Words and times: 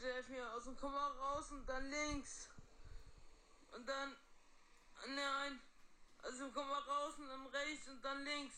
bitte 0.00 0.14
helf 0.14 0.28
mir 0.28 0.52
aus 0.56 0.64
dem 0.64 0.76
Komma 0.76 1.08
raus 1.08 1.50
und 1.52 1.68
dann 1.68 1.84
links. 1.90 2.48
Und 3.76 3.88
dann. 3.88 4.16
Nein. 5.06 5.60
Also 6.22 6.50
komm 6.54 6.68
mal 6.68 6.80
raus 6.80 7.14
und 7.18 7.28
dann 7.28 7.46
rechts 7.46 7.88
und 7.88 8.04
dann 8.04 8.24
links. 8.24 8.54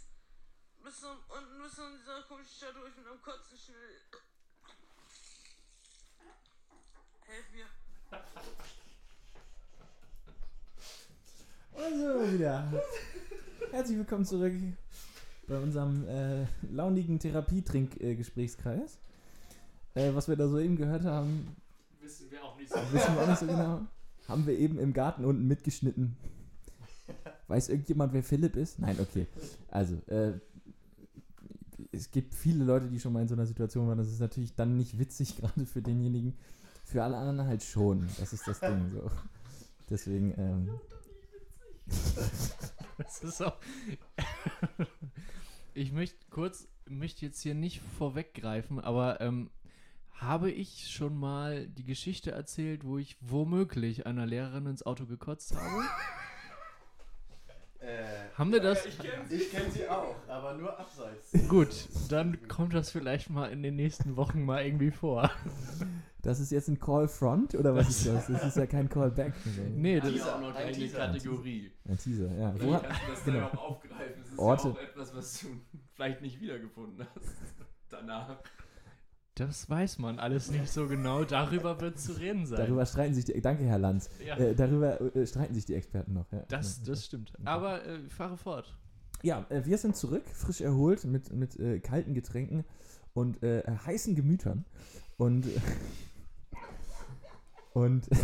Bis 0.84 1.00
zum, 1.00 1.16
unten 1.28 1.62
bis 1.62 1.74
zu 1.74 1.82
dieser 1.98 2.22
komischen 2.22 2.56
Stadt, 2.56 2.74
ich 2.88 2.96
mit 2.96 3.06
am 3.06 3.22
Kotzen 3.22 3.56
schnell. 3.56 4.00
Helf 7.20 7.46
mir. 7.52 7.66
Also 11.74 12.32
wieder. 12.32 12.82
Herzlich 13.70 13.98
willkommen 13.98 14.24
zurück 14.24 14.54
bei 15.46 15.58
unserem 15.58 16.06
äh, 16.08 16.46
launigen 16.70 17.18
Therapietrink-Gesprächskreis. 17.18 18.98
Äh, 19.94 20.14
was 20.14 20.28
wir 20.28 20.36
da 20.36 20.48
soeben 20.48 20.76
gehört 20.76 21.04
haben, 21.04 21.48
Wissen 22.00 22.30
wir 22.30 22.42
auch 22.44 22.56
nicht 22.56 22.70
so. 22.70 22.76
wissen 22.92 23.14
wir 23.14 23.22
auch 23.22 23.28
nicht 23.28 23.38
so 23.38 23.46
genau. 23.46 23.80
Haben 24.28 24.46
wir 24.46 24.58
eben 24.58 24.78
im 24.78 24.92
Garten 24.92 25.24
unten 25.24 25.46
mitgeschnitten. 25.46 26.16
Weiß 27.48 27.68
irgendjemand, 27.68 28.12
wer 28.12 28.22
Philipp 28.22 28.56
ist? 28.56 28.78
Nein, 28.78 28.96
okay. 29.00 29.26
Also, 29.70 29.96
äh, 30.06 30.32
es 31.90 32.10
gibt 32.10 32.34
viele 32.34 32.64
Leute, 32.64 32.88
die 32.88 32.98
schon 32.98 33.12
mal 33.12 33.20
in 33.22 33.28
so 33.28 33.34
einer 33.34 33.46
Situation 33.46 33.86
waren. 33.88 33.98
Das 33.98 34.08
ist 34.08 34.20
natürlich 34.20 34.54
dann 34.54 34.76
nicht 34.78 34.98
witzig, 34.98 35.36
gerade 35.40 35.66
für 35.66 35.82
denjenigen. 35.82 36.34
Für 36.84 37.02
alle 37.04 37.16
anderen 37.16 37.46
halt 37.46 37.62
schon. 37.62 38.08
Das 38.18 38.32
ist 38.32 38.46
das 38.46 38.60
Ding 38.60 38.90
so. 38.90 39.10
Deswegen, 39.90 40.32
ähm, 40.38 40.70
Das 42.98 43.22
ist 43.22 43.42
auch. 43.42 43.56
ich 45.74 45.92
möchte 45.92 46.16
kurz, 46.30 46.68
möchte 46.88 47.26
jetzt 47.26 47.40
hier 47.40 47.54
nicht 47.54 47.80
vorweggreifen, 47.98 48.78
aber 48.80 49.20
ähm, 49.20 49.50
habe 50.14 50.50
ich 50.50 50.90
schon 50.90 51.16
mal 51.16 51.66
die 51.66 51.84
Geschichte 51.84 52.30
erzählt, 52.30 52.84
wo 52.84 52.98
ich 52.98 53.16
womöglich 53.20 54.06
einer 54.06 54.26
Lehrerin 54.26 54.66
ins 54.66 54.84
Auto 54.84 55.06
gekotzt 55.06 55.56
habe? 55.56 55.84
Äh, 57.80 58.04
Haben 58.34 58.52
wir 58.52 58.60
das? 58.60 58.86
ich 58.86 58.96
kenne 58.98 59.70
sie 59.70 59.88
auch, 59.88 60.14
aber 60.28 60.54
nur 60.54 60.78
abseits. 60.78 61.32
Gut, 61.48 61.88
dann 62.10 62.46
kommt 62.46 62.74
das 62.74 62.90
vielleicht 62.90 63.28
mal 63.28 63.46
in 63.50 63.62
den 63.64 63.74
nächsten 63.74 64.16
Wochen 64.16 64.44
mal 64.44 64.64
irgendwie 64.64 64.92
vor. 64.92 65.28
das 66.22 66.38
ist 66.38 66.52
jetzt 66.52 66.68
ein 66.68 66.78
Call 66.78 67.08
Front 67.08 67.56
oder 67.56 67.74
was 67.74 67.88
ist 67.88 68.06
das? 68.06 68.28
Das 68.28 68.44
ist 68.46 68.56
ja 68.56 68.66
kein 68.66 68.88
Call 68.88 69.10
Back. 69.10 69.34
Nee, 69.74 69.98
das, 69.98 70.10
Teaser, 70.12 70.36
auch 70.36 70.40
noch 70.40 70.54
ein 70.54 70.66
eine 70.66 70.72
Teaser. 70.72 70.98
Kategorie. 70.98 71.72
Ein 71.88 71.98
Teaser, 71.98 72.32
ja. 72.38 72.54
Wo, 72.60 72.70
kannst 72.70 72.84
du 72.84 73.10
das 73.10 73.24
genau. 73.24 73.38
dann 73.40 73.58
auch 73.58 73.70
aufgreifen. 73.70 74.22
Das 74.22 74.30
ist 74.30 74.38
Orte. 74.38 74.68
ja 74.68 74.74
auch 74.74 74.78
etwas, 74.78 75.14
was 75.16 75.40
du 75.40 75.48
vielleicht 75.94 76.22
nicht 76.22 76.40
wiedergefunden 76.40 77.04
hast. 77.16 77.34
Danach. 77.88 78.38
Das 79.34 79.68
weiß 79.68 79.98
man 79.98 80.18
alles 80.18 80.50
nicht 80.50 80.68
so 80.68 80.86
genau. 80.86 81.24
Darüber 81.24 81.80
wird 81.80 81.98
zu 81.98 82.12
reden 82.12 82.46
sein. 82.46 82.58
darüber 82.58 82.84
streiten 82.84 83.14
sich 83.14 83.24
die, 83.24 83.40
danke 83.40 83.64
Herr 83.64 83.78
Lanz, 83.78 84.10
ja, 84.24 84.36
äh, 84.36 84.54
darüber 84.54 85.00
äh, 85.16 85.26
streiten 85.26 85.54
sich 85.54 85.64
die 85.64 85.74
Experten 85.74 86.12
noch. 86.12 86.30
Ja. 86.32 86.44
das, 86.48 86.82
das 86.82 87.06
stimmt. 87.06 87.32
Aber 87.44 87.84
äh, 87.86 88.08
fahre 88.08 88.36
fort. 88.36 88.76
Ja, 89.22 89.46
äh, 89.48 89.64
wir 89.64 89.78
sind 89.78 89.96
zurück, 89.96 90.24
frisch 90.26 90.60
erholt, 90.60 91.04
mit, 91.04 91.32
mit 91.32 91.58
äh, 91.58 91.80
kalten 91.80 92.12
Getränken 92.12 92.64
und 93.14 93.42
äh, 93.42 93.62
heißen 93.86 94.14
Gemütern. 94.14 94.64
Und. 95.16 95.46
und. 97.72 98.08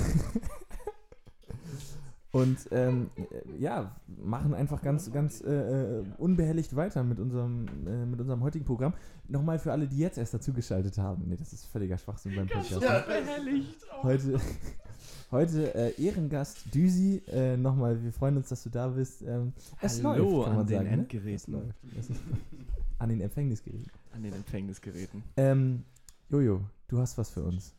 und 2.41 2.57
ähm, 2.71 3.11
äh, 3.17 3.61
ja, 3.63 3.97
machen 4.25 4.55
einfach 4.55 4.83
ganz, 4.83 5.11
ganz 5.13 5.41
äh, 5.43 5.99
äh, 6.01 6.05
unbehelligt 6.19 6.75
weiter 6.77 7.03
mit 7.05 7.19
unserem, 7.21 7.67
äh, 7.87 8.05
mit 8.07 8.21
unserem 8.21 8.43
heutigen 8.43 8.65
Programm. 8.65 8.95
Nochmal 9.29 9.59
für 9.59 9.73
alle, 9.73 9.87
die 9.87 9.99
jetzt 9.99 10.19
erst 10.19 10.35
dazugeschaltet 10.35 10.99
haben. 10.99 11.25
Nee, 11.29 11.37
das 11.37 11.53
ist 11.53 11.67
völliger 11.67 11.99
Schwachsinn 11.99 12.35
beim 12.37 12.47
Podcast. 12.47 12.83
Ja, 12.83 13.01
Behelligt. 13.01 13.87
Heute, 14.03 14.41
heute 15.31 15.75
äh, 15.75 16.03
Ehrengast 16.03 16.75
Düsi. 16.75 17.23
Äh, 17.29 17.57
Nochmal, 17.57 18.03
wir 18.03 18.13
freuen 18.13 18.37
uns, 18.37 18.49
dass 18.49 18.63
du 18.63 18.71
da 18.71 18.89
bist. 18.89 19.23
Ähm, 19.23 19.53
es 19.81 20.03
Hallo 20.03 20.25
läuft, 20.25 20.45
kann 20.47 20.55
man 20.57 20.61
an 20.63 20.67
den 20.67 20.77
sagen. 20.77 20.85
Ne? 20.85 20.91
Es 20.91 20.99
Endgeräten. 20.99 21.53
läuft. 21.55 21.79
Es 21.99 22.11
ist- 22.11 22.21
an 22.99 23.09
den 23.11 23.21
Empfängnisgeräten. 23.21 23.91
An 24.13 24.23
den 24.23 24.33
Empfängnisgeräten. 24.35 25.23
Ähm, 25.37 25.85
Jojo, 26.31 26.61
du 26.89 26.99
hast 26.99 27.17
was 27.19 27.31
für 27.31 27.43
uns. 27.43 27.75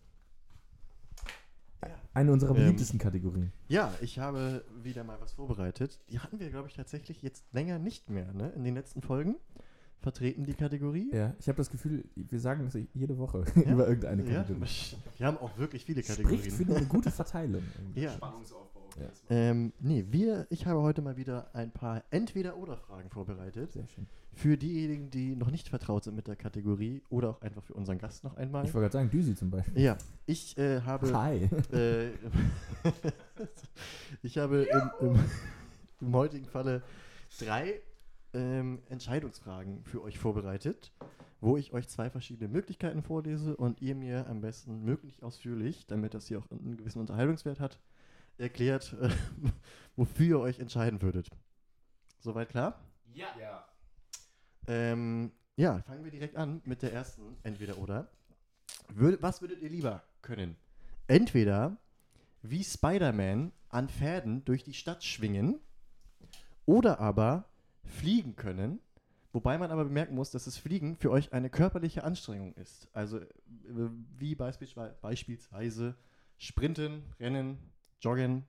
Ja. 1.81 1.95
Eine 2.13 2.31
unserer 2.33 2.51
Ähm, 2.51 2.57
beliebtesten 2.63 2.99
Kategorien. 2.99 3.51
Ja, 3.67 3.93
ich 4.01 4.19
habe 4.19 4.63
wieder 4.83 5.03
mal 5.03 5.17
was 5.21 5.33
vorbereitet. 5.33 5.99
Die 6.09 6.19
hatten 6.19 6.39
wir, 6.39 6.49
glaube 6.49 6.67
ich, 6.67 6.73
tatsächlich 6.75 7.21
jetzt 7.21 7.45
länger 7.53 7.79
nicht 7.79 8.09
mehr, 8.09 8.33
ne? 8.33 8.49
In 8.55 8.63
den 8.63 8.75
letzten 8.75 9.01
Folgen 9.01 9.35
vertreten 10.01 10.45
die 10.45 10.53
Kategorie. 10.53 11.09
Ja, 11.13 11.33
ich 11.39 11.47
habe 11.47 11.57
das 11.57 11.69
Gefühl, 11.69 12.05
wir 12.15 12.39
sagen 12.39 12.65
das 12.65 12.77
jede 12.93 13.17
Woche 13.17 13.43
Ja? 13.55 13.61
über 13.73 13.87
irgendeine 13.87 14.23
Ja, 14.23 14.41
Kategorie. 14.43 14.69
wir 15.17 15.27
haben 15.27 15.37
auch 15.37 15.57
wirklich 15.57 15.85
viele 15.85 16.01
Spricht 16.03 16.19
Kategorien. 16.21 16.51
für 16.51 16.75
eine 16.75 16.85
gute 16.85 17.11
Verteilung. 17.21 17.63
Ja. 17.95 18.11
Spannungsaufbau. 18.11 18.68
Ja. 18.99 19.09
Ähm, 19.29 19.73
nee, 19.79 20.05
wir, 20.09 20.47
ich 20.49 20.65
habe 20.65 20.81
heute 20.81 21.01
mal 21.01 21.17
wieder 21.17 21.49
ein 21.53 21.71
paar 21.71 22.03
Entweder-Oder-Fragen 22.11 23.09
vorbereitet. 23.09 23.71
Sehr 23.71 23.87
schön. 23.87 24.07
Für 24.33 24.57
diejenigen, 24.57 25.09
die 25.09 25.35
noch 25.35 25.51
nicht 25.51 25.69
vertraut 25.69 26.03
sind 26.03 26.15
mit 26.15 26.27
der 26.27 26.35
Kategorie 26.35 27.01
oder 27.09 27.29
auch 27.29 27.41
einfach 27.41 27.63
für 27.63 27.73
unseren 27.73 27.97
Gast 27.97 28.23
noch 28.23 28.37
einmal. 28.37 28.65
Ich 28.65 28.73
wollte 28.73 28.85
gerade 28.85 28.93
sagen, 28.93 29.09
Düsi 29.09 29.35
zum 29.35 29.49
Beispiel. 29.49 29.81
Ja, 29.81 29.97
ich 30.25 30.57
äh, 30.57 30.81
habe. 30.81 31.13
Hi. 31.13 31.49
Äh, 31.73 32.09
ich 34.23 34.37
habe 34.37 34.63
im, 34.63 35.07
im, 35.07 35.19
im 36.01 36.15
heutigen 36.15 36.45
Falle 36.45 36.83
drei 37.39 37.81
ähm, 38.33 38.79
Entscheidungsfragen 38.89 39.83
für 39.83 40.03
euch 40.03 40.19
vorbereitet, 40.19 40.91
wo 41.41 41.57
ich 41.57 41.73
euch 41.73 41.87
zwei 41.87 42.09
verschiedene 42.09 42.49
Möglichkeiten 42.49 43.01
vorlese 43.01 43.55
und 43.55 43.81
ihr 43.81 43.95
mir 43.95 44.27
am 44.27 44.41
besten 44.41 44.83
möglichst 44.83 45.23
ausführlich, 45.23 45.85
damit 45.87 46.13
das 46.13 46.27
hier 46.27 46.39
auch 46.39 46.51
einen 46.51 46.77
gewissen 46.77 46.99
Unterhaltungswert 46.99 47.59
hat, 47.59 47.79
erklärt, 48.39 48.95
äh, 49.01 49.09
wofür 49.95 50.25
ihr 50.25 50.39
euch 50.39 50.59
entscheiden 50.59 51.01
würdet. 51.01 51.29
Soweit 52.19 52.49
klar? 52.49 52.79
Ja. 53.13 53.27
ja. 53.39 53.65
Ähm, 54.67 55.31
ja, 55.55 55.81
fangen 55.81 56.03
wir 56.03 56.11
direkt 56.11 56.35
an 56.35 56.61
mit 56.65 56.81
der 56.81 56.93
ersten 56.93 57.37
Entweder-Oder. 57.43 58.09
Würd, 58.89 59.21
was 59.21 59.41
würdet 59.41 59.61
ihr 59.61 59.69
lieber 59.69 60.03
können? 60.21 60.55
Entweder 61.07 61.77
wie 62.41 62.63
Spider-Man 62.63 63.51
an 63.69 63.89
Pferden 63.89 64.45
durch 64.45 64.63
die 64.63 64.73
Stadt 64.73 65.03
schwingen 65.03 65.59
oder 66.65 66.99
aber 66.99 67.45
fliegen 67.83 68.35
können, 68.35 68.79
wobei 69.33 69.57
man 69.57 69.71
aber 69.71 69.85
bemerken 69.85 70.15
muss, 70.15 70.31
dass 70.31 70.45
das 70.45 70.57
Fliegen 70.57 70.95
für 70.95 71.11
euch 71.11 71.33
eine 71.33 71.49
körperliche 71.49 72.03
Anstrengung 72.03 72.53
ist. 72.53 72.87
Also 72.93 73.19
äh, 73.19 73.27
wie 74.17 74.35
beispielsweise 74.35 75.95
Sprinten, 76.37 77.03
Rennen, 77.19 77.57
Joggen, 78.01 78.45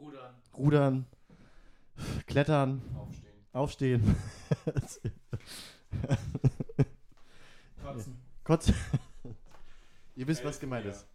Rudern, 0.00 0.34
Rudern, 0.56 1.06
Klettern, 2.26 2.82
aufstehen. 2.94 3.32
Aufstehen. 3.52 4.16
Kotzen. 7.82 8.16
Gott. 8.44 8.72
Ihr 10.16 10.26
wisst, 10.26 10.44
was 10.44 10.60
gemeint 10.60 10.84
ja. 10.86 10.90
ist. 10.92 11.06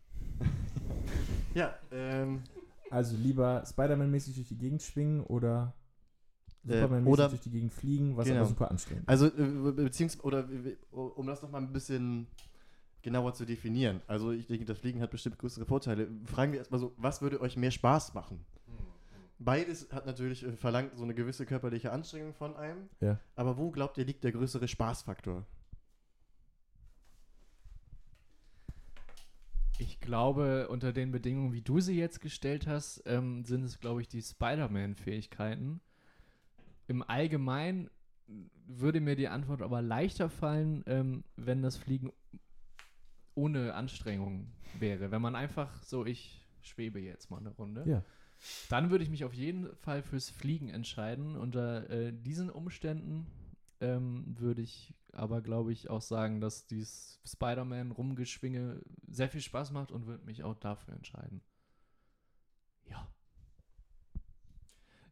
ja, 1.54 1.78
ähm, 1.92 2.44
Also 2.90 3.16
lieber 3.16 3.64
Spider-Man-mäßig 3.66 4.36
durch 4.36 4.48
die 4.48 4.58
Gegend 4.58 4.82
schwingen 4.82 5.22
oder 5.24 5.74
Äh, 6.68 6.74
Superman-mäßig 6.74 7.14
oder- 7.14 7.30
durch 7.30 7.42
die 7.42 7.52
Gegend 7.52 7.74
fliegen, 7.74 8.18
was 8.18 8.26
Genau. 8.28 8.40
aber 8.40 8.48
super 8.50 8.72
anstrengend 8.72 9.04
ist. 9.04 9.10
also, 9.10 9.28
äh, 9.28 9.72
beziehungsweise, 9.72 10.24
oder 10.24 10.40
äh, 10.50 10.76
um 10.92 11.28
das 11.28 11.42
nochmal 11.42 11.62
ein 11.62 11.72
bisschen 11.72 12.28
genauer 13.02 13.34
zu 13.34 13.46
definieren. 13.46 14.02
Also, 14.08 14.32
ich 14.32 14.48
denke, 14.48 14.66
das 14.66 14.80
Fliegen 14.80 15.02
hat 15.02 15.12
bestimmt 15.12 15.38
größere 15.38 15.66
Vorteile. 15.66 16.08
Fragen 16.26 16.52
wir 16.52 16.60
erstmal 16.60 16.80
so, 16.80 16.94
was 16.98 17.22
würde 17.22 17.42
euch 17.42 17.58
mehr 17.58 17.72
Spaß 17.72 18.14
machen? 18.14 18.46
Hm, 18.66 18.76
Beides 19.40 19.92
hat 19.92 20.06
natürlich 20.06 20.44
äh, 20.44 20.52
verlangt 20.52 20.98
so 20.98 21.04
eine 21.04 21.14
gewisse 21.14 21.46
körperliche 21.46 21.92
Anstrengung 21.92 22.34
von 22.34 22.56
einem. 22.56 22.90
Ja. 23.00 23.20
Aber 23.36 23.58
wo 23.58 23.72
glaubt 23.72 23.98
ihr, 23.98 24.06
liegt 24.06 24.24
der 24.24 24.32
größere 24.32 24.68
Spaßfaktor? 24.68 25.46
Ich 29.82 30.02
glaube, 30.02 30.68
unter 30.68 30.92
den 30.92 31.12
Bedingungen, 31.12 31.54
wie 31.54 31.62
du 31.62 31.80
sie 31.80 31.98
jetzt 31.98 32.20
gestellt 32.20 32.68
hast, 32.68 33.02
ähm, 33.06 33.46
sind 33.46 33.64
es, 33.64 33.80
glaube 33.80 34.02
ich, 34.02 34.10
die 34.10 34.22
Spider-Man-Fähigkeiten. 34.22 35.80
Im 36.88 37.02
Allgemeinen 37.02 37.90
würde 38.68 39.00
mir 39.00 39.16
die 39.16 39.30
Antwort 39.30 39.62
aber 39.62 39.82
leichter 39.82 40.30
fallen, 40.30 40.84
ähm, 40.86 41.24
wenn 41.38 41.62
das 41.62 41.78
Fliegen 41.78 42.12
ohne 43.40 43.74
Anstrengung 43.74 44.52
wäre. 44.78 45.12
Wenn 45.12 45.22
man 45.22 45.36
einfach 45.36 45.82
so, 45.84 46.06
ich 46.06 46.46
schwebe 46.62 47.00
jetzt 47.00 47.32
mal 47.32 47.38
eine 47.38 47.52
Runde. 47.52 47.84
Ja. 47.88 48.04
Dann 48.70 48.90
würde 48.90 49.04
ich 49.04 49.10
mich 49.10 49.24
auf 49.24 49.34
jeden 49.34 49.74
Fall 49.78 50.02
fürs 50.02 50.30
Fliegen 50.30 50.70
entscheiden. 50.70 51.36
Unter 51.36 51.90
äh, 51.90 52.14
diesen 52.14 52.50
Umständen 52.50 53.28
ähm, 53.80 54.36
würde 54.38 54.62
ich 54.62 54.94
aber, 55.14 55.42
glaube 55.42 55.72
ich, 55.72 55.90
auch 55.90 56.02
sagen, 56.02 56.42
dass 56.42 56.68
dieses 56.68 57.20
Spider-Man-Rumgeschwinge 57.26 58.82
sehr 59.08 59.30
viel 59.30 59.42
Spaß 59.42 59.72
macht 59.72 59.92
und 59.92 60.06
würde 60.06 60.26
mich 60.26 60.44
auch 60.44 60.56
dafür 60.56 60.94
entscheiden. 60.94 61.42
Ja. 62.86 63.08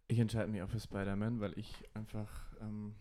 Ich 0.07 0.19
entscheide 0.19 0.51
mich 0.51 0.61
auch 0.61 0.69
für 0.69 0.79
Spider-Man, 0.79 1.39
weil 1.39 1.57
ich 1.57 1.73
einfach, 1.93 2.53
ähm, 2.61 2.95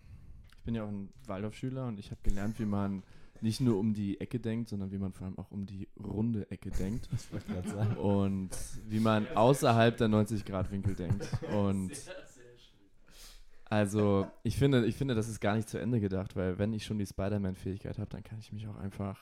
ich 0.57 0.65
bin 0.65 0.75
ja 0.75 0.85
auch 0.85 0.89
ein 0.89 1.13
Waldorfschüler 1.27 1.87
und 1.87 1.99
ich 1.99 2.11
habe 2.11 2.21
gelernt, 2.23 2.59
wie 2.59 2.65
man 2.65 3.03
nicht 3.43 3.61
nur 3.61 3.79
um 3.79 3.95
die 3.95 4.21
Ecke 4.21 4.39
denkt, 4.39 4.69
sondern 4.69 4.91
wie 4.91 4.99
man 4.99 5.13
vor 5.13 5.27
allem 5.27 5.39
auch 5.39 5.51
um 5.51 5.67
die 5.67 5.89
runde 6.03 6.51
Ecke 6.51 6.71
denkt. 6.71 7.09
Ich 7.17 7.33
wollte 7.33 7.53
gerade 7.53 7.69
sagen. 7.69 7.97
und 7.97 8.51
wie 8.89 9.01
man 9.01 9.27
außerhalb 9.35 9.97
der 9.97 10.09
90-Grad-Winkel 10.09 10.95
denkt. 10.95 11.29
Und 11.53 11.93
also 13.69 14.29
ich 14.45 14.57
finde, 14.57 14.87
ich 14.87 14.95
finde, 14.95 15.15
das 15.15 15.29
ist 15.29 15.41
gar 15.41 15.57
nicht 15.57 15.69
zu 15.69 15.79
Ende 15.79 15.99
gedacht, 15.99 16.37
weil 16.37 16.59
wenn 16.59 16.73
ich 16.73 16.85
schon 16.85 16.99
die 16.99 17.07
Spider-Man-Fähigkeit 17.07 17.99
habe, 17.99 18.09
dann 18.11 18.23
kann 18.23 18.39
ich 18.39 18.53
mich 18.53 18.69
auch 18.69 18.77
einfach 18.77 19.19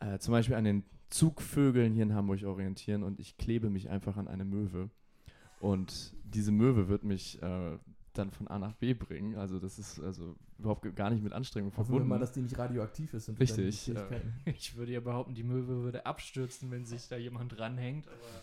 äh, 0.00 0.18
zum 0.18 0.32
Beispiel 0.32 0.56
an 0.56 0.64
den 0.64 0.84
Zugvögeln 1.10 1.92
hier 1.92 2.04
in 2.04 2.14
Hamburg 2.14 2.42
orientieren 2.44 3.02
und 3.02 3.20
ich 3.20 3.36
klebe 3.36 3.68
mich 3.68 3.90
einfach 3.90 4.16
an 4.16 4.28
eine 4.28 4.44
Möwe. 4.44 4.88
Und 5.60 6.14
diese 6.24 6.52
Möwe 6.52 6.88
wird 6.88 7.04
mich 7.04 7.42
äh, 7.42 7.76
dann 8.12 8.30
von 8.30 8.48
A 8.48 8.58
nach 8.58 8.74
B 8.74 8.94
bringen. 8.94 9.36
Also 9.36 9.58
das 9.58 9.78
ist 9.78 10.00
also 10.00 10.36
überhaupt 10.58 10.94
gar 10.96 11.10
nicht 11.10 11.22
mit 11.22 11.32
Anstrengung 11.32 11.70
Hoffen 11.70 11.78
wir 11.80 11.84
verbunden. 11.86 12.08
mal, 12.08 12.18
dass 12.18 12.32
die 12.32 12.40
nicht 12.42 12.58
radioaktiv 12.58 13.14
ist. 13.14 13.28
Und 13.28 13.38
Richtig, 13.40 13.80
Fähigkeiten- 13.82 14.32
Ich 14.46 14.76
würde 14.76 14.92
ja 14.92 15.00
behaupten, 15.00 15.34
die 15.34 15.42
Möwe 15.44 15.82
würde 15.82 16.06
abstürzen, 16.06 16.70
wenn 16.70 16.84
sich 16.84 17.08
da 17.08 17.16
jemand 17.16 17.56
dranhängt. 17.56 18.06
Aber 18.08 18.42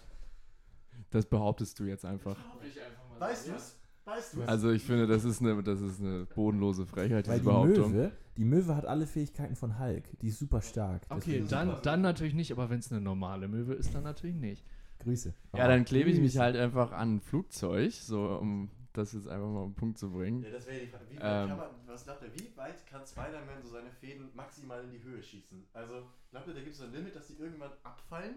das 1.11 1.25
behauptest 1.25 1.79
du 1.79 1.85
jetzt 1.85 2.05
einfach. 2.05 2.37
ich 2.65 2.81
einfach 2.81 3.09
mal 3.09 3.19
Weißt 3.29 3.47
du 3.47 3.51
es? 3.53 3.77
Weißt 4.05 4.35
du 4.35 4.41
es? 4.41 4.47
Also 4.47 4.71
ich 4.71 4.83
finde, 4.83 5.05
das 5.07 5.23
ist 5.25 5.41
eine, 5.41 5.61
das 5.63 5.81
ist 5.81 5.99
eine 5.99 6.25
bodenlose 6.33 6.85
Frechheit, 6.85 7.27
Weil 7.27 7.39
diese 7.39 7.39
die 7.39 7.45
Behauptung. 7.45 7.91
Möwe, 7.91 8.11
die 8.37 8.45
Möwe 8.45 8.75
hat 8.75 8.85
alle 8.85 9.05
Fähigkeiten 9.05 9.55
von 9.55 9.79
Hulk. 9.79 10.17
Die 10.21 10.29
ist 10.29 10.39
super 10.39 10.61
stark. 10.61 11.05
Okay, 11.09 11.43
dann, 11.49 11.75
dann 11.83 12.01
natürlich 12.01 12.33
nicht, 12.33 12.51
aber 12.51 12.69
wenn 12.69 12.79
es 12.79 12.91
eine 12.91 13.01
normale 13.01 13.47
Möwe 13.47 13.73
ist, 13.73 13.93
dann 13.93 14.03
natürlich 14.03 14.37
nicht. 14.37 14.63
Grüße. 14.99 15.33
Ja, 15.55 15.67
dann 15.67 15.85
klebe 15.85 16.09
ich 16.09 16.19
mich 16.19 16.37
halt 16.37 16.55
einfach 16.55 16.91
an 16.91 17.15
ein 17.17 17.21
Flugzeug, 17.21 17.91
so 17.93 18.37
um 18.37 18.69
das 18.97 19.13
jetzt 19.13 19.27
einfach 19.27 19.47
mal 19.47 19.59
auf 19.61 19.69
den 19.69 19.75
Punkt 19.75 19.97
zu 19.97 20.11
bringen. 20.11 20.43
Ja, 20.43 20.51
das 20.51 20.65
wäre 20.67 20.79
die 20.81 20.87
Frage. 20.87 21.05
Wie 21.09 21.15
weit 21.17 21.43
Ähm. 21.43 21.49
kann 21.49 21.57
man, 21.57 21.69
was 21.85 22.03
glaubt 22.03 22.23
ihr, 22.23 22.33
wie 22.35 22.57
weit 22.57 22.85
kann 22.87 23.05
Spider-Man 23.05 23.61
so 23.63 23.69
seine 23.69 23.91
Fäden 23.91 24.29
maximal 24.35 24.83
in 24.83 24.91
die 24.91 25.01
Höhe 25.03 25.21
schießen? 25.21 25.63
Also, 25.73 26.03
glaubt 26.31 26.47
ihr, 26.47 26.53
da 26.53 26.61
gibt 26.61 26.75
es 26.75 26.81
ein 26.81 26.91
Limit, 26.91 27.15
dass 27.15 27.27
die 27.27 27.37
irgendwann 27.37 27.71
abfallen? 27.83 28.35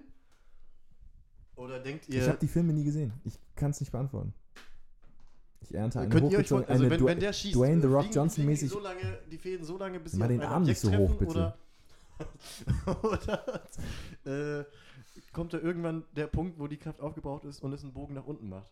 Oder 1.57 1.81
denkt 1.81 2.09
ihr, 2.09 2.23
Ich 2.23 2.29
habe 2.29 2.39
die 2.39 2.49
Filme 2.49 2.73
nie 2.73 2.85
gesehen. 2.85 3.13
Ich 3.25 3.39
kann 3.57 3.71
es 3.73 3.81
nicht 3.81 3.93
beantworten. 3.93 4.33
Ich 5.63 5.75
ernte 5.75 6.01
eine 6.01 6.09
könnt 6.09 6.33
ihr 6.33 6.39
euch 6.39 6.51
also 6.53 6.69
eine 6.69 6.91
wenn, 6.91 7.05
wenn 7.05 7.21
der 7.21 7.33
schießt, 7.33 7.55
Dwayne 7.55 7.81
The 7.83 7.87
äh, 7.87 7.91
Rock 7.91 8.03
fliegen- 8.05 8.15
Johnson 8.15 8.35
fliegen 8.35 8.49
die 8.49 8.53
mäßig. 8.53 8.71
so 8.71 8.81
lange, 8.81 9.19
die 9.31 9.39
Fäden 9.39 9.65
so 9.65 9.77
lange, 9.77 10.01
bis 10.01 10.13
sie 10.13 10.27
den 10.29 10.41
Arm 10.43 10.63
nicht 10.63 10.81
so 10.81 10.91
hoch, 10.97 11.15
bitte. 11.17 11.55
Oder, 12.87 13.05
oder 13.05 13.63
äh, 14.61 14.65
kommt 15.33 15.53
da 15.53 15.59
irgendwann 15.59 16.05
der 16.17 16.27
Punkt, 16.29 16.59
wo 16.59 16.67
die 16.67 16.77
Kraft 16.79 17.01
aufgebraucht 17.01 17.45
ist 17.45 17.63
und 17.63 17.73
es 17.73 17.83
einen 17.83 17.93
Bogen 17.93 18.15
nach 18.15 18.27
unten 18.27 18.49
macht? 18.49 18.71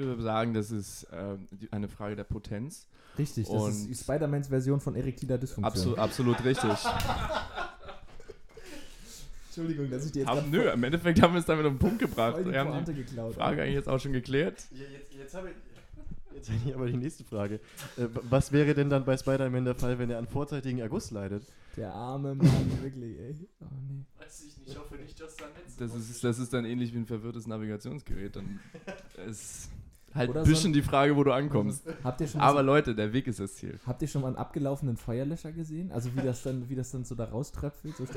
Ich 0.00 0.06
würde 0.06 0.22
sagen, 0.22 0.54
das 0.54 0.70
ist 0.70 1.06
die- 1.50 1.72
eine 1.72 1.88
Frage 1.88 2.14
der 2.16 2.24
Potenz. 2.24 2.86
Richtig, 3.18 3.48
das 3.48 3.62
Und- 3.62 3.90
ist 3.90 4.00
Spider-Mans 4.02 4.48
Version 4.48 4.80
von 4.80 4.94
erektiler 4.94 5.38
Dysfunktion. 5.38 5.98
Absolut, 5.98 5.98
absolut 5.98 6.44
richtig. 6.44 6.70
Entschuldigung, 9.48 9.90
dass 9.90 10.06
ich 10.06 10.12
dir 10.12 10.20
jetzt 10.20 10.28
Haben, 10.28 10.50
nö, 10.50 10.70
im 10.70 10.84
Endeffekt 10.84 11.20
haben 11.20 11.32
wir 11.34 11.40
es 11.40 11.46
damit 11.46 11.66
auf 11.66 11.72
den 11.72 11.78
Punkt 11.80 11.98
gebracht. 11.98 12.34
voll 12.34 12.44
die 12.44 12.52
Wir 12.52 12.60
haben 12.60 12.84
die 12.84 12.94
geklaut. 12.94 13.34
Frage 13.34 13.62
eigentlich 13.62 13.74
jetzt 13.74 13.88
auch 13.88 13.98
schon 13.98 14.12
geklärt. 14.12 14.62
Ja, 14.70 14.84
jetzt, 14.84 15.12
jetzt 15.14 15.34
habe 15.34 15.48
ich, 15.50 15.56
jetzt 16.36 16.50
hab 16.50 16.56
ich 16.66 16.74
aber 16.74 16.86
die 16.86 16.96
nächste 16.96 17.24
Frage. 17.24 17.56
Äh, 17.96 18.06
was 18.30 18.52
wäre 18.52 18.74
denn 18.74 18.88
dann 18.90 19.04
bei 19.04 19.16
Spider-Man 19.16 19.64
der 19.64 19.74
Fall, 19.74 19.98
wenn 19.98 20.10
er 20.10 20.18
an 20.18 20.28
vorzeitigen 20.28 20.78
Erguss 20.78 21.10
leidet? 21.10 21.42
Der 21.76 21.92
arme 21.92 22.36
Mann, 22.36 22.46
wirklich, 22.82 23.18
ey. 23.18 23.34
Oh, 23.60 23.64
nee. 23.88 24.04
Weiß 24.18 24.44
ich 24.46 24.56
nicht, 24.58 24.68
ich 24.70 24.78
hoffe 24.78 24.94
nicht, 24.94 25.20
dass 25.20 25.34
da 25.36 25.46
Netz 25.46 25.76
Das 25.76 25.92
ist, 25.94 26.22
das 26.22 26.38
ist 26.38 26.52
dann 26.52 26.64
ähnlich 26.64 26.92
wie 26.94 26.98
ein 26.98 27.06
verwirrtes 27.06 27.48
Navigationsgerät. 27.48 28.36
Dann 28.36 28.60
ist 29.28 29.70
halt 30.14 30.36
ein 30.36 30.44
so 30.44 30.50
bisschen 30.50 30.70
ein- 30.70 30.74
die 30.74 30.82
Frage, 30.82 31.16
wo 31.16 31.24
du 31.24 31.32
ankommst. 31.32 31.82
Habt 32.04 32.20
ihr 32.20 32.26
schon 32.28 32.40
Aber 32.40 32.62
Leute, 32.62 32.94
der 32.94 33.12
Weg 33.12 33.26
ist 33.26 33.40
das 33.40 33.54
Ziel. 33.54 33.78
Habt 33.86 34.02
ihr 34.02 34.08
schon 34.08 34.22
mal 34.22 34.28
einen 34.28 34.36
abgelaufenen 34.36 34.96
Feuerlöscher 34.96 35.52
gesehen? 35.52 35.92
Also 35.92 36.14
wie 36.16 36.20
das 36.22 36.42
dann, 36.42 36.68
wie 36.68 36.74
das 36.74 36.90
dann 36.90 37.04
so 37.04 37.14
da 37.14 37.24
rauströpfelt? 37.24 37.96
So 37.96 38.04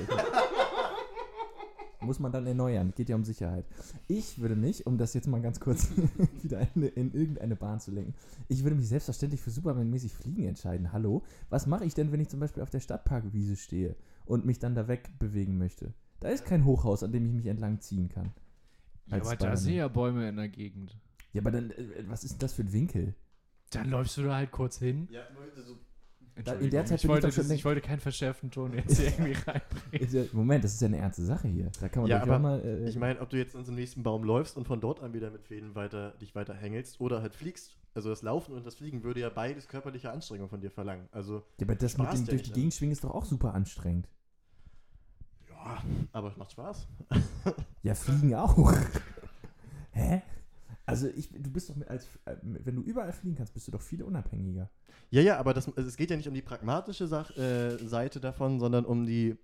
Muss 2.04 2.20
man 2.20 2.32
dann 2.32 2.48
erneuern. 2.48 2.94
Geht 2.96 3.10
ja 3.10 3.16
um 3.16 3.24
Sicherheit. 3.24 3.66
Ich 4.08 4.42
würde 4.42 4.56
mich, 4.56 4.88
um 4.88 4.98
das 4.98 5.14
jetzt 5.14 5.28
mal 5.28 5.40
ganz 5.40 5.60
kurz 5.60 5.92
wieder 6.42 6.68
in, 6.76 6.84
in 6.84 7.14
irgendeine 7.14 7.56
Bahn 7.56 7.80
zu 7.80 7.92
lenken, 7.92 8.16
ich 8.48 8.64
würde 8.64 8.76
mich 8.76 8.88
selbstverständlich 8.88 9.40
für 9.40 9.52
Superman-mäßig 9.52 10.12
Fliegen 10.12 10.46
entscheiden. 10.46 10.92
Hallo? 10.94 11.22
Was 11.50 11.68
mache 11.68 11.86
ich 11.86 11.94
denn, 11.94 12.12
wenn 12.12 12.20
ich 12.20 12.30
zum 12.30 12.40
Beispiel 12.40 12.64
auf 12.64 12.72
der 12.72 12.80
Stadtparkwiese 12.80 13.56
stehe 13.56 13.96
und 14.26 14.46
mich 14.46 14.58
dann 14.58 14.74
da 14.74 14.88
wegbewegen 14.88 15.60
möchte? 15.60 15.94
Da 16.22 16.30
ist 16.30 16.46
kein 16.46 16.66
Hochhaus, 16.66 17.04
an 17.04 17.12
dem 17.12 17.26
ich 17.28 17.34
mich 17.34 17.46
entlang 17.46 17.80
ziehen 17.82 18.10
kann. 18.10 18.32
Ja, 19.06 19.18
als 19.18 19.28
aber 19.28 19.36
da 19.36 19.56
sind 19.56 19.74
ja 19.74 19.88
Bäume 19.88 20.28
in 20.28 20.38
der 20.38 20.50
Gegend. 20.50 20.98
Ja, 21.34 21.42
aber 21.42 21.52
dann, 21.52 21.72
äh, 21.72 22.04
was 22.08 22.24
ist 22.24 22.34
denn 22.34 22.40
das 22.40 22.54
für 22.54 22.64
ein 22.64 22.74
Winkel? 22.74 23.16
Dann 23.72 23.90
läufst 23.90 24.18
du 24.18 24.24
da 24.24 24.36
halt 24.36 24.52
kurz 24.52 24.78
hin. 24.80 25.08
Ja, 25.12 25.22
so 25.66 25.78
Entschuldigung, 26.34 26.70
der 26.72 26.86
Zeit 26.86 26.98
ich, 27.00 27.04
ich 27.04 27.10
wollte, 27.10 27.32
schon 27.32 27.44
das, 27.44 27.52
ich 27.52 27.66
wollte 27.66 27.82
keinen 27.82 28.00
verschärften 28.00 28.52
Ton 28.52 28.74
jetzt 28.74 28.98
hier 28.98 29.08
irgendwie 29.08 29.34
reinbringen. 29.34 30.08
Ist 30.08 30.14
ja- 30.14 30.24
Moment, 30.34 30.64
das 30.64 30.74
ist 30.74 30.82
ja 30.82 30.88
eine 30.88 30.98
ernste 30.98 31.24
Sache 31.26 31.48
hier. 31.50 31.70
Da 31.80 31.90
kann 31.90 32.04
man 32.04 32.10
Ja, 32.10 32.18
doch 32.20 32.24
aber 32.28 32.36
auch 32.38 32.40
mal. 32.42 32.62
Äh, 32.66 32.90
Ich 32.90 32.96
meine, 32.98 33.20
ob 33.20 33.30
du 33.30 33.38
jetzt 33.38 33.56
an 33.56 33.64
so 33.66 33.72
einem 33.72 33.80
nächsten 33.80 34.02
Baum 34.04 34.24
läufst 34.24 34.58
und 34.58 34.66
von 34.66 34.80
dort 34.82 35.02
an 35.02 35.14
wieder 35.14 35.30
mit 35.30 35.44
Fäden 35.44 35.76
weiter, 35.76 36.12
dich 36.22 36.34
weiter 36.36 36.54
hängelst 36.54 37.00
oder 37.02 37.22
halt 37.22 37.36
fliegst. 37.36 37.78
Also 37.94 38.10
das 38.10 38.22
Laufen 38.22 38.54
und 38.56 38.66
das 38.66 38.76
Fliegen 38.76 39.04
würde 39.04 39.20
ja 39.20 39.30
beides 39.30 39.68
körperliche 39.68 40.10
Anstrengung 40.12 40.48
von 40.50 40.62
dir 40.62 40.72
verlangen. 40.72 41.10
Also, 41.12 41.44
ja, 41.60 41.66
aber 41.66 41.76
das 41.76 41.98
mit 41.98 42.08
Spaß 42.08 42.20
dem 42.20 42.26
ja 42.26 42.30
durch 42.32 42.44
die? 42.44 42.52
Gegend 42.54 42.74
schwingen 42.74 42.94
ist 42.94 43.04
doch 43.04 43.12
auch 43.12 43.26
super 43.26 43.54
anstrengend. 43.54 44.08
ja, 45.50 45.84
aber 46.14 46.30
es 46.30 46.38
macht 46.38 46.52
Spaß. 46.54 46.88
Ja, 47.84 47.94
fliegen 47.96 48.34
auch. 48.36 48.74
Hä? 49.92 50.22
Also 50.92 51.08
ich, 51.08 51.30
du 51.32 51.52
bist 51.52 51.70
doch 51.70 51.76
als, 51.88 52.06
äh, 52.26 52.36
wenn 52.44 52.76
du 52.76 52.82
überall 52.84 53.12
fliegen 53.12 53.36
kannst, 53.36 53.54
bist 53.54 53.68
du 53.68 53.72
doch 53.72 53.82
viel 53.82 54.04
unabhängiger. 54.04 54.70
Ja, 55.10 55.22
ja, 55.22 55.38
aber 55.40 55.54
das, 55.54 55.68
also 55.76 55.88
es 55.88 55.98
geht 55.98 56.10
ja 56.12 56.18
nicht 56.18 56.28
um 56.28 56.34
die 56.34 56.42
pragmatische 56.42 57.08
Sach, 57.08 57.36
äh, 57.38 57.78
Seite 57.78 58.20
davon, 58.20 58.60
sondern 58.60 58.86
um 58.86 59.06
die 59.06 59.38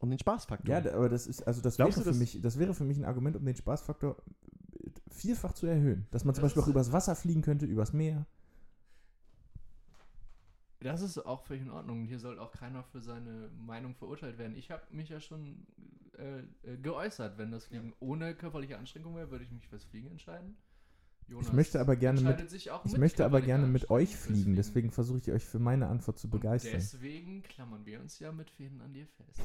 um 0.00 0.10
den 0.10 0.18
Spaßfaktor. 0.18 0.68
Ja, 0.78 0.94
aber 0.94 1.08
das 1.08 1.26
ist, 1.26 1.42
also 1.46 1.60
das 1.60 1.76
wäre 1.78 1.88
Glaubst 1.88 1.98
du, 1.98 2.02
für 2.04 2.10
das- 2.10 2.18
mich, 2.18 2.40
das 2.40 2.58
wäre 2.58 2.72
für 2.74 2.84
mich 2.84 2.96
ein 2.98 3.04
Argument, 3.04 3.36
um 3.36 3.44
den 3.44 3.56
Spaßfaktor 3.56 4.16
äh, 4.84 4.90
vielfach 5.10 5.52
zu 5.52 5.66
erhöhen. 5.66 6.06
Dass 6.12 6.24
man 6.24 6.34
zum 6.34 6.42
Das 6.42 6.52
Beispiel 6.52 6.62
auch 6.62 6.68
übers 6.68 6.92
Wasser 6.92 7.16
fliegen 7.16 7.42
könnte, 7.42 7.66
übers 7.66 7.92
Meer. 7.92 8.26
Das 10.80 11.02
ist 11.02 11.18
auch 11.26 11.42
völlig 11.42 11.62
in 11.64 11.70
Ordnung. 11.70 12.04
Hier 12.04 12.20
soll 12.20 12.38
auch 12.38 12.52
keiner 12.52 12.84
für 12.84 13.00
seine 13.00 13.50
Meinung 13.58 13.94
verurteilt 13.96 14.38
werden. 14.38 14.54
Ich 14.56 14.70
habe 14.70 14.82
mich 14.92 15.08
ja 15.08 15.18
schon 15.20 15.66
äh, 16.16 16.38
äh, 16.62 16.76
geäußert. 16.76 17.36
Wenn 17.36 17.50
das 17.50 17.64
Fliegen 17.66 17.92
ohne 17.98 18.34
körperliche 18.34 18.78
Anstrengung 18.78 19.16
wäre, 19.16 19.30
würde 19.32 19.44
ich 19.44 19.50
mich 19.50 19.66
fürs 19.66 19.84
Fliegen 19.84 20.08
entscheiden. 20.10 20.56
Jonas 21.28 21.48
Ich 21.48 21.52
möchte 21.52 21.80
aber 21.80 21.96
gerne 21.96 22.20
mit, 22.20 22.30
entscheidet 22.30 22.50
sich 22.50 22.70
auch 22.70 22.84
ich 22.84 22.92
mit 22.92 23.00
möchte 23.00 23.24
aber 23.24 23.40
gerne 23.40 23.66
mit 23.66 23.90
euch 23.90 24.16
fliegen, 24.16 24.56
deswegen 24.56 24.90
versuche 24.90 25.18
ich 25.18 25.30
euch 25.30 25.44
für 25.44 25.58
meine 25.58 25.88
Antwort 25.88 26.18
zu 26.18 26.26
Und 26.26 26.32
begeistern. 26.32 26.72
deswegen 26.74 27.42
klammern 27.42 27.84
wir 27.84 28.00
uns 28.00 28.18
ja 28.18 28.32
mit 28.32 28.50
Fäden 28.50 28.80
an 28.80 28.92
dir 28.92 29.06
fest. 29.06 29.40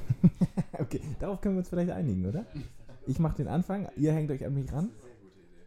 okay, 0.79 1.01
darauf 1.19 1.41
können 1.41 1.55
wir 1.55 1.59
uns 1.59 1.69
vielleicht 1.69 1.91
einigen, 1.91 2.25
oder? 2.25 2.45
Ich 3.05 3.19
mache 3.19 3.37
den 3.37 3.47
Anfang, 3.47 3.89
ihr 3.97 4.13
hängt 4.13 4.31
euch 4.31 4.45
an 4.45 4.53
mich 4.53 4.71
ran. 4.71 4.91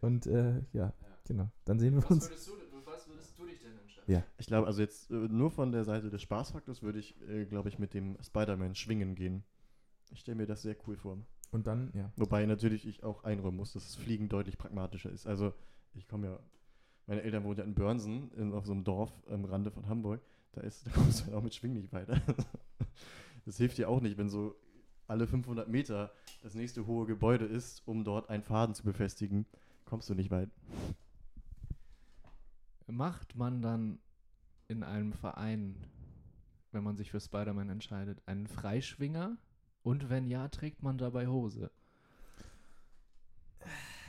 Und 0.01 0.27
äh, 0.27 0.61
ja, 0.73 0.93
genau. 1.27 1.49
Dann 1.65 1.79
sehen 1.79 1.95
wir 1.95 2.09
uns. 2.09 2.29
würdest, 2.29 2.47
du, 2.47 2.53
was 2.85 3.07
würdest 3.07 3.37
du 3.37 3.45
dich 3.45 3.59
denn 3.59 3.77
entscheiden? 3.77 4.23
Ich 4.37 4.47
glaube, 4.47 4.67
also 4.67 4.81
jetzt 4.81 5.11
äh, 5.11 5.13
nur 5.13 5.51
von 5.51 5.71
der 5.71 5.83
Seite 5.83 6.09
des 6.09 6.21
Spaßfaktors 6.21 6.81
würde 6.81 6.99
ich, 6.99 7.15
äh, 7.27 7.45
glaube 7.45 7.69
ich, 7.69 7.79
mit 7.79 7.93
dem 7.93 8.17
Spider-Man 8.21 8.75
schwingen 8.75 9.15
gehen. 9.15 9.43
Ich 10.11 10.21
stelle 10.21 10.37
mir 10.37 10.47
das 10.47 10.61
sehr 10.61 10.75
cool 10.87 10.97
vor. 10.97 11.17
Und 11.51 11.67
dann, 11.67 11.91
ja. 11.93 12.11
Wobei 12.15 12.45
natürlich 12.45 12.87
ich 12.87 13.03
auch 13.03 13.23
einräumen 13.23 13.57
muss, 13.57 13.73
dass 13.73 13.83
das 13.83 13.95
Fliegen 13.95 14.29
deutlich 14.29 14.57
pragmatischer 14.57 15.11
ist. 15.11 15.27
Also 15.27 15.53
ich 15.93 16.07
komme 16.07 16.27
ja, 16.27 16.39
meine 17.07 17.21
Eltern 17.21 17.43
wohnen 17.43 17.57
ja 17.57 17.63
in 17.63 17.73
Börnsen, 17.73 18.31
in, 18.33 18.53
auf 18.53 18.65
so 18.65 18.73
einem 18.73 18.83
Dorf 18.83 19.11
am 19.29 19.45
Rande 19.45 19.71
von 19.71 19.87
Hamburg. 19.87 20.21
Da, 20.51 20.61
ist, 20.61 20.85
da 20.87 20.91
kommst 20.91 21.21
du 21.21 21.25
halt 21.25 21.35
auch 21.35 21.43
mit 21.43 21.55
Schwingen 21.55 21.77
nicht 21.77 21.93
weiter. 21.93 22.21
Das 23.45 23.55
hilft 23.55 23.77
dir 23.77 23.87
auch 23.87 24.01
nicht, 24.01 24.17
wenn 24.17 24.27
so 24.27 24.57
alle 25.07 25.25
500 25.25 25.69
Meter 25.69 26.11
das 26.43 26.53
nächste 26.53 26.85
hohe 26.85 27.05
Gebäude 27.05 27.45
ist, 27.45 27.81
um 27.87 28.03
dort 28.03 28.29
einen 28.29 28.43
Faden 28.43 28.75
zu 28.75 28.83
befestigen. 28.83 29.45
Kommst 29.85 30.09
du 30.09 30.15
nicht 30.15 30.31
weit. 30.31 30.49
Macht 32.87 33.37
man 33.37 33.61
dann 33.61 33.99
in 34.67 34.83
einem 34.83 35.13
Verein, 35.13 35.77
wenn 36.73 36.83
man 36.83 36.97
sich 36.97 37.09
für 37.09 37.21
Spider-Man 37.21 37.69
entscheidet, 37.69 38.21
einen 38.25 38.47
Freischwinger? 38.47 39.37
Und 39.81 40.09
wenn 40.09 40.27
ja, 40.27 40.49
trägt 40.49 40.83
man 40.83 40.97
dabei 40.97 41.27
Hose? 41.27 41.71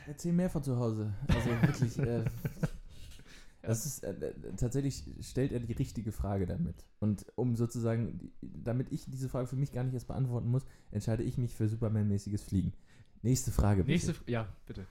Erzähl 0.08 0.32
mehr 0.32 0.48
von 0.48 0.62
zu 0.62 0.78
Hause. 0.78 1.12
Also 1.28 1.50
wirklich, 1.50 1.98
äh, 1.98 2.24
das 3.62 3.84
ist, 3.84 4.02
äh, 4.02 4.12
äh, 4.12 4.34
tatsächlich 4.56 5.04
stellt 5.20 5.52
er 5.52 5.60
die 5.60 5.74
richtige 5.74 6.12
Frage 6.12 6.46
damit. 6.46 6.86
Und 6.98 7.26
um 7.34 7.56
sozusagen, 7.56 8.32
damit 8.40 8.90
ich 8.90 9.04
diese 9.04 9.28
Frage 9.28 9.46
für 9.48 9.56
mich 9.56 9.70
gar 9.70 9.84
nicht 9.84 9.92
erst 9.92 10.06
beantworten 10.08 10.48
muss, 10.48 10.64
entscheide 10.92 11.22
ich 11.22 11.36
mich 11.36 11.54
für 11.54 11.68
Superman-mäßiges 11.68 12.42
Fliegen. 12.42 12.72
Nächste 13.20 13.50
Frage 13.50 13.84
bitte. 13.84 14.06
Nächste, 14.06 14.30
ja, 14.30 14.48
bitte. 14.64 14.86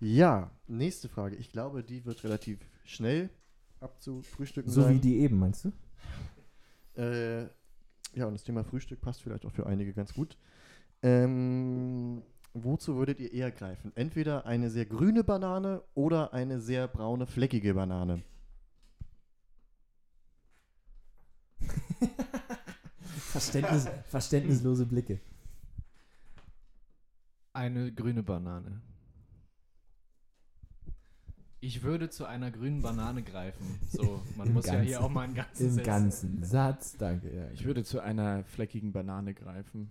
Ja, 0.00 0.50
nächste 0.66 1.10
Frage. 1.10 1.36
Ich 1.36 1.52
glaube, 1.52 1.84
die 1.84 2.06
wird 2.06 2.24
relativ 2.24 2.58
schnell 2.84 3.28
abzufrühstücken 3.80 4.72
So 4.72 4.80
sein. 4.80 4.94
wie 4.94 5.00
die 5.00 5.18
eben, 5.18 5.38
meinst 5.38 5.66
du? 5.66 5.72
Äh, 6.98 7.42
ja, 8.14 8.26
und 8.26 8.32
das 8.32 8.44
Thema 8.44 8.64
Frühstück 8.64 9.02
passt 9.02 9.22
vielleicht 9.22 9.44
auch 9.44 9.52
für 9.52 9.66
einige 9.66 9.92
ganz 9.92 10.14
gut. 10.14 10.38
Ähm, 11.02 12.22
wozu 12.54 12.96
würdet 12.96 13.18
ihr 13.20 13.32
eher 13.32 13.50
greifen? 13.50 13.92
Entweder 13.96 14.46
eine 14.46 14.70
sehr 14.70 14.86
grüne 14.86 15.24
Banane 15.24 15.82
oder 15.94 16.32
eine 16.32 16.60
sehr 16.60 16.86
braune, 16.88 17.26
fleckige 17.26 17.74
Banane. 17.74 18.22
Verständnis, 23.32 23.88
verständnislose 24.08 24.86
Blicke. 24.86 25.20
Eine 27.52 27.92
grüne 27.92 28.22
Banane. 28.22 28.80
Ich 31.60 31.82
würde 31.82 32.10
zu 32.10 32.24
einer 32.24 32.50
grünen 32.50 32.82
Banane 32.82 33.22
greifen. 33.22 33.78
So, 33.88 34.20
man 34.36 34.48
Im 34.48 34.54
muss 34.54 34.66
ja 34.66 34.72
hier 34.80 34.92
Ganzen. 34.94 35.04
auch 35.04 35.10
mal 35.10 35.22
einen 35.22 35.34
ganzen 35.34 35.66
Im 35.66 35.72
Sätze- 35.74 35.82
ganzen 35.86 36.44
Satz, 36.44 36.96
danke. 36.96 37.32
Ja. 37.34 37.50
Ich 37.52 37.64
würde 37.64 37.84
zu 37.84 38.00
einer 38.00 38.42
fleckigen 38.44 38.92
Banane 38.92 39.32
greifen. 39.32 39.88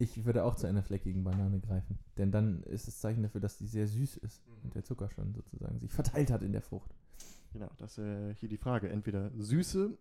Ich 0.00 0.24
würde 0.24 0.44
auch 0.44 0.56
zu 0.56 0.66
einer 0.66 0.82
fleckigen 0.82 1.22
Banane 1.24 1.60
greifen. 1.60 1.98
Denn 2.16 2.32
dann 2.32 2.62
ist 2.62 2.88
es 2.88 3.00
Zeichen 3.00 3.22
dafür, 3.22 3.40
dass 3.42 3.58
die 3.58 3.66
sehr 3.66 3.86
süß 3.86 4.16
ist 4.16 4.42
und 4.64 4.74
der 4.74 4.82
Zucker 4.82 5.10
schon 5.10 5.34
sozusagen 5.34 5.78
sich 5.78 5.92
verteilt 5.92 6.30
hat 6.30 6.42
in 6.42 6.52
der 6.52 6.62
Frucht. 6.62 6.90
Genau, 7.52 7.68
das 7.76 7.98
ist 7.98 8.04
äh, 8.04 8.34
hier 8.34 8.48
die 8.48 8.56
Frage. 8.56 8.88
Entweder 8.88 9.30
Süße, 9.36 9.96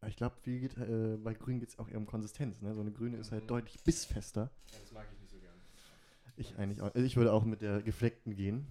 aber 0.00 0.08
ich 0.08 0.16
glaube, 0.16 0.36
wie 0.44 0.60
geht, 0.60 0.76
äh, 0.78 1.16
bei 1.16 1.34
Grün 1.34 1.58
geht 1.58 1.70
es 1.70 1.78
auch 1.80 1.88
eher 1.88 1.98
um 1.98 2.06
Konsistenz. 2.06 2.62
Ne? 2.62 2.74
So 2.74 2.80
eine 2.80 2.92
Grüne 2.92 3.16
ist 3.16 3.32
halt 3.32 3.42
Mhm. 3.44 3.48
deutlich 3.48 3.82
bissfester. 3.82 4.50
das 4.70 4.92
mag 4.92 5.06
ich 5.12 5.18
nicht 5.20 5.30
so 5.32 5.38
gern. 5.38 5.54
Ich 6.36 6.56
eigentlich 6.56 6.80
auch. 6.80 6.94
Also 6.94 7.04
ich 7.04 7.16
würde 7.16 7.32
auch 7.32 7.44
mit 7.44 7.60
der 7.60 7.82
gefleckten 7.82 8.36
gehen. 8.36 8.66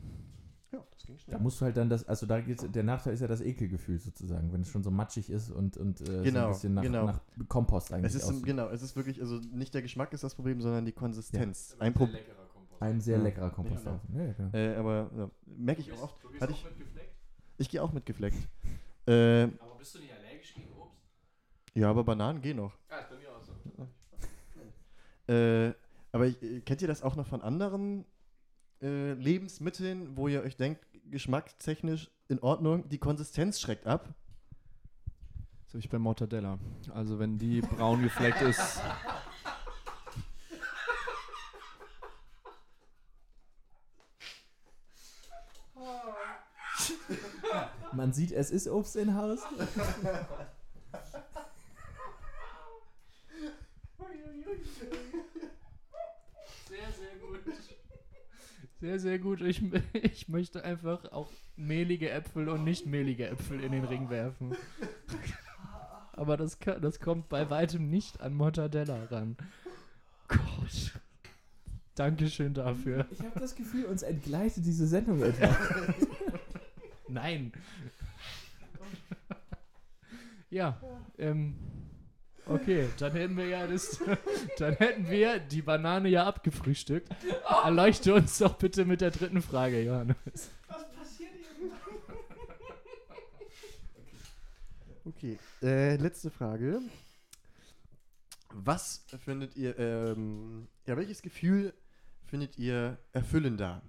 Ja, 0.73 0.83
das 0.91 1.03
ging 1.05 1.17
schnell. 1.19 1.37
Da 1.37 1.41
musst 1.41 1.61
du 1.61 1.65
halt 1.65 1.77
dann 1.77 1.87
das, 1.89 2.07
also 2.07 2.25
da 2.25 2.41
geht's, 2.41 2.65
der 2.69 2.83
Nachteil 2.83 3.13
ist 3.13 3.19
ja 3.19 3.27
das 3.27 3.41
Ekelgefühl 3.41 3.99
sozusagen, 3.99 4.51
wenn 4.51 4.61
es 4.61 4.69
schon 4.69 4.83
so 4.83 4.89
matschig 4.91 5.29
ist 5.29 5.51
und, 5.51 5.77
und 5.77 6.01
äh, 6.01 6.05
so 6.05 6.11
ein 6.17 6.23
Genau, 6.23 6.47
bisschen 6.49 6.73
nach, 6.73 6.81
genau. 6.81 7.05
nach 7.05 7.21
Kompost 7.47 7.93
eigentlich 7.93 8.15
es 8.15 8.23
ist 8.23 8.29
aussieht. 8.29 8.43
genau, 8.45 8.69
es 8.69 8.81
ist 8.81 8.95
wirklich, 8.95 9.21
also 9.21 9.35
nicht 9.51 9.73
der 9.73 9.83
Geschmack 9.83 10.11
ist 10.13 10.23
das 10.23 10.33
Problem, 10.35 10.61
sondern 10.61 10.83
die 10.85 10.91
Konsistenz. 10.91 11.75
Ein 11.79 11.87
Ein 11.87 11.93
Pro 11.93 12.05
leckerer 12.05 12.45
Kompost. 12.47 12.81
Ein 12.81 13.01
sehr 13.01 13.17
Ja. 13.17 13.23
leckerer 13.23 13.49
Komposthaufen. 13.51 14.15
Ja, 14.15 14.25
ja, 14.25 14.33
genau. 14.33 14.49
äh, 14.57 14.75
aber 14.75 15.11
ja, 15.15 15.29
merke 15.45 15.81
ich 15.81 15.93
auch 15.93 16.01
oft. 16.03 16.23
Du 16.23 16.29
gehst 16.29 16.41
Hatte 16.41 16.53
auch 16.53 16.57
ich, 16.57 16.63
mit 16.65 16.77
gefleckt? 16.79 17.13
ich 17.59 17.69
gehe 17.69 17.83
auch 17.83 17.93
mit 17.93 18.05
gefleckt. 18.05 18.37
Äh, 19.05 19.43
Aber 19.59 19.75
bist 19.77 19.93
du 19.95 19.99
nicht 19.99 20.13
allergisch 20.13 20.53
gegen 20.55 20.69
Obst? 20.79 20.95
ja, 21.73 21.89
aber 21.89 22.05
Bananen 22.05 22.41
gehen 22.41 22.55
noch. 22.55 22.71
Ja, 22.89 22.99
ist 22.99 23.09
bei 23.09 23.17
mir 23.17 23.29
auch 23.35 23.43
so. 23.43 23.51
Äh, 25.33 25.73
aber 26.11 26.27
ich, 26.27 26.41
äh, 26.41 26.61
kennt 26.61 26.81
ihr 26.81 26.87
das 26.87 27.01
auch 27.03 27.15
noch 27.15 27.27
von 27.27 27.41
anderen 27.41 28.05
äh, 28.83 29.13
Lebensmitteln, 29.13 30.17
wo 30.17 30.27
ihr 30.27 30.43
euch 30.43 30.57
denkt, 30.57 30.85
geschmackstechnisch 31.09 32.11
in 32.27 32.39
Ordnung, 32.39 32.89
die 32.89 32.97
Konsistenz 32.97 33.59
schreckt 33.59 33.87
ab? 33.87 34.13
So 35.67 35.77
ich 35.77 35.89
bei 35.89 35.97
Mortadella. 35.97 36.59
Also 36.93 37.17
wenn 37.17 37.37
die 37.39 37.61
braun 37.61 38.03
gefleckt 38.03 38.41
ist. 38.41 38.79
Man 47.93 48.11
sieht, 48.11 48.31
es 48.31 48.51
ist 48.51 48.67
Obst 48.67 48.95
in 48.95 49.15
Haus. 49.15 49.39
Sehr, 56.67 56.91
sehr 56.91 57.15
gut. 57.21 57.39
Sehr, 58.83 58.99
sehr 58.99 59.17
gut. 59.17 59.39
Ich, 59.39 59.63
ich 59.93 60.27
möchte 60.27 60.65
einfach 60.65 61.09
auch 61.13 61.29
mehlige 61.55 62.09
Äpfel 62.09 62.49
und 62.49 62.65
nicht 62.65 62.85
mehlige 62.85 63.29
Äpfel 63.29 63.61
in 63.61 63.71
den 63.71 63.85
Ring 63.85 64.09
werfen. 64.09 64.57
Aber 66.11 66.35
das, 66.35 66.59
kann, 66.59 66.81
das 66.81 66.99
kommt 66.99 67.29
bei 67.29 67.49
weitem 67.49 67.89
nicht 67.89 68.19
an 68.19 68.33
Mortadella 68.33 69.05
ran. 69.05 69.37
Gott. 70.27 70.99
Dankeschön 71.95 72.53
dafür. 72.53 73.07
Ich 73.09 73.21
habe 73.21 73.39
das 73.39 73.55
Gefühl, 73.55 73.85
uns 73.85 74.03
entgleitet 74.03 74.65
diese 74.65 74.85
Sendung 74.85 75.23
etwas. 75.23 75.55
Nein. 77.07 77.53
Ja, 80.49 80.77
ähm, 81.17 81.55
okay, 82.47 82.88
dann 82.97 83.12
hätten 83.13 83.38
wir 83.38 83.47
ja 83.47 83.67
das, 83.67 84.00
dann 84.57 84.73
hätten 84.75 85.09
wir 85.09 85.39
die 85.39 85.62
Banane 85.62 86.09
ja 86.09 86.25
abgefrühstückt. 86.25 87.09
Erleuchte 87.63 88.13
uns 88.13 88.38
doch 88.38 88.55
bitte 88.55 88.85
mit 88.85 89.01
der 89.01 89.12
dritten 89.12 89.41
Frage, 89.41 89.81
Johannes. 89.81 90.51
Okay, 95.05 95.38
äh, 95.62 95.97
letzte 95.97 96.31
Frage. 96.31 96.79
Was 98.53 99.03
findet 99.23 99.55
ihr, 99.57 99.77
ähm, 99.77 100.67
ja, 100.85 100.95
welches 100.95 101.21
Gefühl 101.21 101.73
findet 102.25 102.57
ihr 102.57 102.97
erfüllender? 103.12 103.81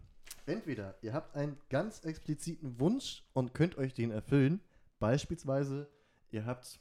Entweder 0.47 0.97
ihr 1.03 1.13
habt 1.13 1.37
einen 1.37 1.57
ganz 1.71 2.05
expliziten 2.05 2.81
Wunsch 2.81 3.23
und 3.33 3.55
könnt 3.55 3.79
euch 3.79 3.95
den 3.95 4.11
erfüllen. 4.11 4.61
Beispielsweise, 4.99 5.89
ihr 6.31 6.47
habt 6.47 6.81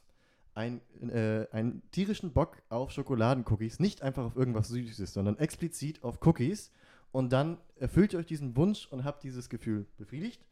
ein, 0.54 0.80
äh, 1.10 1.46
einen 1.50 1.82
tierischen 1.90 2.32
Bock 2.32 2.62
auf 2.68 2.92
Schokoladencookies, 2.92 3.80
nicht 3.80 4.02
einfach 4.02 4.24
auf 4.24 4.36
irgendwas 4.36 4.68
Süßes, 4.68 5.12
sondern 5.12 5.38
explizit 5.38 6.02
auf 6.02 6.24
Cookies. 6.24 6.70
Und 7.12 7.32
dann 7.32 7.58
erfüllt 7.76 8.12
ihr 8.12 8.18
euch 8.18 8.26
diesen 8.26 8.56
Wunsch 8.56 8.86
und 8.90 9.04
habt 9.04 9.22
dieses 9.22 9.48
Gefühl 9.48 9.86
befriedigt. 9.96 10.44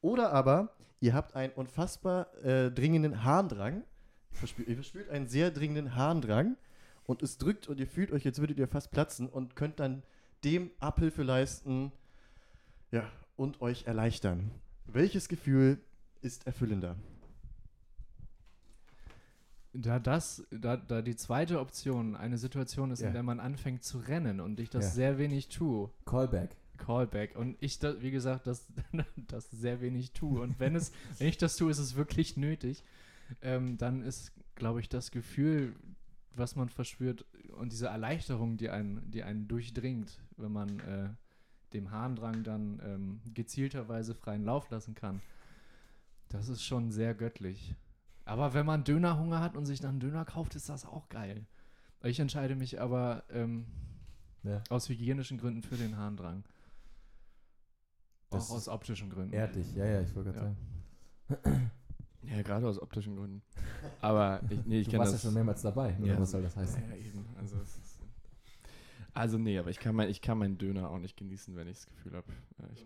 Oder 0.00 0.32
aber 0.32 0.76
ihr 1.00 1.14
habt 1.14 1.34
einen 1.34 1.52
unfassbar 1.52 2.32
äh, 2.44 2.70
dringenden 2.70 3.24
Harndrang. 3.24 3.82
Verspürt, 4.32 4.68
ihr 4.68 4.74
verspürt 4.74 5.10
einen 5.10 5.26
sehr 5.26 5.50
dringenden 5.50 5.96
Harndrang 5.96 6.56
und 7.04 7.22
es 7.22 7.38
drückt 7.38 7.68
und 7.68 7.80
ihr 7.80 7.86
fühlt 7.86 8.12
euch, 8.12 8.24
jetzt 8.24 8.38
würdet 8.38 8.58
ihr 8.58 8.68
fast 8.68 8.90
platzen 8.90 9.28
und 9.28 9.56
könnt 9.56 9.80
dann 9.80 10.02
dem 10.44 10.70
Abhilfe 10.78 11.22
leisten 11.22 11.92
ja, 12.90 13.10
und 13.36 13.60
euch 13.60 13.86
erleichtern. 13.86 14.50
Welches 14.84 15.28
Gefühl 15.28 15.80
ist 16.20 16.46
erfüllender? 16.46 16.96
Da 19.78 19.98
das, 19.98 20.46
da, 20.50 20.76
da 20.76 21.02
die 21.02 21.16
zweite 21.16 21.60
Option 21.60 22.16
eine 22.16 22.38
Situation 22.38 22.90
ist, 22.90 23.00
Ja. 23.00 23.08
in 23.08 23.12
der 23.14 23.22
man 23.22 23.40
anfängt 23.40 23.84
zu 23.84 23.98
rennen 23.98 24.40
und 24.40 24.58
ich 24.60 24.70
das 24.70 24.84
Ja. 24.86 24.90
sehr 24.90 25.18
wenig 25.18 25.48
tue, 25.48 25.90
Callback. 26.04 26.56
Callback, 26.78 27.36
und 27.36 27.56
ich, 27.60 27.78
da, 27.78 28.00
wie 28.02 28.10
gesagt, 28.10 28.46
das, 28.46 28.66
das 29.28 29.50
sehr 29.50 29.80
wenig 29.80 30.12
tue 30.12 30.40
und 30.40 30.58
wenn 30.60 30.76
es, 30.76 30.92
wenn 31.18 31.28
ich 31.28 31.38
das 31.38 31.56
tue, 31.56 31.70
ist 31.70 31.78
es 31.78 31.96
wirklich 31.96 32.36
nötig, 32.36 32.84
ähm, 33.42 33.76
dann 33.78 34.02
ist, 34.02 34.32
glaube 34.54 34.80
ich, 34.80 34.88
das 34.88 35.10
Gefühl, 35.10 35.74
was 36.34 36.54
man 36.54 36.68
verspürt 36.68 37.24
und 37.58 37.72
diese 37.72 37.86
Erleichterung, 37.86 38.56
die 38.58 38.68
einen, 38.70 39.10
die 39.10 39.22
einen 39.22 39.48
durchdringt, 39.48 40.20
wenn 40.36 40.52
man 40.52 40.80
äh, 40.80 41.08
dem 41.72 41.90
Harndrang 41.90 42.44
dann 42.44 42.80
ähm, 42.84 43.20
gezielterweise 43.34 44.14
freien 44.14 44.44
Lauf 44.44 44.68
lassen 44.70 44.94
kann, 44.94 45.20
das 46.28 46.48
ist 46.48 46.62
schon 46.62 46.90
sehr 46.92 47.14
göttlich. 47.14 47.74
Aber 48.26 48.52
wenn 48.54 48.66
man 48.66 48.84
Dönerhunger 48.84 49.40
hat 49.40 49.56
und 49.56 49.64
sich 49.66 49.80
dann 49.80 50.00
Döner 50.00 50.24
kauft, 50.26 50.54
ist 50.56 50.68
das 50.68 50.84
auch 50.84 51.08
geil. 51.08 51.46
Ich 52.02 52.20
entscheide 52.20 52.54
mich 52.56 52.80
aber 52.80 53.22
ähm, 53.30 53.66
Ja. 54.42 54.62
aus 54.68 54.88
hygienischen 54.88 55.38
Gründen 55.38 55.62
für 55.62 55.76
den 55.76 55.96
Harndrang. 55.96 56.44
Das 58.30 58.50
auch 58.50 58.56
aus 58.56 58.68
optischen 58.68 59.08
Gründen. 59.10 59.32
Ehrt 59.32 59.54
dich, 59.54 59.74
ja, 59.74 59.86
ja, 59.86 60.00
ich 60.02 60.14
wollte 60.14 60.32
gerade 60.32 60.56
Ja. 61.28 61.36
sagen. 61.36 61.70
Ja, 62.22 62.42
gerade 62.42 62.66
aus 62.66 62.80
optischen 62.82 63.14
Gründen. 63.16 63.42
Aber 64.00 64.40
ich, 64.50 64.64
nee, 64.66 64.80
ich 64.80 64.86
Du 64.86 64.90
kenne 64.92 65.00
warst 65.04 65.14
das. 65.14 65.22
ja 65.22 65.26
schon 65.28 65.34
mehrmals 65.34 65.62
dabei, 65.62 65.96
Ja. 66.02 66.18
was 66.18 66.32
soll 66.32 66.42
das 66.42 66.56
heißen? 66.56 66.82
Ja, 66.90 66.96
eben. 66.96 67.24
Also, 67.38 67.56
es 67.60 67.76
also 69.16 69.38
nee, 69.38 69.58
aber 69.58 69.70
ich 69.70 69.80
kann, 69.80 69.96
mein, 69.96 70.10
ich 70.10 70.20
kann 70.20 70.36
meinen 70.36 70.58
Döner 70.58 70.90
auch 70.90 70.98
nicht 70.98 71.16
genießen, 71.16 71.56
wenn 71.56 71.66
ich 71.68 71.76
das 71.76 71.86
Gefühl 71.86 72.12
habe. 72.12 72.26
Ja, 72.58 72.66
ich, 72.74 72.84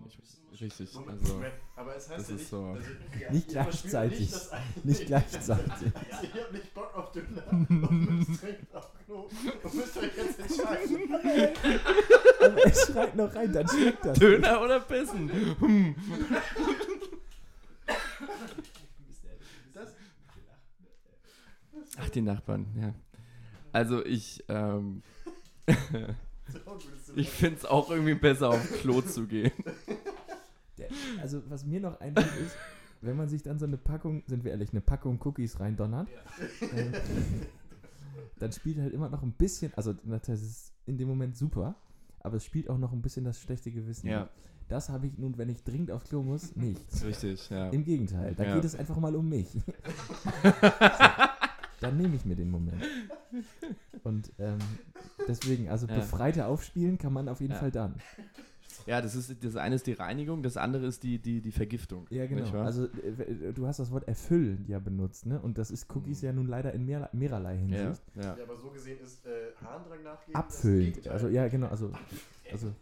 ich, 0.52 0.60
richtig. 0.62 0.96
Also, 0.96 1.42
aber 1.74 1.96
es 1.96 2.06
das 2.06 2.30
ist 2.30 2.50
so. 2.50 2.76
Nicht 3.32 3.48
gleichzeitig. 3.48 4.32
Nicht 4.84 5.06
gleichzeitig. 5.06 5.72
Ihr 6.32 6.42
habt 6.42 6.52
nicht 6.52 6.72
Bock 6.72 6.94
auf 6.94 7.10
Döner 7.10 7.42
und 7.50 7.68
müsst 7.68 8.42
dringend 8.42 8.72
auf 8.74 8.92
Klo 9.04 9.28
und 9.64 9.74
müsst 9.74 9.96
euch 9.96 10.16
jetzt 10.16 10.38
entscheiden. 10.38 11.14
Aber 12.40 12.64
er 12.64 12.74
schreit 12.74 13.16
noch 13.16 13.34
rein, 13.34 13.52
dann 13.52 13.66
schmeckt 13.66 14.04
das. 14.04 14.16
Döner 14.16 14.62
oder 14.62 14.78
Bissen? 14.80 15.56
Hm. 15.58 15.96
Ach, 21.98 22.08
die 22.10 22.22
Nachbarn, 22.22 22.66
ja. 22.80 22.94
Also 23.72 24.04
ich, 24.04 24.44
ähm, 24.48 25.02
ich 27.16 27.30
finde 27.30 27.56
es 27.58 27.64
auch 27.64 27.90
irgendwie 27.90 28.14
besser, 28.14 28.50
auf 28.50 28.72
Klo 28.80 29.00
zu 29.00 29.26
gehen. 29.26 29.52
Der, 30.78 30.88
also, 31.20 31.42
was 31.48 31.64
mir 31.64 31.80
noch 31.80 32.00
einfällt 32.00 32.26
ist, 32.46 32.56
wenn 33.02 33.16
man 33.16 33.28
sich 33.28 33.42
dann 33.42 33.58
so 33.58 33.66
eine 33.66 33.76
Packung, 33.78 34.22
sind 34.26 34.44
wir 34.44 34.50
ehrlich, 34.50 34.70
eine 34.72 34.80
Packung 34.80 35.18
Cookies 35.24 35.58
reindonnert, 35.60 36.08
äh, 36.60 36.92
dann 38.38 38.52
spielt 38.52 38.78
halt 38.78 38.92
immer 38.92 39.08
noch 39.08 39.22
ein 39.22 39.32
bisschen, 39.32 39.72
also 39.74 39.92
das 39.92 40.28
ist 40.28 40.72
in 40.86 40.98
dem 40.98 41.08
Moment 41.08 41.36
super, 41.36 41.74
aber 42.20 42.36
es 42.36 42.44
spielt 42.44 42.68
auch 42.68 42.78
noch 42.78 42.92
ein 42.92 43.02
bisschen 43.02 43.24
das 43.24 43.40
schlechte 43.40 43.70
Gewissen. 43.70 44.08
Ja. 44.08 44.28
Das 44.68 44.88
habe 44.88 45.08
ich 45.08 45.18
nun, 45.18 45.36
wenn 45.36 45.48
ich 45.48 45.64
dringend 45.64 45.90
aufs 45.90 46.08
Klo 46.08 46.22
muss, 46.22 46.54
nicht. 46.54 46.80
Richtig, 47.04 47.50
ja. 47.50 47.70
Im 47.70 47.84
Gegenteil, 47.84 48.34
da 48.34 48.44
Ja. 48.44 48.54
geht 48.54 48.64
es 48.64 48.76
einfach 48.76 48.96
mal 48.98 49.16
um 49.16 49.28
mich. 49.28 49.48
dann 51.80 51.96
nehme 51.96 52.14
ich 52.14 52.24
mir 52.24 52.36
den 52.36 52.50
Moment. 52.50 52.82
Und 54.04 54.30
ähm, 54.38 54.58
deswegen, 55.30 55.68
also 55.68 55.86
Ja. 55.86 55.94
befreiter 55.94 56.48
aufspielen 56.48 56.98
kann 56.98 57.12
man 57.12 57.28
auf 57.28 57.40
jeden 57.40 57.52
Ja. 57.54 57.58
Fall 57.58 57.70
dann. 57.70 57.94
Ja, 58.86 59.02
das 59.02 59.14
ist 59.14 59.44
das 59.44 59.56
eine 59.56 59.74
ist 59.74 59.86
die 59.86 59.92
Reinigung, 59.92 60.42
das 60.42 60.56
andere 60.56 60.86
ist 60.86 61.02
die, 61.02 61.18
die, 61.18 61.42
die 61.42 61.52
Vergiftung. 61.52 62.06
Ja, 62.08 62.26
genau. 62.26 62.50
Also 62.62 62.86
äh, 62.86 63.52
du 63.52 63.66
hast 63.66 63.78
das 63.78 63.90
Wort 63.90 64.08
erfüllen 64.08 64.64
ja 64.68 64.78
benutzt, 64.78 65.26
ne? 65.26 65.38
Und 65.38 65.58
das 65.58 65.70
ist 65.70 65.94
Cookies 65.94 66.22
ja 66.22 66.32
nun 66.32 66.46
leider 66.46 66.72
in 66.72 66.86
mehr, 66.86 67.10
mehrerlei 67.12 67.54
ja, 67.54 67.60
Hinsicht. 67.60 68.02
ja. 68.16 68.36
aber 68.42 68.56
so 68.56 68.70
gesehen 68.70 68.98
ist 69.04 69.26
äh, 69.26 69.52
Harndrang 69.62 70.02
nachgeben. 70.02 70.34
Abfüllend. 70.34 71.08
Also 71.08 71.28
ja, 71.28 71.46
genau. 71.48 71.66
Also, 71.68 71.92
also, 72.52 72.72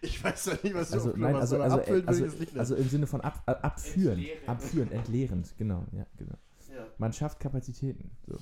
Ich 0.00 0.22
weiß 0.22 0.44
doch 0.44 0.62
nicht, 0.62 0.74
was 0.74 0.92
also 0.92 1.12
du 1.12 1.18
nein, 1.18 1.34
also, 1.34 1.60
also, 1.60 1.78
abfüllen 1.78 2.06
also, 2.06 2.20
will 2.20 2.26
ich 2.26 2.32
das 2.32 2.40
nicht 2.40 2.58
also 2.58 2.74
im 2.76 2.88
Sinne 2.88 3.06
von 3.06 3.20
ab, 3.22 3.42
äh, 3.46 3.50
abführen. 3.52 4.18
Entleeren. 4.18 4.48
Abführen, 4.48 4.92
entleerend, 4.92 5.54
genau. 5.56 5.86
Ja, 5.92 6.06
genau. 6.16 6.36
ja. 6.68 6.86
Man 6.98 7.12
schafft 7.12 7.40
Kapazitäten. 7.40 8.10
So. 8.26 8.38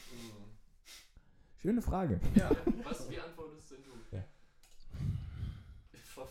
Schöne 1.62 1.80
Frage. 1.82 2.20
Ja, 2.34 2.50
was, 2.84 3.08
wie 3.10 3.18
antwortest 3.18 3.70
denn 3.70 3.78
du? 3.84 4.16
Ja. 4.16 4.24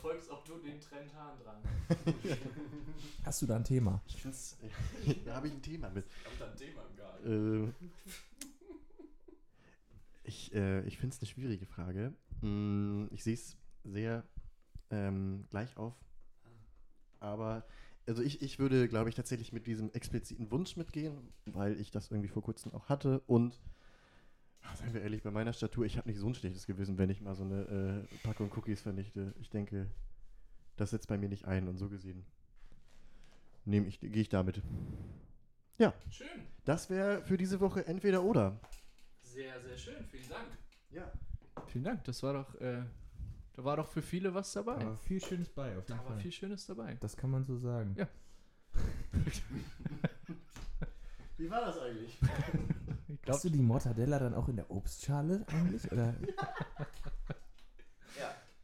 Verfolgst 0.06 0.30
auch 0.30 0.44
du 0.44 0.60
den 0.60 0.80
Trend 0.80 1.12
Hahn 1.16 1.36
dran? 1.40 1.58
Hast 3.26 3.42
du 3.42 3.48
da 3.48 3.56
ein 3.56 3.64
Thema? 3.64 4.04
Ich 4.06 4.22
find's, 4.22 4.56
da 5.26 5.34
habe 5.34 5.48
ich 5.48 5.54
ein 5.54 5.64
Thema 5.64 5.90
mit. 5.90 6.06
Hab 6.24 6.38
da 6.38 6.52
ein 6.52 6.56
Thema 6.56 6.84
im 6.88 6.96
Garten. 6.96 7.74
Äh, 7.74 7.88
ich 10.24 10.54
äh, 10.54 10.86
ich 10.86 11.00
finde 11.00 11.16
es 11.16 11.22
eine 11.22 11.28
schwierige 11.28 11.66
Frage. 11.66 12.14
Mm, 12.42 13.08
ich 13.10 13.24
sehe 13.24 13.34
es 13.34 13.58
sehr 13.84 14.24
ähm, 14.92 15.48
gleich 15.50 15.76
auf. 15.76 15.96
Aber 17.20 17.66
also 18.06 18.22
ich, 18.22 18.44
ich 18.44 18.60
würde, 18.60 18.88
glaube 18.88 19.10
ich, 19.10 19.16
tatsächlich 19.16 19.54
mit 19.54 19.66
diesem 19.66 19.92
expliziten 19.92 20.52
Wunsch 20.52 20.78
mitgehen, 20.78 21.34
weil 21.46 21.80
ich 21.80 21.90
das 21.90 22.12
irgendwie 22.12 22.30
vor 22.30 22.44
kurzem 22.44 22.72
auch 22.76 22.90
hatte. 22.90 23.22
Und 23.26 23.60
seien 24.74 24.94
wir 24.94 25.02
ehrlich, 25.02 25.22
bei 25.22 25.32
meiner 25.32 25.54
Statur, 25.54 25.86
ich 25.86 25.98
habe 25.98 26.10
nicht 26.10 26.20
so 26.20 26.28
ein 26.28 26.36
schlechtes 26.36 26.66
Gewissen, 26.66 26.98
wenn 26.98 27.10
ich 27.10 27.22
mal 27.22 27.36
so 27.36 27.44
eine 27.44 28.08
äh, 28.12 28.18
Packung 28.24 28.52
Cookies 28.56 28.82
vernichte. 28.82 29.34
Ich 29.40 29.50
denke, 29.50 29.88
das 30.78 30.90
setzt 30.90 31.08
bei 31.08 31.18
mir 31.18 31.30
nicht 31.30 31.46
ein 31.46 31.68
und 31.68 31.78
so 31.78 31.90
gesehen 31.90 32.26
nehme 33.66 33.88
ich, 33.88 34.00
gehe 34.00 34.22
ich 34.22 34.30
damit. 34.30 34.62
Schön. 36.10 36.28
Das 36.64 36.90
wäre 36.90 37.22
für 37.24 37.36
diese 37.38 37.60
Woche 37.60 37.86
entweder 37.86 38.24
oder. 38.24 38.58
Sehr, 39.22 39.60
sehr 39.62 39.78
schön. 39.78 40.06
Vielen 40.06 40.30
Dank. 40.30 40.48
Ja. 40.92 41.12
Vielen 41.68 41.84
Dank. 41.84 42.04
Das 42.06 42.24
war 42.24 42.34
doch, 42.34 42.56
äh, 42.62 42.84
da 43.54 43.64
war 43.66 43.76
doch 43.76 43.88
für 43.88 44.02
viele 44.02 44.34
was 44.34 44.54
dabei. 44.54 44.78
Aber 44.78 44.96
viel 44.96 45.22
Schönes 45.22 45.50
bei, 45.50 45.78
auf 45.78 45.86
da 45.86 45.98
war 46.06 46.18
viel 46.18 46.32
Schönes 46.32 46.66
dabei. 46.66 46.96
Das 47.02 47.18
kann 47.18 47.30
man 47.32 47.44
so 47.44 47.58
sagen. 47.58 47.96
Ja. 47.98 48.08
Wie 51.38 51.50
war 51.50 51.62
das 51.66 51.78
eigentlich? 51.80 52.18
Ich 53.08 53.22
glaub, 53.22 53.36
Hast 53.36 53.46
du 53.46 53.50
die 53.50 53.62
Mortadella 53.62 54.18
dann 54.20 54.34
auch 54.34 54.48
in 54.48 54.56
der 54.56 54.72
Obstschale 54.72 55.46
eigentlich? 55.48 55.92
Oder? 55.92 56.16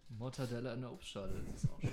Mortadella 0.09 0.73
in 0.73 0.81
der 0.81 0.91
Obstschale. 0.91 1.43
Das 1.51 1.63
ist 1.63 1.69
auch 1.71 1.79
schön. 1.81 1.91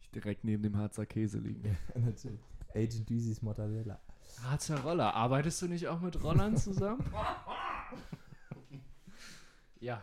Ich 0.00 0.10
direkt 0.10 0.44
neben 0.44 0.62
dem 0.62 0.76
Harzer 0.76 1.06
Käse 1.06 1.38
liegen. 1.38 1.64
ja, 1.64 2.00
natürlich. 2.00 2.40
Agent 2.74 3.08
Düsis 3.08 3.42
Mortadella. 3.42 4.00
Harzer 4.42 4.80
Roller. 4.80 5.14
Arbeitest 5.14 5.62
du 5.62 5.68
nicht 5.68 5.88
auch 5.88 6.00
mit 6.00 6.22
Rollern 6.22 6.56
zusammen? 6.56 7.04
ja. 9.80 10.02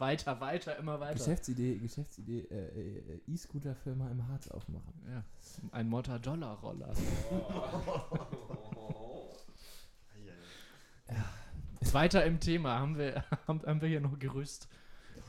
Weiter, 0.00 0.40
weiter, 0.40 0.76
immer 0.78 1.00
weiter. 1.00 1.18
Geschäftsidee, 1.18 1.78
Geschäftsidee, 1.78 2.40
äh, 2.50 2.54
äh, 2.56 3.20
E-Scooter-Firma 3.26 4.10
im 4.10 4.28
Harz 4.28 4.48
aufmachen. 4.48 4.94
Ja. 5.08 5.24
Ein 5.72 5.88
Mortadella-Roller. 5.88 6.92
Weiter 11.92 12.24
im 12.24 12.40
Thema 12.40 12.78
haben 12.78 12.98
wir, 12.98 13.24
haben, 13.46 13.62
haben 13.62 13.80
wir 13.80 13.88
hier 13.88 14.00
noch 14.00 14.18
Gerüst, 14.18 14.68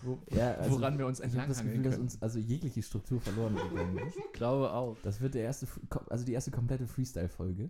wo, 0.02 0.20
Ja, 0.32 0.56
also 0.56 0.72
woran 0.72 0.98
wir 0.98 1.08
uns 1.08 1.22
habe 1.22 1.32
das 1.48 1.62
Gefühl, 1.62 1.84
dass 1.84 1.94
können. 1.94 2.04
uns 2.04 2.22
also 2.22 2.40
jegliche 2.40 2.82
Struktur 2.82 3.20
verloren 3.22 3.56
gegangen 3.56 3.98
ist. 4.08 4.18
Ich 4.18 4.34
glaube 4.34 4.72
auch. 4.72 4.98
Das 5.04 5.22
wird 5.22 5.34
der 5.36 5.44
erste, 5.44 5.68
also 6.10 6.26
die 6.26 6.34
erste 6.34 6.52
komplette 6.52 6.88
Freestyle-Folge. 6.88 7.70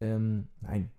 Ähm, 0.00 0.48
nein. 0.60 0.90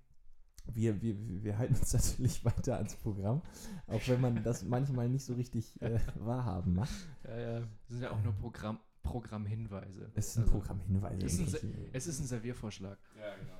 Wir, 0.74 1.02
wir, 1.02 1.16
wir 1.44 1.58
halten 1.58 1.76
uns 1.76 1.94
natürlich 1.94 2.43
weiter 2.46 2.78
ans 2.78 2.96
Programm, 2.96 3.41
auch 3.88 4.02
wenn 4.08 4.22
man 4.22 4.43
das 4.43 4.63
manchmal 4.63 5.10
nicht 5.10 5.24
so 5.26 5.34
richtig 5.34 5.82
äh, 5.82 6.00
wahrhaben 6.15 6.76
macht. 6.76 6.93
Ja, 7.24 7.38
ja. 7.38 7.60
Das 7.60 7.70
sind 7.89 8.02
ja 8.04 8.12
auch 8.12 8.22
nur 8.24 8.34
Programm, 8.34 8.80
Programmhinweise. 9.04 10.12
Es 10.15 10.34
sind 10.34 10.43
Also, 10.43 10.54
Programmhinweise. 10.60 11.26
es 11.26 11.39
ist 11.39 11.63
ein. 11.63 11.74
Es 11.93 12.08
ist 12.08 12.20
ein 12.20 12.26
Serviervorschlag. 12.28 12.98
Ja, 13.17 13.36
genau. 13.36 13.60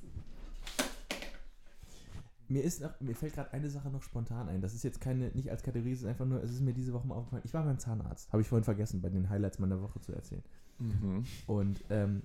Mir, 2.49 2.65
ist 2.65 2.81
noch, 2.81 3.01
mir 3.01 3.15
fällt 3.15 3.35
gerade 3.35 3.53
eine 3.53 3.71
Sache 3.71 3.91
noch 3.91 4.03
spontan 4.03 4.49
ein. 4.49 4.61
Das 4.61 4.75
ist 4.75 4.83
jetzt 4.83 5.01
keine, 5.01 5.29
nicht 5.35 5.49
als 5.53 5.63
Kategorie, 5.63 5.93
es 5.93 6.01
ist 6.01 6.07
einfach 6.07 6.27
nur, 6.27 6.43
es 6.43 6.51
ist 6.51 6.61
mir 6.63 6.75
diese 6.75 6.93
Woche 6.93 7.07
mal 7.07 7.15
aufgefallen. 7.15 7.43
Ich 7.45 7.55
war 7.55 7.63
beim 7.65 7.79
Zahnarzt, 7.79 8.33
habe 8.33 8.43
ich 8.43 8.49
vorhin 8.49 8.65
vergessen, 8.65 9.01
bei 9.01 9.09
den 9.09 9.31
Highlights 9.31 9.61
meiner 9.61 9.81
Woche 9.81 10.01
zu 10.01 10.13
erzählen. 10.13 10.43
Mhm. 10.81 11.25
Und 11.47 11.85
ähm, 11.91 12.23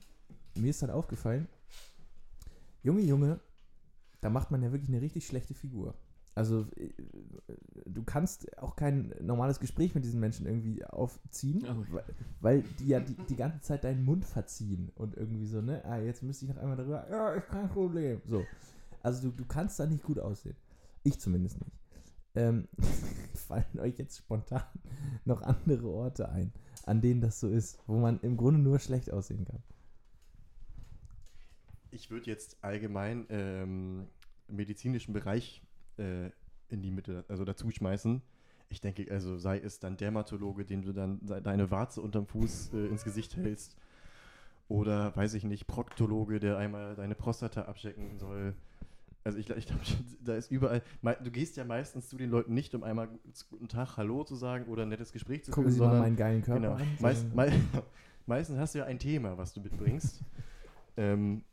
mir 0.55 0.71
ist 0.71 0.81
dann 0.81 0.89
aufgefallen, 0.89 1.47
Junge, 2.81 3.01
Junge, 3.01 3.39
da 4.21 4.29
macht 4.29 4.51
man 4.51 4.63
ja 4.63 4.71
wirklich 4.71 4.89
eine 4.89 5.01
richtig 5.01 5.25
schlechte 5.27 5.53
Figur. 5.53 5.95
Also 6.33 6.65
äh, 6.75 6.89
du 7.85 8.03
kannst 8.03 8.57
auch 8.57 8.75
kein 8.75 9.13
normales 9.21 9.59
Gespräch 9.59 9.95
mit 9.95 10.03
diesen 10.03 10.19
Menschen 10.19 10.45
irgendwie 10.45 10.83
aufziehen, 10.85 11.63
Oh. 11.65 11.85
weil, 11.93 12.03
weil 12.41 12.61
die 12.79 12.87
ja 12.87 12.99
die, 12.99 13.15
die 13.15 13.35
ganze 13.37 13.61
Zeit 13.61 13.83
deinen 13.85 14.03
Mund 14.03 14.25
verziehen 14.25 14.91
und 14.95 15.15
irgendwie 15.15 15.45
so, 15.45 15.61
ne? 15.61 15.83
Ah, 15.85 15.99
jetzt 15.99 16.23
müsste 16.23 16.45
ich 16.45 16.51
noch 16.53 16.61
einmal 16.61 16.75
darüber, 16.75 17.09
ja, 17.09 17.29
ist 17.33 17.47
kein 17.47 17.69
Problem. 17.69 18.21
So. 18.27 18.43
Also 19.01 19.29
du, 19.29 19.35
du 19.35 19.45
kannst 19.45 19.79
da 19.79 19.85
nicht 19.85 20.03
gut 20.03 20.19
aussehen. 20.19 20.55
Ich 21.03 21.19
zumindest 21.21 21.59
nicht. 21.61 21.71
Ähm, 22.35 22.67
fallen 23.33 23.79
euch 23.79 23.97
jetzt 23.97 24.17
spontan 24.17 24.63
noch 25.23 25.41
andere 25.41 25.87
Orte 25.87 26.27
ein, 26.29 26.51
an 26.85 26.99
denen 26.99 27.21
das 27.21 27.39
so 27.39 27.47
ist, 27.47 27.79
wo 27.87 27.97
man 27.97 28.19
im 28.21 28.35
Grunde 28.35 28.59
nur 28.59 28.79
schlecht 28.79 29.09
aussehen 29.09 29.45
kann? 29.45 29.63
Ich 31.95 32.11
würde 32.11 32.29
jetzt 32.29 32.57
allgemein 32.61 33.25
ähm, 33.29 34.07
medizinischen 34.49 35.13
Bereich 35.13 35.61
äh, 35.97 36.25
in 36.69 36.81
die 36.81 36.91
Mitte, 36.91 37.23
also 37.29 37.45
dazu 37.45 37.71
schmeißen. 37.71 38.21
Ich 38.69 38.81
denke, 38.81 39.09
also 39.09 39.37
sei 39.37 39.59
es 39.59 39.79
dann 39.79 39.95
Dermatologe, 39.95 40.65
dem 40.65 40.81
du 40.81 40.91
dann 40.91 41.19
de- 41.25 41.39
deine 41.41 41.71
Warze 41.71 42.01
unterm 42.01 42.25
Fuß 42.27 42.71
äh, 42.73 42.87
ins 42.87 43.03
Gesicht 43.05 43.37
hältst. 43.37 43.77
Oder, 44.67 45.15
weiß 45.15 45.35
ich 45.35 45.43
nicht, 45.45 45.67
Proktologe, 45.67 46.39
der 46.39 46.57
einmal 46.57 46.95
deine 46.95 47.15
Prostata 47.15 47.61
abchecken 47.63 48.17
soll. 48.17 48.55
Also 49.23 49.37
ich, 49.37 49.49
ich 49.49 49.65
glaube, 49.67 49.81
da 50.25 50.35
ist 50.35 50.51
überall, 50.51 50.81
du 51.23 51.31
gehst 51.31 51.55
ja 51.55 51.63
meistens 51.63 52.09
zu 52.09 52.17
den 52.17 52.29
Leuten 52.29 52.53
nicht, 52.53 52.75
um 52.75 52.83
einmal 52.83 53.07
guten 53.49 53.67
Tag, 53.69 53.95
Hallo 53.95 54.23
zu 54.25 54.35
sagen 54.35 54.65
oder 54.65 54.81
ein 54.83 54.89
nettes 54.89 55.13
Gespräch 55.13 55.45
zu 55.45 55.51
Gucken 55.51 55.71
führen, 55.71 55.73
Sie 55.75 55.79
mal 55.79 55.85
sondern 55.85 56.01
meinen 56.01 56.15
geilen 56.17 56.41
Körper 56.41 56.59
Genau. 56.61 56.73
an. 56.75 56.87
Meist, 56.99 57.33
mei 57.33 57.53
meistens 58.25 58.57
hast 58.57 58.75
du 58.75 58.79
ja 58.79 58.85
ein 58.85 58.99
Thema, 58.99 59.37
was 59.37 59.53
du 59.53 59.61
mitbringst. 59.61 60.21
ähm, 60.97 61.43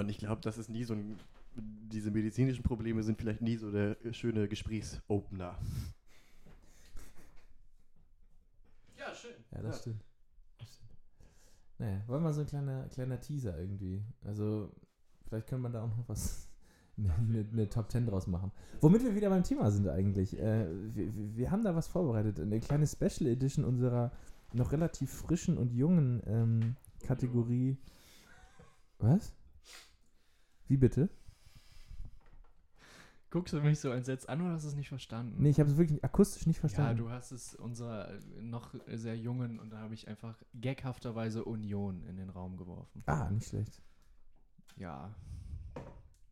und 0.00 0.08
ich 0.08 0.18
glaube, 0.18 0.40
das 0.42 0.58
ist 0.58 0.68
nie 0.70 0.84
so 0.84 0.94
ein. 0.94 1.16
Diese 1.56 2.10
medizinischen 2.10 2.62
Probleme 2.62 3.02
sind 3.02 3.18
vielleicht 3.18 3.40
nie 3.40 3.56
so 3.56 3.70
der 3.72 3.96
schöne 4.12 4.46
Gesprächsopener. 4.48 5.56
Ja, 8.98 9.14
schön. 9.14 9.32
Ja, 9.52 9.62
das 9.62 9.80
stimmt. 9.80 10.04
Das 10.58 10.68
stimmt. 10.74 10.90
Naja, 11.78 12.02
war 12.06 12.20
mal 12.20 12.32
so 12.32 12.40
ein 12.42 12.46
kleiner, 12.46 12.84
kleiner 12.88 13.20
Teaser 13.20 13.58
irgendwie. 13.58 14.02
Also, 14.24 14.72
vielleicht 15.26 15.46
können 15.48 15.62
wir 15.62 15.70
da 15.70 15.82
auch 15.84 15.96
noch 15.96 16.08
was, 16.08 16.48
eine, 16.98 17.46
eine, 17.52 17.68
Top 17.68 17.90
10 17.90 18.06
draus 18.06 18.26
machen. 18.26 18.50
Womit 18.80 19.02
wir 19.04 19.14
wieder 19.14 19.30
beim 19.30 19.44
Thema 19.44 19.70
sind 19.70 19.88
eigentlich. 19.88 20.38
Äh, 20.38 20.66
wir, 20.94 21.14
wir- 21.14 21.36
wir 21.36 21.50
haben 21.50 21.62
da 21.64 21.74
was 21.74 21.88
vorbereitet. 21.88 22.40
Eine 22.40 22.60
kleine 22.60 22.86
Special 22.86 23.26
Edition 23.30 23.64
unserer 23.64 24.12
noch 24.52 24.72
relativ 24.72 25.12
frischen 25.12 25.58
und 25.58 25.72
jungen 25.72 26.22
ähm, 26.26 26.76
Kategorie. 27.04 27.76
Was? 28.98 29.32
Wie 30.68 30.76
bitte? 30.76 31.08
Guckst 33.30 33.52
du 33.52 33.60
mich 33.60 33.78
so 33.78 33.90
entsetzt 33.90 34.26
an 34.28 34.40
oder 34.40 34.52
hast 34.52 34.64
du 34.64 34.68
es 34.68 34.74
nicht 34.74 34.88
verstanden? 34.88 35.34
Nee, 35.42 35.50
ich 35.50 35.60
habe 35.60 35.68
es 35.70 35.76
wirklich 35.76 36.02
akustisch 36.02 36.46
nicht 36.46 36.56
Ja, 36.56 36.60
verstanden. 36.60 36.96
du 36.96 37.10
hast 37.10 37.30
es 37.30 37.54
unserer 37.54 38.10
äh, 38.14 38.20
noch 38.40 38.74
sehr 38.86 39.16
jungen 39.18 39.58
und 39.60 39.70
da 39.70 39.78
habe 39.80 39.92
ich 39.92 40.08
einfach 40.08 40.34
gaghafterweise 40.58 41.44
Union 41.44 42.02
in 42.04 42.16
den 42.16 42.30
Raum 42.30 42.56
geworfen. 42.56 43.02
ah, 43.06 43.28
nicht 43.30 43.48
schlecht. 43.48 43.82
Ja. 44.76 45.14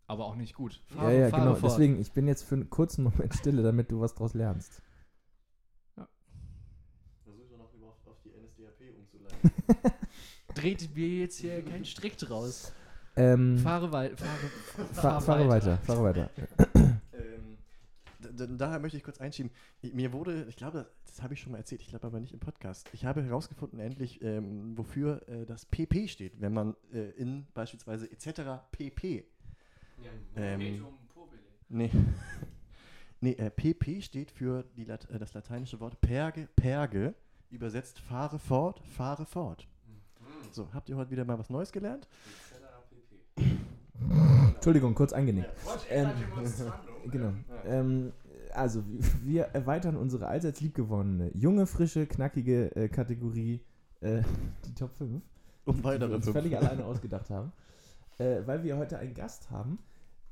Aber 0.07 0.25
auch 0.25 0.37
nicht 0.37 0.55
gut. 0.55 0.81
ja, 0.95 1.11
ja, 1.11 1.29
fahre 1.29 1.43
genau. 1.43 1.55
fort. 1.57 1.73
Deswegen, 1.73 2.01
ich 2.01 2.13
bin 2.13 2.27
jetzt 2.29 2.45
für 2.45 2.55
einen 2.55 2.71
kurzen 2.71 3.05
Moment 3.05 3.35
stille, 3.35 3.63
damit 3.63 3.91
du 3.91 4.01
was 4.01 4.15
draus 4.15 4.33
lernst. 4.35 4.81
Versuch 7.25 7.49
doch 7.51 7.59
noch 7.59 7.75
überhaupt 7.75 8.09
auf 8.09 8.17
die 8.25 8.31
NSDAP 8.31 8.97
umzuleiten. 8.97 9.51
Dreht 10.55 10.95
mir 10.95 11.09
jetzt 11.09 11.39
hier 11.41 11.63
keinen 11.63 11.85
Strick 11.85 12.17
draus. 12.17 12.73
Ähm, 13.17 13.59
Fahre, 13.59 13.91
wei 13.93 14.11
fahre, 14.17 14.39
Fahr, 14.93 15.21
fahre 15.21 15.49
weiter, 15.49 15.79
fahre 15.79 16.03
weiter. 16.05 16.31
ähm, 17.15 17.57
da- 18.21 18.31
da- 18.31 18.47
daher 18.47 18.79
möchte 18.79 18.97
ich 18.99 19.03
kurz 19.05 19.19
einschieben. 19.21 19.51
Ich, 19.81 19.95
mir 19.95 20.13
wurde, 20.13 20.45
ich 20.49 20.57
glaube, 20.57 20.79
das, 20.79 20.87
das 21.07 21.23
habe 21.23 21.33
ich 21.35 21.41
schon 21.41 21.53
mal 21.53 21.59
erzählt, 21.59 21.81
ich 21.81 21.89
glaube 21.89 22.07
aber 22.07 22.21
nicht 22.21 22.33
im 22.35 22.41
Podcast. 22.41 22.89
Ich 22.93 23.05
habe 23.07 23.23
herausgefunden 23.23 23.81
endlich, 23.81 24.21
ähm, 24.23 24.77
wofür 24.77 25.27
äh, 25.29 25.47
das 25.47 25.65
PP 25.65 26.09
steht, 26.09 26.41
wenn 26.41 26.53
man 26.53 26.75
äh, 26.93 27.11
in 27.13 27.47
beispielsweise 27.55 28.11
etc. 28.11 28.41
PP. 28.73 29.25
Ähm, 30.37 30.85
Nee. 31.69 31.91
Nee, 33.23 33.33
äh, 33.33 33.51
PP 33.51 34.03
steht 34.03 34.31
für 34.31 34.63
die 34.77 34.85
Lat 34.85 35.09
äh, 35.11 35.19
das 35.19 35.33
lateinische 35.33 35.81
Wort 35.81 35.99
Perge, 36.03 36.49
Perge. 36.55 37.15
Übersetzt 37.51 37.99
fahre 37.99 38.39
fort, 38.39 38.81
fahre 38.95 39.25
fort. 39.25 39.67
So, 40.53 40.69
habt 40.75 40.89
ihr 40.91 40.97
heute 40.97 41.11
wieder 41.11 41.25
mal 41.25 41.39
was 41.39 41.49
Neues 41.49 41.73
gelernt? 41.73 42.07
Entschuldigung, 44.55 44.95
kurz 44.95 45.13
eingenickt. 45.13 45.51
Ähm, 45.91 46.11
genau. 47.11 47.33
Ähm, 47.65 48.13
also, 48.55 48.83
wir 49.23 49.45
erweitern 49.53 49.97
unsere 49.97 50.27
allseits 50.27 50.61
liebgewonnene, 50.61 51.31
junge, 51.35 51.67
frische, 51.67 52.07
knackige 52.07 52.75
äh, 52.75 52.89
Kategorie, 52.89 53.61
äh, 54.01 54.23
die 54.65 54.75
Top 54.75 54.95
5, 54.95 55.23
Um 55.67 55.77
die 55.77 55.79
wir 55.79 55.85
weitere 55.85 56.15
uns 56.15 56.29
völlig 56.29 56.57
alleine 56.57 56.85
ausgedacht 56.87 57.31
haben, 57.31 57.53
äh, 58.19 58.41
weil 58.47 58.65
wir 58.65 58.77
heute 58.77 58.99
einen 58.99 59.15
Gast 59.15 59.51
haben, 59.51 59.79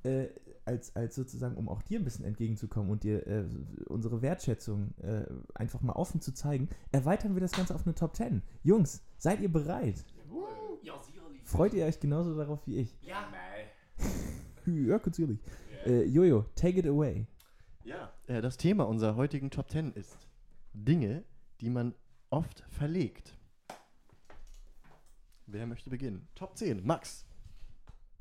äh, 0.04 0.28
als, 0.64 0.96
als 0.96 1.14
sozusagen, 1.14 1.56
um 1.56 1.68
auch 1.68 1.82
dir 1.82 1.98
ein 1.98 2.04
bisschen 2.04 2.24
entgegenzukommen 2.24 2.90
und 2.90 3.04
dir 3.04 3.26
äh, 3.26 3.44
unsere 3.88 4.22
Wertschätzung 4.22 4.94
äh, 5.02 5.24
einfach 5.54 5.82
mal 5.82 5.92
offen 5.92 6.20
zu 6.20 6.32
zeigen, 6.32 6.68
erweitern 6.92 7.34
wir 7.34 7.40
das 7.40 7.52
Ganze 7.52 7.74
auf 7.74 7.86
eine 7.86 7.94
Top 7.94 8.16
10. 8.16 8.42
Jungs, 8.62 9.02
seid 9.18 9.40
ihr 9.40 9.52
bereit? 9.52 10.04
Freut 11.44 11.74
ihr 11.74 11.84
euch 11.84 12.00
genauso 12.00 12.34
darauf 12.34 12.66
wie 12.66 12.78
ich? 12.78 12.96
Ja, 13.02 13.28
Ja, 14.66 15.00
natürlich. 15.04 15.38
Äh, 15.86 16.04
Jojo, 16.04 16.46
take 16.54 16.78
it 16.78 16.86
away. 16.86 17.26
Ja, 17.84 18.12
äh, 18.26 18.40
das 18.40 18.56
Thema 18.56 18.84
unserer 18.84 19.16
heutigen 19.16 19.50
Top 19.50 19.70
10 19.70 19.92
ist 19.92 20.16
Dinge, 20.72 21.24
die 21.60 21.70
man 21.70 21.94
oft 22.30 22.64
verlegt. 22.70 23.36
Wer 25.46 25.66
möchte 25.66 25.90
beginnen? 25.90 26.26
Top 26.34 26.56
10, 26.56 26.84
Max. 26.84 27.26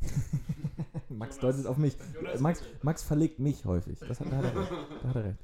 Max 1.09 1.39
deutet 1.39 1.65
auf 1.65 1.77
mich. 1.77 1.95
Max, 2.39 2.63
Max 2.81 3.03
verlegt 3.03 3.39
mich 3.39 3.65
häufig. 3.65 3.99
Das 3.99 4.19
hat, 4.19 4.31
da, 4.31 4.37
hat 4.37 4.43
er 4.43 4.59
recht. 4.59 4.71
da 5.01 5.09
hat 5.09 5.15
er 5.15 5.23
recht. 5.25 5.39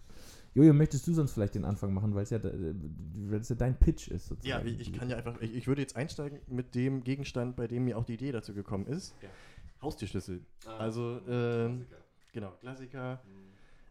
Jojo, 0.55 0.73
möchtest 0.73 1.07
du 1.07 1.13
sonst 1.13 1.31
vielleicht 1.31 1.55
den 1.55 1.63
Anfang 1.63 1.93
machen, 1.93 2.15
weil 2.15 2.23
es 2.23 2.31
ja, 2.31 2.39
ja 2.39 3.55
dein 3.55 3.77
Pitch 3.77 4.09
ist 4.09 4.27
sozusagen. 4.27 4.67
Ja, 4.67 4.73
ich, 4.73 4.79
ich 4.79 4.93
kann 4.93 5.09
ja 5.09 5.17
einfach, 5.17 5.39
ich, 5.41 5.55
ich 5.55 5.67
würde 5.67 5.81
jetzt 5.81 5.95
einsteigen 5.95 6.39
mit 6.47 6.75
dem 6.75 7.03
Gegenstand, 7.03 7.55
bei 7.55 7.67
dem 7.67 7.85
mir 7.85 7.97
auch 7.97 8.03
die 8.03 8.15
Idee 8.15 8.31
dazu 8.31 8.53
gekommen 8.53 8.87
ist. 8.87 9.15
Ja. 9.21 9.29
Haustierschlüssel. 9.81 10.41
Also, 10.65 11.21
ähm, 11.27 11.85
genau, 12.33 12.51
Klassiker. 12.61 13.21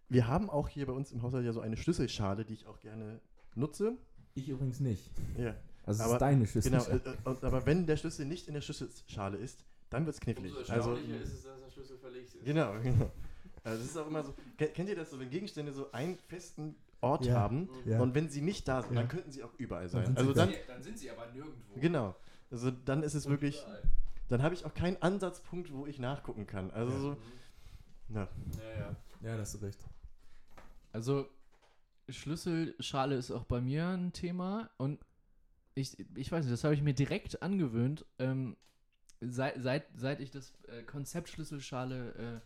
Wir 0.08 0.26
haben 0.26 0.48
auch 0.50 0.68
hier 0.68 0.86
bei 0.86 0.92
uns 0.92 1.12
im 1.12 1.22
Haushalt 1.22 1.44
ja 1.44 1.52
so 1.52 1.60
eine 1.60 1.76
Schlüsselschale, 1.76 2.44
die 2.44 2.54
ich 2.54 2.66
auch 2.66 2.80
gerne 2.80 3.20
nutze. 3.54 3.92
Ich 4.34 4.48
übrigens 4.48 4.80
nicht. 4.80 5.10
Ja, 5.36 5.54
Also 5.84 6.00
es 6.00 6.06
Aber- 6.06 6.14
ist 6.14 6.20
deine 6.20 6.46
Schüssel. 6.46 6.70
genau. 6.72 6.84
Äh, 6.84 6.96
äh, 6.96 7.14
und, 7.24 7.44
aber 7.44 7.66
wenn 7.66 7.86
der 7.86 7.96
Schlüssel 7.96 8.26
nicht 8.26 8.48
in 8.48 8.54
der 8.54 8.60
Schlüsselschale 8.60 9.36
ist, 9.36 9.64
dann 9.90 10.04
wird 10.06 10.14
es 10.14 10.20
knifflig. 10.20 10.52
Also, 10.70 10.94
ist 10.94 11.32
es, 11.32 11.42
dass 11.44 11.60
der 11.60 11.70
Schlüssel 11.70 11.98
verlegt 11.98 12.34
ist. 12.34 12.44
genau, 12.44 12.72
genau. 12.82 13.10
Also, 13.64 13.78
das 13.82 13.90
ist 13.90 13.96
auch 13.96 14.06
immer 14.06 14.22
so. 14.22 14.34
Ke- 14.56 14.68
Kennt 14.68 14.88
ihr 14.88 14.96
das 14.96 15.10
so, 15.10 15.18
wenn 15.18 15.28
Gegenstände 15.30 15.72
so 15.72 15.90
einen 15.92 16.16
festen 16.28 16.76
Ort 17.00 17.26
Ja, 17.26 17.34
haben 17.34 17.68
ja. 17.86 18.00
und 18.00 18.14
wenn 18.14 18.28
sie 18.28 18.40
nicht 18.40 18.66
da 18.68 18.82
sind, 18.82 18.94
Ja. 18.94 19.00
dann 19.00 19.08
könnten 19.08 19.30
sie 19.30 19.42
auch 19.42 19.52
überall 19.58 19.82
Dann 19.88 19.90
sein. 19.90 20.06
sind 20.06 20.14
sie 20.16 20.20
Also 20.20 20.32
da. 20.34 20.46
dann, 20.46 20.54
dann 20.68 20.82
sind 20.82 20.98
sie 20.98 21.10
aber 21.10 21.26
nirgendwo. 21.32 21.78
genau. 21.80 22.14
Also 22.50 22.70
dann 22.70 23.02
ist 23.02 23.14
es 23.14 23.28
wirklich, 23.28 23.62
dann 24.28 24.42
habe 24.42 24.54
ich 24.54 24.64
auch 24.64 24.74
keinen 24.74 25.00
Ansatzpunkt, 25.02 25.72
wo 25.72 25.86
ich 25.86 25.98
nachgucken 25.98 26.46
kann. 26.46 26.70
Also 26.70 26.92
Ja. 26.92 27.00
so, 27.00 27.16
na, 28.08 28.28
Ja, 28.56 28.78
ja. 28.78 28.96
Ja, 29.20 29.34
da 29.34 29.40
hast 29.40 29.54
du 29.54 29.58
recht. 29.58 29.78
Also, 30.92 31.28
Schlüsselschale 32.08 33.16
ist 33.16 33.30
auch 33.30 33.44
bei 33.44 33.60
mir 33.60 33.88
ein 33.88 34.12
Thema 34.12 34.70
und 34.78 34.98
ich, 35.74 35.98
ich 36.16 36.32
weiß 36.32 36.44
nicht, 36.44 36.52
das 36.52 36.64
habe 36.64 36.74
ich 36.74 36.82
mir 36.82 36.94
direkt 36.94 37.42
angewöhnt, 37.42 38.04
ähm, 38.18 38.56
seit, 39.20 39.60
seit, 39.62 39.86
seit 39.94 40.20
ich 40.20 40.30
das 40.30 40.54
äh, 40.68 40.82
Konzept 40.82 41.28
Schlüsselschale 41.28 42.14
äh, 42.14 42.40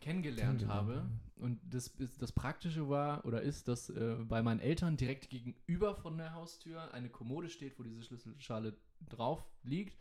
kennengelernt 0.00 0.66
habe. 0.66 1.08
Und 1.36 1.60
das, 1.68 1.88
ist, 1.88 2.22
das 2.22 2.32
Praktische 2.32 2.88
war 2.88 3.24
oder 3.24 3.42
ist, 3.42 3.68
dass 3.68 3.90
äh, 3.90 4.16
bei 4.20 4.42
meinen 4.42 4.60
Eltern 4.60 4.96
direkt 4.96 5.28
gegenüber 5.28 5.94
von 5.94 6.16
der 6.16 6.32
Haustür 6.32 6.94
eine 6.94 7.10
Kommode 7.10 7.48
steht, 7.50 7.78
wo 7.78 7.82
diese 7.82 8.02
Schlüsselschale 8.02 8.76
drauf 9.08 9.44
liegt. 9.62 9.96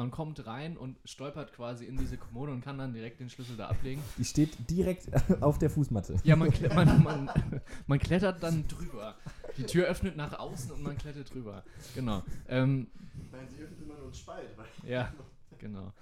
Man 0.00 0.10
kommt 0.10 0.46
rein 0.46 0.78
und 0.78 0.96
stolpert 1.04 1.52
quasi 1.52 1.84
in 1.84 1.98
diese 1.98 2.16
Kommode 2.16 2.52
und 2.52 2.64
kann 2.64 2.78
dann 2.78 2.94
direkt 2.94 3.20
den 3.20 3.28
Schlüssel 3.28 3.58
da 3.58 3.68
ablegen. 3.68 4.02
Die 4.16 4.24
steht 4.24 4.70
direkt 4.70 5.08
auf 5.42 5.58
der 5.58 5.68
Fußmatte. 5.68 6.16
Ja, 6.24 6.36
man, 6.36 6.48
kle- 6.48 6.72
man, 6.74 7.02
man, 7.02 7.30
man 7.86 7.98
klettert 7.98 8.42
dann 8.42 8.66
drüber. 8.66 9.14
Die 9.58 9.64
Tür 9.64 9.84
öffnet 9.88 10.16
nach 10.16 10.38
außen 10.38 10.72
und 10.72 10.82
man 10.82 10.96
klettert 10.96 11.34
drüber. 11.34 11.64
Genau. 11.94 12.22
Ähm, 12.48 12.86
nein, 13.30 13.46
sie 13.54 13.62
öffnet 13.62 13.78
immer 13.82 13.92
nur 13.96 14.04
einen 14.04 14.14
Spalt. 14.14 14.48
Weil 14.56 14.90
ja, 14.90 15.12
genau. 15.58 15.92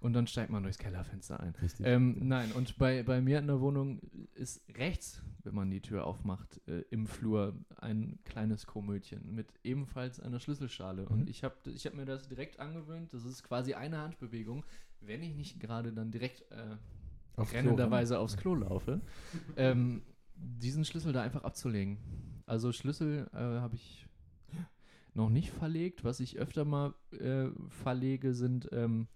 Und 0.00 0.14
dann 0.14 0.26
steigt 0.26 0.50
man 0.50 0.62
durchs 0.62 0.78
Kellerfenster 0.78 1.40
ein. 1.40 1.54
Richtig. 1.60 1.84
Ähm, 1.86 2.16
nein, 2.26 2.52
und 2.52 2.78
bei, 2.78 3.02
bei 3.02 3.20
mir 3.20 3.38
in 3.38 3.46
der 3.46 3.60
Wohnung 3.60 4.00
ist 4.34 4.62
rechts, 4.76 5.22
wenn 5.44 5.54
man 5.54 5.70
die 5.70 5.82
Tür 5.82 6.06
aufmacht, 6.06 6.58
äh, 6.66 6.80
im 6.90 7.06
Flur 7.06 7.54
ein 7.76 8.18
kleines 8.24 8.66
Komödchen 8.66 9.34
mit 9.34 9.46
ebenfalls 9.62 10.18
einer 10.18 10.40
Schlüsselschale. 10.40 11.06
Und 11.06 11.22
Mhm. 11.22 11.28
ich 11.28 11.44
habe 11.44 11.54
ich 11.66 11.84
hab 11.86 11.92
mir 11.94 12.06
das 12.06 12.28
direkt 12.28 12.58
angewöhnt. 12.60 13.12
Das 13.12 13.24
ist 13.26 13.42
quasi 13.42 13.74
eine 13.74 13.98
Handbewegung, 13.98 14.64
wenn 15.02 15.22
ich 15.22 15.34
nicht 15.34 15.60
gerade 15.60 15.92
dann 15.92 16.10
direkt 16.10 16.50
äh, 16.50 16.76
Klo 17.36 17.44
rennenderweise 17.52 18.18
aufs 18.18 18.36
Klo 18.38 18.54
laufe, 18.54 19.00
ähm, 19.56 20.02
diesen 20.34 20.84
Schlüssel 20.86 21.12
da 21.12 21.22
einfach 21.22 21.44
abzulegen. 21.44 21.98
Also 22.46 22.72
Schlüssel 22.72 23.28
äh, 23.34 23.36
habe 23.36 23.76
ich 23.76 24.06
noch 25.14 25.28
nicht 25.28 25.50
verlegt. 25.50 26.04
Was 26.04 26.20
ich 26.20 26.38
öfter 26.38 26.64
mal 26.64 26.94
äh, 27.12 27.48
verlege, 27.68 28.32
sind 28.34 28.68
ähm, 28.72 29.08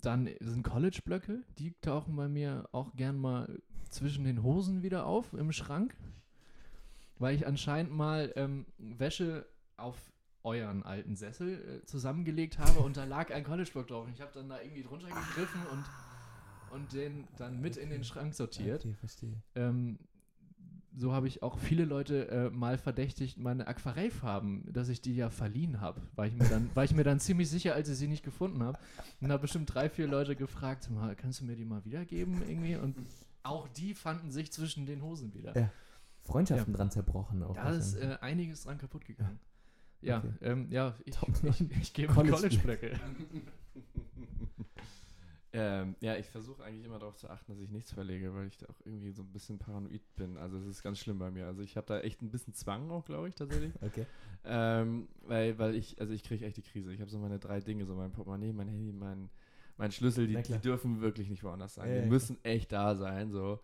dann 0.00 0.28
sind 0.40 0.62
College-Blöcke. 0.62 1.42
Die 1.58 1.74
tauchen 1.80 2.16
bei 2.16 2.28
mir 2.28 2.68
auch 2.72 2.94
gern 2.94 3.18
mal 3.18 3.60
zwischen 3.90 4.24
den 4.24 4.42
Hosen 4.42 4.82
wieder 4.82 5.06
auf 5.06 5.32
im 5.34 5.52
Schrank, 5.52 5.94
weil 7.18 7.34
ich 7.36 7.46
anscheinend 7.46 7.92
mal 7.92 8.32
ähm, 8.36 8.66
Wäsche 8.78 9.46
auf 9.76 9.96
euren 10.44 10.82
alten 10.82 11.14
Sessel 11.14 11.82
äh, 11.82 11.86
zusammengelegt 11.86 12.58
habe 12.58 12.80
und 12.80 12.96
da 12.96 13.04
lag 13.04 13.32
ein 13.32 13.44
College-Block 13.44 13.86
drauf. 13.86 14.06
Und 14.06 14.12
ich 14.14 14.20
habe 14.20 14.32
dann 14.34 14.48
da 14.48 14.60
irgendwie 14.60 14.82
drunter 14.82 15.08
gegriffen 15.08 15.60
und, 15.70 15.84
und 16.70 16.92
den 16.92 17.28
dann 17.36 17.60
mit 17.60 17.76
in 17.76 17.90
den 17.90 18.02
Schrank 18.02 18.34
sortiert. 18.34 18.84
Okay, 18.84 18.94
verstehe. 18.94 19.42
Ähm, 19.54 19.98
so 20.94 21.12
habe 21.12 21.26
ich 21.28 21.42
auch 21.42 21.58
viele 21.58 21.84
Leute 21.84 22.28
äh, 22.28 22.50
mal 22.50 22.76
verdächtigt, 22.78 23.38
meine 23.38 23.66
Aquarellfarben, 23.66 24.72
dass 24.72 24.88
ich 24.88 25.00
die 25.00 25.14
ja 25.16 25.30
verliehen 25.30 25.80
habe. 25.80 26.00
War 26.16 26.26
ich 26.26 26.34
mir 26.34 26.44
dann, 26.48 26.70
war 26.74 26.84
ich 26.84 26.94
mir 26.94 27.04
dann 27.04 27.18
ziemlich 27.20 27.48
sicher, 27.48 27.74
als 27.74 27.88
ich 27.88 27.96
sie 27.96 28.08
nicht 28.08 28.22
gefunden 28.24 28.62
habe. 28.62 28.78
Und 29.20 29.28
da 29.28 29.36
bestimmt 29.36 29.72
drei, 29.72 29.88
vier 29.88 30.06
Leute 30.06 30.36
gefragt, 30.36 30.90
mal, 30.90 31.16
kannst 31.16 31.40
du 31.40 31.44
mir 31.44 31.56
die 31.56 31.64
mal 31.64 31.84
wiedergeben 31.84 32.42
irgendwie? 32.46 32.76
Und 32.76 32.96
auch 33.42 33.68
die 33.68 33.94
fanden 33.94 34.30
sich 34.30 34.52
zwischen 34.52 34.84
den 34.86 35.02
Hosen 35.02 35.32
wieder. 35.34 35.56
Ja, 35.58 35.70
Freundschaften 36.24 36.74
dran 36.74 36.90
zerbrochen 36.90 37.42
auch. 37.42 37.54
Da 37.54 37.70
ist 37.70 37.94
äh, 37.94 38.18
einiges 38.20 38.64
dran 38.64 38.78
kaputt 38.78 39.04
gegangen. 39.04 39.38
Ja, 40.02 40.18
Okay. 40.18 40.30
ähm, 40.42 40.66
ja, 40.70 40.94
ich, 41.04 41.14
ich, 41.28 41.42
neun. 41.42 41.70
ich 41.80 41.92
gebe 41.94 42.12
College- 42.14 42.32
College-Blöcke. 42.36 42.92
Ähm, 45.54 45.96
ja, 46.00 46.16
ich 46.16 46.26
versuche 46.30 46.64
eigentlich 46.64 46.86
immer 46.86 46.98
darauf 46.98 47.16
zu 47.16 47.28
achten, 47.28 47.52
dass 47.52 47.60
ich 47.60 47.70
nichts 47.70 47.92
verlege, 47.92 48.34
weil 48.34 48.46
ich 48.46 48.56
da 48.56 48.66
auch 48.66 48.80
irgendwie 48.86 49.10
so 49.10 49.22
ein 49.22 49.32
bisschen 49.32 49.58
paranoid 49.58 50.00
bin. 50.16 50.38
Also 50.38 50.56
es 50.56 50.66
ist 50.66 50.82
ganz 50.82 50.98
schlimm 50.98 51.18
bei 51.18 51.30
mir. 51.30 51.46
Also 51.46 51.60
ich 51.60 51.76
habe 51.76 51.86
da 51.86 52.00
echt 52.00 52.22
ein 52.22 52.30
bisschen 52.30 52.54
Zwang 52.54 52.90
auch, 52.90 53.04
glaube 53.04 53.28
ich, 53.28 53.34
tatsächlich. 53.34 53.72
Okay. 53.82 54.06
ähm, 54.44 55.08
weil, 55.22 55.58
weil 55.58 55.74
ich, 55.74 56.00
also 56.00 56.14
ich 56.14 56.22
kriege 56.22 56.46
echt 56.46 56.56
die 56.56 56.62
Krise. 56.62 56.92
Ich 56.92 57.00
habe 57.00 57.10
so 57.10 57.18
meine 57.18 57.38
drei 57.38 57.60
Dinge, 57.60 57.84
so 57.84 57.94
mein 57.94 58.12
Portemonnaie, 58.12 58.52
mein 58.52 58.68
Handy, 58.68 58.92
mein, 58.92 59.28
mein 59.76 59.92
Schlüssel, 59.92 60.26
die, 60.26 60.36
die 60.36 60.42
klar. 60.42 60.58
dürfen 60.60 61.02
wirklich 61.02 61.28
nicht 61.28 61.44
woanders 61.44 61.74
sein. 61.74 61.88
Ja, 61.88 61.96
die 61.96 62.00
ja, 62.02 62.06
müssen 62.06 62.42
echt 62.44 62.72
da 62.72 62.94
sein, 62.96 63.30
so. 63.30 63.60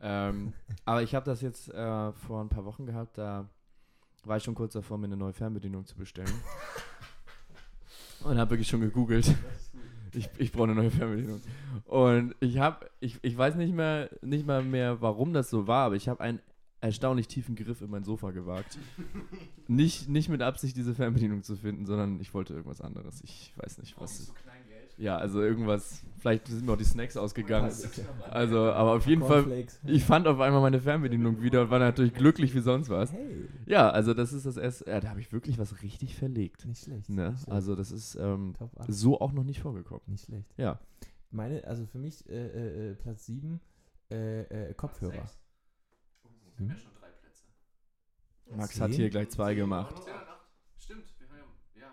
Ähm, 0.00 0.54
aber 0.86 1.02
ich 1.02 1.14
habe 1.14 1.26
das 1.26 1.42
jetzt 1.42 1.68
äh, 1.68 2.12
vor 2.12 2.40
ein 2.40 2.48
paar 2.48 2.64
Wochen 2.64 2.86
gehabt, 2.86 3.18
da 3.18 3.48
war 4.24 4.38
ich 4.38 4.44
schon 4.44 4.54
kurz 4.54 4.72
davor, 4.72 4.96
mir 4.96 5.06
eine 5.06 5.16
neue 5.16 5.32
Fernbedienung 5.32 5.84
zu 5.84 5.96
bestellen. 5.96 6.32
Und 8.24 8.38
habe 8.38 8.50
wirklich 8.50 8.68
schon 8.68 8.80
gegoogelt. 8.80 9.34
Ich, 10.14 10.28
ich 10.38 10.52
brauche 10.52 10.64
eine 10.64 10.74
neue 10.74 10.90
Fernbedienung. 10.90 11.40
Und 11.86 12.34
ich 12.40 12.58
habe, 12.58 12.88
ich, 13.00 13.18
ich 13.22 13.36
weiß 13.36 13.56
nicht 13.56 13.74
mehr, 13.74 14.10
nicht 14.22 14.46
mal 14.46 14.62
mehr, 14.62 15.00
warum 15.00 15.32
das 15.32 15.50
so 15.50 15.66
war, 15.66 15.86
aber 15.86 15.96
ich 15.96 16.08
habe 16.08 16.20
einen 16.20 16.40
erstaunlich 16.80 17.28
tiefen 17.28 17.56
Griff 17.56 17.80
in 17.80 17.90
mein 17.90 18.04
Sofa 18.04 18.30
gewagt. 18.30 18.78
nicht, 19.68 20.08
nicht 20.08 20.28
mit 20.28 20.42
Absicht, 20.42 20.76
diese 20.76 20.94
Fernbedienung 20.94 21.42
zu 21.42 21.56
finden, 21.56 21.86
sondern 21.86 22.20
ich 22.20 22.34
wollte 22.34 22.54
irgendwas 22.54 22.80
anderes. 22.80 23.20
Ich 23.22 23.52
weiß 23.56 23.78
nicht, 23.78 24.00
was. 24.00 24.32
Ja, 24.98 25.16
also 25.16 25.40
irgendwas. 25.40 26.02
Vielleicht 26.18 26.48
sind 26.48 26.66
mir 26.66 26.72
auch 26.72 26.76
die 26.76 26.84
Snacks 26.84 27.16
ausgegangen. 27.16 27.72
Also, 28.30 28.72
aber 28.72 28.94
auf 28.94 29.06
jeden 29.06 29.22
Fall, 29.22 29.66
ich 29.86 30.04
fand 30.04 30.26
auf 30.26 30.40
einmal 30.40 30.60
meine 30.60 30.80
Fernbedienung 30.80 31.40
wieder 31.40 31.62
und 31.62 31.70
war 31.70 31.78
natürlich 31.78 32.12
glücklich 32.12 32.54
wie 32.54 32.60
sonst 32.60 32.88
was. 32.88 33.14
Ja, 33.66 33.88
also 33.90 34.12
das 34.12 34.32
ist 34.32 34.44
das 34.44 34.56
erste. 34.56 34.90
Ja, 34.90 35.00
da 35.00 35.10
habe 35.10 35.20
ich 35.20 35.32
wirklich 35.32 35.58
was 35.58 35.82
richtig 35.82 36.16
verlegt. 36.16 36.66
nicht 36.66 36.82
schlecht. 36.82 37.08
Ne? 37.08 37.30
Nicht 37.30 37.42
schlecht. 37.42 37.52
Also 37.52 37.76
das 37.76 37.92
ist 37.92 38.16
ähm, 38.16 38.54
Top 38.58 38.76
8. 38.80 38.92
so 38.92 39.20
auch 39.20 39.32
noch 39.32 39.44
nicht 39.44 39.60
vorgekommen. 39.60 40.02
Nicht 40.06 40.24
schlecht. 40.24 40.52
Ja. 40.56 40.80
Meine, 41.30 41.64
also 41.64 41.86
für 41.86 41.98
mich 41.98 42.28
äh, 42.28 42.32
äh, 42.34 42.90
äh, 42.90 42.94
Platz 42.96 43.26
7, 43.26 43.60
äh, 44.10 44.42
äh, 44.42 44.74
Kopfhörer. 44.74 45.30
Hm? 46.56 46.70
schon 46.70 46.92
drei 46.98 47.08
Plätze. 47.08 47.44
Max 48.56 48.80
hat 48.80 48.90
hier 48.90 49.10
gleich 49.10 49.28
zwei 49.28 49.54
gemacht. 49.54 49.94
Ja. 50.06 50.27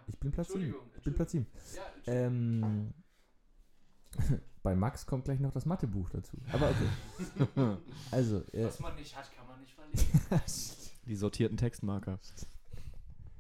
Ich 0.08 0.20
bin 0.20 0.32
Platz 0.32 0.50
7. 0.50 0.62
Entschuldigung, 0.63 0.91
Ich 0.98 1.04
bin 1.04 1.13
Platz 1.13 1.32
7. 1.32 1.48
Ja, 1.76 1.84
Ähm, 2.13 2.94
bei 4.63 4.76
Max 4.76 5.06
kommt 5.06 5.26
gleich 5.26 5.39
noch 5.39 5.52
das 5.52 5.65
Mathebuch 5.65 6.10
dazu. 6.10 6.38
Aber 6.52 6.70
okay. 6.72 7.78
also, 8.12 8.44
äh, 8.54 8.65
Was 8.65 8.80
man 8.80 8.96
nicht 8.96 9.15
hat, 9.15 9.32
kann 9.36 9.48
man 9.48 9.60
nicht 9.60 9.74
verlegen. 9.74 10.08
Die 11.08 11.15
sortierten 11.15 11.58
Textmarker. 11.58 12.20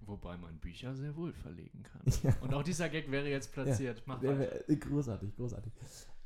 Wobei 0.01 0.37
man 0.37 0.59
Bücher 0.59 0.93
sehr 0.95 1.15
wohl 1.15 1.33
verlegen 1.33 1.81
kann. 1.81 2.01
Ja. 2.21 2.35
Und 2.41 2.53
auch 2.53 2.61
dieser 2.61 2.89
Gag 2.89 3.09
wäre 3.09 3.27
jetzt 3.27 3.51
platziert. 3.53 4.03
Mach 4.05 4.21
Wär- 4.21 4.37
wär- 4.67 4.75
großartig, 4.75 5.35
großartig. 5.35 5.73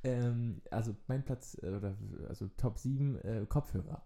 Ähm, 0.03 0.61
also 0.69 0.95
mein 1.07 1.23
Platz, 1.23 1.57
äh, 1.61 1.67
oder 1.67 1.95
also 2.27 2.49
Top 2.57 2.77
7 2.77 3.15
äh, 3.21 3.45
Kopfhörer. 3.47 4.05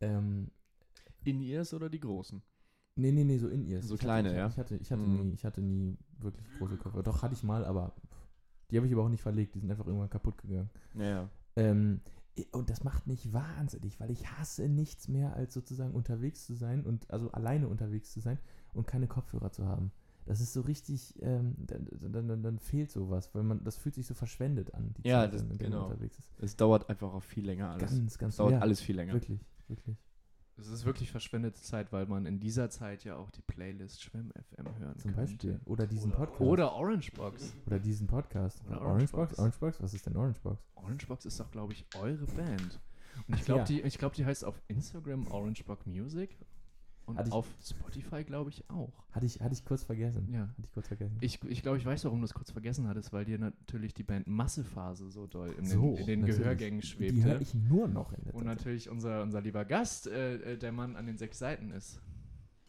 Ähm, 0.00 0.50
In-Ears 1.24 1.72
oder 1.72 1.88
die 1.88 2.00
großen? 2.00 2.42
Nee, 2.96 3.12
nee, 3.12 3.24
nee, 3.24 3.38
so 3.38 3.48
in 3.48 3.64
ihr. 3.64 3.82
So 3.82 3.96
kleine, 3.96 4.36
ja? 4.36 4.48
Ich 4.48 4.56
hatte, 4.58 4.76
ich 4.76 4.90
hatte, 4.92 5.02
Mhm. 5.02 5.28
nie, 5.28 5.32
ich 5.32 5.44
hatte 5.44 5.60
nie 5.60 5.96
wirklich 6.18 6.46
große 6.58 6.76
Kopfhörer. 6.76 7.02
Doch, 7.02 7.22
hatte 7.22 7.34
ich 7.34 7.42
mal, 7.42 7.64
aber 7.64 7.94
die 8.70 8.76
habe 8.76 8.86
ich 8.86 8.92
aber 8.92 9.04
auch 9.04 9.08
nicht 9.08 9.22
verlegt. 9.22 9.54
Die 9.54 9.60
sind 9.60 9.70
einfach 9.70 9.86
irgendwann 9.86 10.10
kaputt 10.10 10.38
gegangen. 10.38 10.70
Ja, 10.94 11.04
ja. 11.04 11.28
Ähm, 11.56 12.00
und 12.52 12.70
das 12.70 12.82
macht 12.82 13.06
mich 13.06 13.32
wahnsinnig, 13.34 14.00
weil 14.00 14.10
ich 14.10 14.26
hasse 14.38 14.66
nichts 14.68 15.08
mehr, 15.08 15.34
als 15.36 15.52
sozusagen 15.52 15.92
unterwegs 15.94 16.46
zu 16.46 16.54
sein 16.54 16.82
und 16.84 17.10
also 17.10 17.30
alleine 17.32 17.68
unterwegs 17.68 18.10
zu 18.12 18.20
sein 18.20 18.38
und 18.72 18.86
keine 18.86 19.06
Kopfhörer 19.06 19.52
zu 19.52 19.66
haben. 19.66 19.92
Das 20.24 20.40
ist 20.40 20.52
so 20.52 20.62
richtig, 20.62 21.20
ähm, 21.20 21.54
dann, 21.58 22.26
dann, 22.28 22.42
dann, 22.42 22.58
fehlt 22.58 22.90
sowas, 22.90 23.34
weil 23.34 23.42
man, 23.42 23.62
das 23.64 23.76
fühlt 23.76 23.94
sich 23.96 24.06
so 24.06 24.14
verschwendet 24.14 24.72
an, 24.72 24.94
die 24.94 25.08
Ja, 25.08 25.22
Zeit, 25.22 25.34
das- 25.34 25.42
in 25.42 25.48
der 25.48 25.56
man 25.56 25.72
genau. 25.72 25.84
unterwegs 25.88 26.18
ist. 26.18 26.30
Es 26.38 26.56
dauert 26.56 26.88
einfach 26.88 27.12
auch 27.12 27.22
viel 27.22 27.44
länger 27.44 27.70
alles. 27.72 27.90
Ganz, 27.90 28.18
ganz 28.18 28.34
es 28.34 28.38
dauert 28.38 28.52
ja, 28.52 28.58
alles 28.60 28.80
viel 28.80 28.96
länger. 28.96 29.12
Wirklich, 29.14 29.44
wirklich. 29.68 29.98
Es 30.58 30.68
ist 30.68 30.84
wirklich 30.84 31.10
verschwendete 31.10 31.60
Zeit, 31.60 31.92
weil 31.92 32.06
man 32.06 32.26
in 32.26 32.38
dieser 32.38 32.68
Zeit 32.70 33.04
ja 33.04 33.16
auch 33.16 33.30
die 33.30 33.40
Playlist 33.42 34.02
Schwemm 34.02 34.30
FM 34.32 34.66
hören 34.78 34.98
Zum 34.98 35.14
könnte. 35.14 35.32
Beispiel. 35.32 35.60
Oder 35.64 35.86
diesen 35.86 36.10
Oder- 36.12 36.18
Podcast. 36.26 36.40
Oder 36.42 36.72
Orangebox. 36.72 37.54
Oder 37.66 37.78
diesen 37.78 38.06
Podcast. 38.06 38.62
Oder 38.66 38.82
Orangebox? 38.82 39.38
Orangebox. 39.38 39.82
Was 39.82 39.94
ist 39.94 40.06
denn 40.06 40.16
Orangebox? 40.16 40.62
Orangebox 40.74 41.24
ist 41.24 41.40
doch, 41.40 41.50
glaube 41.50 41.72
ich, 41.72 41.86
eure 41.96 42.26
Band. 42.26 42.80
Und 43.28 43.36
ich 43.36 43.44
glaube, 43.44 43.60
ja. 43.60 43.64
die, 43.64 43.80
ich 43.82 43.98
glaub, 43.98 44.12
die 44.12 44.24
heißt 44.24 44.44
auf 44.44 44.60
Instagram 44.68 45.26
Orangebox 45.28 45.86
Music. 45.86 46.36
Und 47.04 47.18
Hatte 47.18 47.28
ich- 47.28 47.34
auf 47.34 47.46
Spotify, 47.60 48.22
glaube 48.22 48.50
ich, 48.50 48.68
auch. 48.70 48.92
Hatte 49.10 49.26
ich, 49.26 49.40
hatte 49.40 49.52
ich 49.54 49.64
kurz 49.64 49.82
vergessen. 49.82 50.28
Ja. 50.32 50.42
Hatte 50.42 50.62
ich 50.64 50.72
kurz 50.72 50.86
vergessen. 50.88 51.16
Ich, 51.20 51.42
ich 51.44 51.62
glaube, 51.62 51.76
ich 51.78 51.84
weiß, 51.84 52.04
warum 52.04 52.20
du 52.20 52.24
es 52.26 52.32
kurz 52.32 52.50
vergessen 52.52 52.86
hattest, 52.86 53.12
weil 53.12 53.24
dir 53.24 53.38
natürlich 53.38 53.92
die 53.92 54.04
Band 54.04 54.26
Massephase 54.28 55.10
so 55.10 55.26
doll 55.26 55.50
in 55.58 55.64
So, 55.66 55.94
den, 55.94 55.98
in 55.98 56.06
den. 56.06 56.24
Gehörgängen 56.26 56.80
die 56.80 56.86
schwebte. 56.86 57.24
höre 57.24 57.40
ich 57.40 57.54
nur 57.54 57.88
noch 57.88 58.12
in 58.12 58.22
der 58.24 58.34
Und 58.36 58.44
natürlich 58.44 58.88
unser, 58.88 59.22
unser 59.22 59.40
lieber 59.40 59.64
Gast, 59.64 60.06
äh, 60.06 60.52
äh, 60.52 60.56
der 60.58 60.70
Mann 60.72 60.94
an 60.96 61.06
den 61.06 61.18
sechs 61.18 61.38
Seiten 61.38 61.72
ist. 61.72 62.00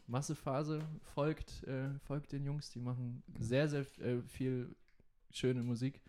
Massephase 0.06 0.80
folgt, 1.14 1.62
äh, 1.64 1.88
folgt 2.00 2.32
den 2.32 2.44
Jungs, 2.44 2.70
die 2.70 2.80
machen 2.80 3.22
sehr, 3.38 3.68
sehr 3.68 3.86
äh, 4.00 4.20
viel 4.26 4.74
schöne 5.30 5.62
Musik. 5.62 6.02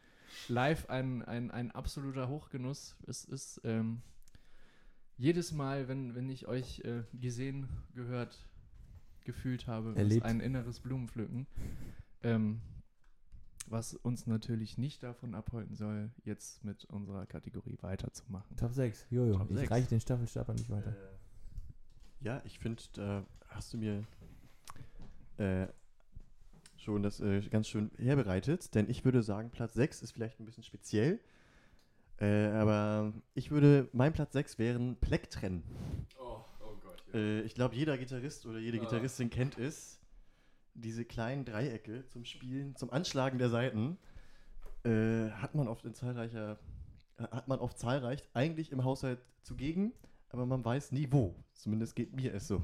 Live 0.50 0.90
ein, 0.90 1.22
ein, 1.24 1.50
ein 1.52 1.72
absoluter 1.72 2.28
Hochgenuss. 2.28 2.98
Es 3.08 3.24
ist 3.24 3.62
ähm, 3.64 4.02
jedes 5.18 5.52
Mal, 5.52 5.88
wenn, 5.88 6.16
wenn 6.16 6.30
ich 6.30 6.48
euch 6.48 6.80
äh, 6.82 7.04
gesehen, 7.14 7.68
gehört, 7.94 8.48
gefühlt 9.24 9.68
habe, 9.68 9.90
ist 9.92 9.98
Erlebt. 9.98 10.26
ein 10.26 10.40
inneres 10.40 10.80
Blumenpflücken. 10.80 11.48
Ähm, 12.24 12.62
was 13.68 13.96
uns 13.96 14.28
natürlich 14.28 14.78
nicht 14.78 15.02
davon 15.02 15.34
abhalten 15.34 15.76
soll, 15.76 16.12
jetzt 16.24 16.64
mit 16.64 16.86
unserer 16.86 17.26
Kategorie 17.26 17.78
weiterzumachen. 17.82 18.56
Top 18.58 18.74
6. 18.74 19.08
Jojo, 19.10 19.38
Top 19.38 19.50
ich 19.50 19.58
sechs. 19.58 19.72
reiche 19.72 19.90
den 19.90 20.00
Staffelstab 20.00 20.50
an 20.50 20.58
dich 20.58 20.70
weiter. 20.70 20.92
Äh, 20.92 22.24
ja, 22.26 22.42
ich 22.46 22.60
finde, 22.60 22.84
da 22.94 23.26
hast 23.48 23.74
du 23.74 23.78
mir 23.78 24.04
äh, 25.38 25.68
schon 26.78 27.02
das 27.02 27.20
äh, 27.22 27.42
ganz 27.50 27.68
schön 27.68 27.90
herbereitet, 27.98 28.76
denn 28.76 28.88
ich 28.90 29.04
würde 29.04 29.24
sagen, 29.24 29.50
Platz 29.50 29.74
6 29.74 30.04
ist 30.04 30.12
vielleicht 30.12 30.40
ein 30.40 30.46
bisschen 30.46 30.64
speziell. 30.64 31.20
Äh, 32.20 32.46
aber 32.48 33.14
ich 33.34 33.52
würde, 33.52 33.90
mein 33.92 34.14
Platz 34.14 34.34
6 34.34 34.58
wären 34.58 34.96
Plektrennen. 34.98 35.64
Oh, 36.18 36.38
oh 36.62 36.76
Gott. 36.82 37.04
Äh, 37.14 37.42
ich 37.42 37.56
glaube, 37.56 37.76
jeder 37.76 37.98
Gitarrist 37.98 38.46
oder 38.46 38.60
jede 38.60 38.78
Ah. 38.78 38.82
Gitarristin 38.82 39.30
kennt 39.30 39.58
es. 39.58 40.00
Diese 40.74 41.06
kleinen 41.06 41.46
Dreiecke 41.46 42.06
zum 42.08 42.26
Spielen, 42.26 42.76
zum 42.76 42.90
Anschlagen 42.90 43.38
der 43.38 43.50
Saiten 43.50 43.98
äh, 44.84 45.30
hat 45.32 45.56
man 45.56 45.68
oft 45.68 45.86
in 45.86 45.94
zahlreicher, 45.94 46.60
äh, 47.18 47.24
hat 47.24 47.48
man 47.48 47.60
oft 47.60 47.78
zahlreich 47.80 48.24
eigentlich 48.34 48.72
im 48.72 48.84
Haushalt 48.84 49.20
zugegen, 49.42 49.94
aber 50.30 50.46
man 50.46 50.64
weiß 50.66 50.92
nie 50.92 51.12
wo. 51.12 51.36
Zumindest 51.54 51.96
geht 51.96 52.14
mir 52.14 52.34
es 52.34 52.48
so. 52.48 52.62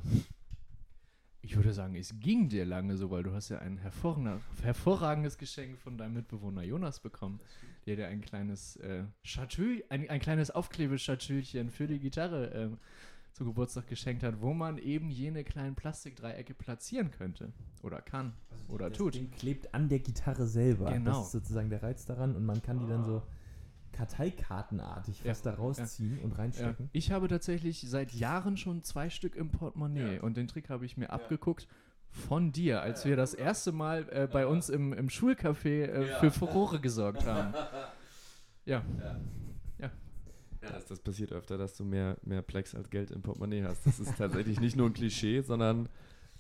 Ich 1.43 1.56
würde 1.56 1.73
sagen, 1.73 1.95
es 1.95 2.19
ging 2.19 2.49
dir 2.49 2.65
lange 2.65 2.97
so, 2.97 3.10
weil 3.10 3.23
du 3.23 3.34
hast 3.34 3.49
ja 3.49 3.60
ein 3.60 3.80
hervorragendes 3.80 5.38
Geschenk 5.38 5.80
von 5.80 5.97
deinem 5.97 6.13
Mitbewohner 6.13 6.63
Jonas 6.63 6.99
bekommen, 6.99 7.39
der 7.86 7.95
dir 7.95 8.08
ein 8.08 8.21
kleines 8.21 8.75
äh, 8.77 9.04
Schatül, 9.23 9.84
ein, 9.89 10.08
ein 10.10 10.19
kleines 10.19 10.51
Aufklebeschatülchen 10.51 11.71
für 11.71 11.88
die 11.88 11.99
Gitarre 11.99 12.51
ähm, 12.54 12.77
zu 13.34 13.45
Geburtstag 13.45 13.88
geschenkt 13.88 14.23
hat, 14.23 14.41
wo 14.41 14.54
man 14.54 14.77
eben 14.77 15.10
jene 15.10 15.43
kleinen 15.43 15.75
Plastikdreiecke 15.75 16.54
platzieren 16.54 17.12
könnte 17.12 17.51
oder 17.82 18.01
kann 18.01 18.34
oder 18.67 18.89
das 18.89 18.97
tut. 18.97 19.15
Ding 19.15 19.32
klebt 19.32 19.73
an 19.73 19.89
der 19.89 19.99
Gitarre 19.99 20.45
selber. 20.45 20.91
Genau. 20.91 21.12
Das 21.12 21.25
ist 21.27 21.32
sozusagen 21.32 21.69
der 21.69 21.82
Reiz 21.82 22.06
daran 22.06 22.36
und 22.36 22.45
man 22.45 22.62
kann 22.62 22.80
die 22.80 22.88
dann 22.88 23.04
so 23.04 23.23
Karteikartenartig 23.91 25.19
Ja, 25.23 25.32
fast 25.34 25.45
da 25.45 25.54
rausziehen 25.54 26.19
und 26.19 26.32
Ja, 26.32 26.38
reinstecken. 26.38 26.89
ich 26.93 27.12
habe 27.12 27.27
tatsächlich 27.27 27.82
seit 27.89 28.12
Jahren 28.13 28.58
schon 28.58 28.84
zwei 28.84 29.10
Stück 29.10 29.36
im 29.36 29.49
Portemonnaie 29.49 30.15
Ja. 30.15 30.21
und 30.23 30.38
den 30.38 30.47
Trick 30.47 30.69
habe 30.69 30.86
ich 30.86 30.97
mir 30.97 31.10
abgeguckt 31.12 31.67
von 32.10 32.51
dir, 32.51 32.82
als 32.82 33.06
wir 33.06 33.15
das 33.15 33.34
erste 33.34 33.71
Mal 33.71 34.08
äh, 34.10 34.27
bei 34.32 34.45
uns 34.45 34.69
im, 34.69 34.91
im 34.93 35.08
Schulcafé 35.10 35.86
äh, 35.86 36.10
Ja. 36.10 36.19
für 36.19 36.32
Furore 36.32 36.80
gesorgt 36.80 37.25
haben. 37.25 37.54
Ja, 38.63 38.84
Ja, 39.80 39.89
das, 40.62 40.86
das 40.86 40.99
passiert 40.99 41.32
öfter, 41.32 41.58
dass 41.58 41.75
du 41.75 41.84
mehr, 41.84 42.17
mehr 42.23 42.43
Plex 42.43 42.75
als 42.75 42.89
Geld 42.91 43.10
im 43.10 43.23
Portemonnaie 43.23 43.63
hast. 43.63 43.84
Das 43.88 43.99
ist 43.99 44.15
tatsächlich 44.17 44.60
nicht 44.60 44.75
nur 44.75 44.86
ein 44.88 44.93
Klischee, 44.93 45.41
sondern 45.41 45.89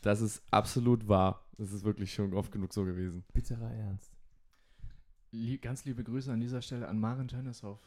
das 0.03 0.21
ist 0.21 0.43
absolut 0.51 1.07
wahr. 1.07 1.43
Das 1.57 1.71
ist 1.73 1.83
wirklich 1.83 2.13
schon 2.13 2.33
oft 2.35 2.51
genug 2.51 2.71
so 2.73 2.85
gewesen. 2.85 3.23
Bitterer 3.33 3.71
Ernst. 3.71 4.11
Lie 5.31 5.57
ganz 5.57 5.85
liebe 5.85 6.03
Grüße 6.03 6.31
an 6.31 6.41
dieser 6.41 6.61
Stelle 6.61 6.87
an 6.87 6.99
Maren 6.99 7.27
Tönneshoff, 7.27 7.79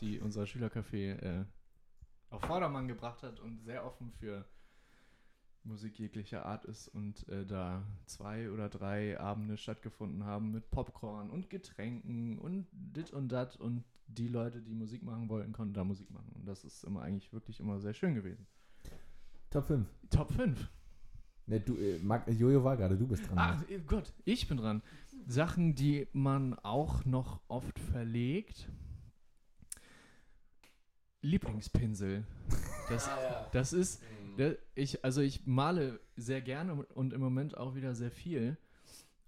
die 0.00 0.20
unser 0.20 0.44
Schülercafé 0.44 1.18
äh, 1.18 1.44
auf 2.30 2.42
Vordermann 2.42 2.86
gebracht 2.86 3.22
hat 3.22 3.40
und 3.40 3.64
sehr 3.64 3.84
offen 3.84 4.12
für 4.12 4.44
Musik 5.64 5.98
jeglicher 5.98 6.44
Art 6.46 6.64
ist 6.66 6.88
und 6.88 7.28
äh, 7.28 7.44
da 7.44 7.82
zwei 8.06 8.50
oder 8.50 8.68
drei 8.68 9.18
Abende 9.18 9.56
stattgefunden 9.56 10.24
haben 10.24 10.52
mit 10.52 10.70
Popcorn 10.70 11.30
und 11.30 11.50
Getränken 11.50 12.38
und 12.38 12.66
dit 12.72 13.10
und 13.10 13.28
dat 13.28 13.56
und 13.56 13.84
die 14.06 14.28
Leute, 14.28 14.60
die 14.60 14.74
Musik 14.74 15.02
machen 15.02 15.28
wollten, 15.28 15.52
konnten 15.52 15.74
da 15.74 15.82
Musik 15.82 16.10
machen 16.10 16.32
und 16.34 16.46
das 16.46 16.64
ist 16.64 16.84
immer 16.84 17.02
eigentlich 17.02 17.32
wirklich 17.32 17.58
immer 17.58 17.80
sehr 17.80 17.94
schön 17.94 18.14
gewesen. 18.14 18.46
Top 19.50 19.66
5. 19.66 19.86
Top 20.10 20.30
5. 20.32 20.68
Ne, 21.46 21.60
du, 21.60 21.76
äh, 21.76 21.98
Jojo 22.32 22.64
war 22.64 22.76
gerade, 22.76 22.96
du 22.96 23.06
bist 23.06 23.28
dran. 23.28 23.36
Ach 23.36 23.68
eh, 23.68 23.78
Gott, 23.86 24.12
ich 24.24 24.48
bin 24.48 24.56
dran. 24.56 24.82
Sachen, 25.26 25.74
die 25.74 26.06
man 26.12 26.54
auch 26.54 27.04
noch 27.04 27.40
oft 27.48 27.78
verlegt. 27.78 28.68
Lieblingspinsel. 31.22 32.24
Das, 32.88 33.08
das 33.52 33.72
ist, 33.72 34.02
da- 34.36 34.52
ich, 34.74 35.04
also 35.04 35.20
ich 35.22 35.46
male 35.46 36.00
sehr 36.16 36.40
gerne 36.42 36.74
und 36.86 37.12
im 37.12 37.20
Moment 37.20 37.56
auch 37.56 37.74
wieder 37.74 37.94
sehr 37.94 38.10
viel. 38.10 38.56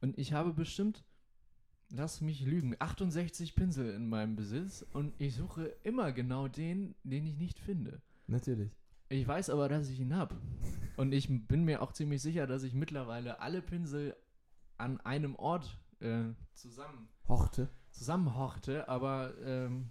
Und 0.00 0.18
ich 0.18 0.32
habe 0.35 0.52
bestimmt, 0.52 1.04
lass 1.90 2.20
mich 2.20 2.42
lügen, 2.44 2.76
68 2.78 3.54
Pinsel 3.54 3.94
in 3.94 4.09
meinem 4.09 4.37
Besitz 4.37 4.85
und 4.92 5.14
ich 5.18 5.35
suche 5.35 5.74
immer 5.85 6.12
genau 6.12 6.48
den, 6.48 6.94
den 7.02 7.26
ich 7.26 7.37
nicht 7.37 7.59
finde. 7.59 8.02
Natürlich. 8.26 8.70
Ich 9.09 9.26
weiß 9.26 9.50
aber, 9.50 9.68
dass 9.68 9.88
ich 9.88 10.00
ihn 10.00 10.14
habe. 10.16 10.35
Und 10.96 11.12
ich 11.12 11.28
bin 11.46 11.64
mir 11.64 11.80
auch 11.80 11.92
ziemlich 11.92 12.20
sicher, 12.20 12.46
dass 12.46 12.64
ich 12.64 12.74
mittlerweile 12.74 13.40
alle 13.40 13.62
Pinsel 13.62 14.16
an 14.78 15.00
einem 15.00 15.37
Ort 15.37 15.78
äh, 16.00 16.24
zusammen, 16.54 17.09
Horte. 17.28 17.68
zusammenhorte, 17.90 18.88
aber 18.88 19.35
ähm, 19.42 19.90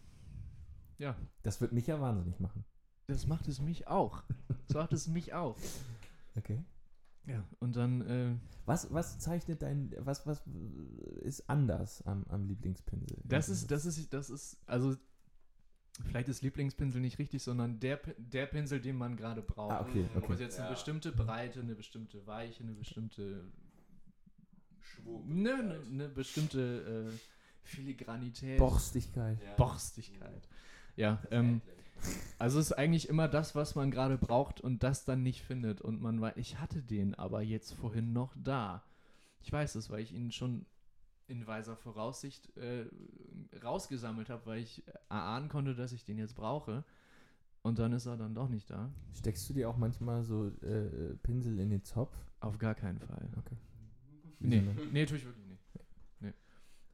ja, 0.97 1.15
Das 1.43 1.59
wird 1.61 1.71
mich 1.73 1.87
ja 1.87 1.99
wahnsinnig 1.99 2.39
machen. 2.39 2.63
das 3.07 3.27
macht 3.27 3.47
es 3.47 3.59
mich 3.61 3.87
auch. 3.87 4.23
Das 4.67 4.75
macht 4.75 4.93
es 4.93 5.07
mich 5.07 5.33
auch. 5.33 5.57
Okay. 6.35 6.63
Ja, 7.27 7.43
und 7.59 7.75
dann, 7.75 8.01
äh, 8.01 8.35
Was, 8.65 8.93
was 8.93 9.17
zeichnet 9.19 9.61
dein, 9.63 9.93
was, 9.99 10.27
was 10.27 10.43
ist 11.21 11.49
anders 11.49 12.01
am, 12.03 12.23
am 12.29 12.45
Lieblingspinsel? 12.45 13.17
das 13.23 13.49
ist, 13.49 13.71
das 13.71 13.85
ist, 13.85 14.13
das 14.13 14.29
ist, 14.29 14.57
also 14.67 14.95
vielleicht 16.03 16.29
ist 16.29 16.43
Lieblingspinsel 16.43 17.01
nicht 17.01 17.17
richtig, 17.17 17.41
sondern 17.41 17.79
der, 17.79 17.99
der 18.17 18.45
Pinsel, 18.45 18.79
den 18.79 18.95
man 18.97 19.15
gerade 19.17 19.41
braucht. 19.41 19.71
Ah, 19.71 19.81
okay, 19.81 20.05
Ob 20.15 20.23
okay. 20.23 20.33
es 20.33 20.39
jetzt 20.39 20.59
eine 20.59 20.67
Ja. 20.67 20.73
bestimmte 20.73 21.11
Breite, 21.11 21.61
eine 21.61 21.73
bestimmte 21.75 22.25
Weiche, 22.27 22.63
eine 22.63 22.73
bestimmte 22.73 23.51
Schwung. 24.85 25.41
Ne, 25.41 25.63
ne, 25.63 25.79
ne 25.89 26.09
bestimmte 26.09 27.09
äh, 27.11 27.17
Filigranität. 27.63 28.57
Borstigkeit. 28.59 29.37
Borstigkeit. 29.57 30.47
Ja, 30.95 31.21
ähm, 31.31 31.61
also 32.37 32.59
es 32.59 32.67
ist 32.67 32.73
eigentlich 32.73 33.09
immer 33.09 33.27
das, 33.27 33.55
was 33.55 33.75
man 33.75 33.91
gerade 33.91 34.17
braucht 34.17 34.61
und 34.61 34.83
das 34.83 35.05
dann 35.05 35.23
nicht 35.23 35.41
findet. 35.41 35.81
Und 35.81 36.01
man 36.01 36.21
weiß, 36.21 36.33
ich 36.37 36.59
hatte 36.59 36.81
den 36.81 37.15
aber 37.15 37.41
jetzt 37.41 37.73
vorhin 37.73 38.13
noch 38.13 38.33
da. 38.35 38.83
Ich 39.41 39.51
weiß 39.51 39.75
es, 39.75 39.89
weil 39.89 40.01
ich 40.01 40.13
ihn 40.13 40.31
schon 40.31 40.65
in 41.27 41.47
weiser 41.47 41.75
Voraussicht 41.75 42.55
äh, 42.57 42.85
rausgesammelt 43.63 44.29
habe, 44.29 44.45
weil 44.45 44.59
ich 44.59 44.83
erahnen 45.09 45.49
konnte, 45.49 45.75
dass 45.75 45.91
ich 45.91 46.03
den 46.03 46.17
jetzt 46.17 46.35
brauche. 46.35 46.83
Und 47.63 47.79
dann 47.79 47.93
ist 47.93 48.05
er 48.05 48.15
dann 48.15 48.35
doch 48.35 48.47
nicht 48.47 48.69
da. 48.69 48.91
Steckst 49.15 49.49
du 49.49 49.53
dir 49.53 49.67
auch 49.69 49.77
manchmal 49.77 50.23
so 50.23 50.47
äh, 50.61 51.15
Pinsel 51.23 51.59
in 51.59 51.71
den 51.71 51.83
Zopf? 51.83 52.15
Auf 52.39 52.59
gar 52.59 52.75
keinen 52.75 52.99
Fall. 52.99 53.27
Okay. 53.37 53.57
Nee, 54.39 54.63
nee, 54.91 55.05
tue 55.05 55.17
ich 55.17 55.25
wirklich 55.25 55.45
nicht. 55.47 55.63
Nee. 56.19 56.33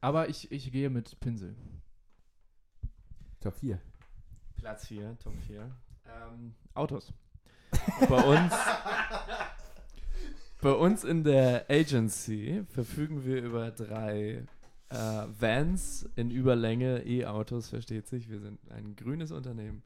Aber 0.00 0.28
ich, 0.28 0.50
ich 0.50 0.70
gehe 0.72 0.90
mit 0.90 1.18
Pinsel. 1.20 1.54
Top 3.40 3.56
4. 3.56 3.80
Platz 4.56 4.86
4, 4.86 5.18
Top 5.18 5.34
4. 5.46 5.70
Ähm, 6.06 6.54
Autos. 6.74 7.12
bei 8.08 8.22
uns. 8.22 8.52
Bei 10.60 10.72
uns 10.72 11.02
in 11.02 11.24
der 11.24 11.68
Agency 11.68 12.64
verfügen 12.68 13.24
wir 13.24 13.42
über 13.42 13.72
drei 13.72 14.46
äh, 14.90 15.26
Vans 15.40 16.08
in 16.14 16.30
Überlänge, 16.30 17.02
E-Autos, 17.04 17.70
versteht 17.70 18.06
sich. 18.06 18.30
Wir 18.30 18.38
sind 18.38 18.60
ein 18.70 18.94
grünes 18.94 19.32
Unternehmen. 19.32 19.82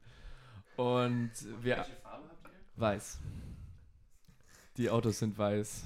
Und 0.75 1.31
wir. 1.63 1.83
Weiß. 2.75 3.19
Die 4.77 4.91
Autos 4.91 5.17
sind 5.17 5.35
weiß. 5.35 5.85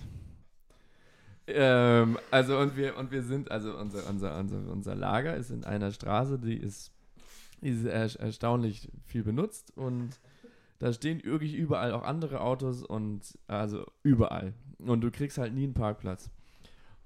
Ähm, 1.54 2.18
also 2.30 2.58
und 2.58 2.76
wir 2.76 2.98
und 2.98 3.12
wir 3.12 3.24
sind, 3.24 3.52
also 3.52 3.78
unser, 3.78 4.08
unser, 4.10 4.38
unser, 4.38 4.72
unser 4.72 4.96
Lager 4.96 5.36
ist 5.36 5.52
in 5.52 5.64
einer 5.64 5.92
Straße, 5.92 6.40
die 6.40 6.58
ist, 6.58 6.92
die 7.62 7.70
ist 7.70 7.86
er, 7.86 8.20
erstaunlich 8.20 8.90
viel 9.06 9.24
benutzt 9.24 9.76
und 9.78 10.20
da 10.80 10.92
stehen 10.94 11.24
wirklich 11.24 11.54
überall 11.54 11.92
auch 11.94 12.04
andere 12.04 12.42
Autos 12.42 12.84
und 12.84 13.38
also 13.48 13.86
überall. 14.02 14.54
Und 14.80 15.02
du 15.02 15.12
kriegst 15.12 15.38
halt 15.38 15.54
nie 15.54 15.66
einen 15.66 15.76
Parkplatz. 15.76 16.32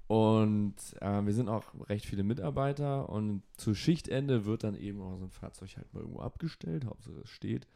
Und 0.06 0.76
äh, 1.00 1.26
wir 1.26 1.34
sind 1.34 1.48
auch 1.48 1.64
recht 1.88 2.06
viele 2.06 2.22
Mitarbeiter 2.22 3.08
und 3.08 3.42
zu 3.56 3.74
Schichtende 3.74 4.46
wird 4.46 4.64
dann 4.64 4.76
eben 4.76 5.02
auch 5.02 5.18
so 5.18 5.24
ein 5.24 5.30
Fahrzeug 5.30 5.76
halt 5.76 5.92
mal 5.92 6.00
irgendwo 6.00 6.20
abgestellt, 6.20 6.86
Hauptsache 6.86 7.20
es 7.24 7.28
steht. 7.28 7.66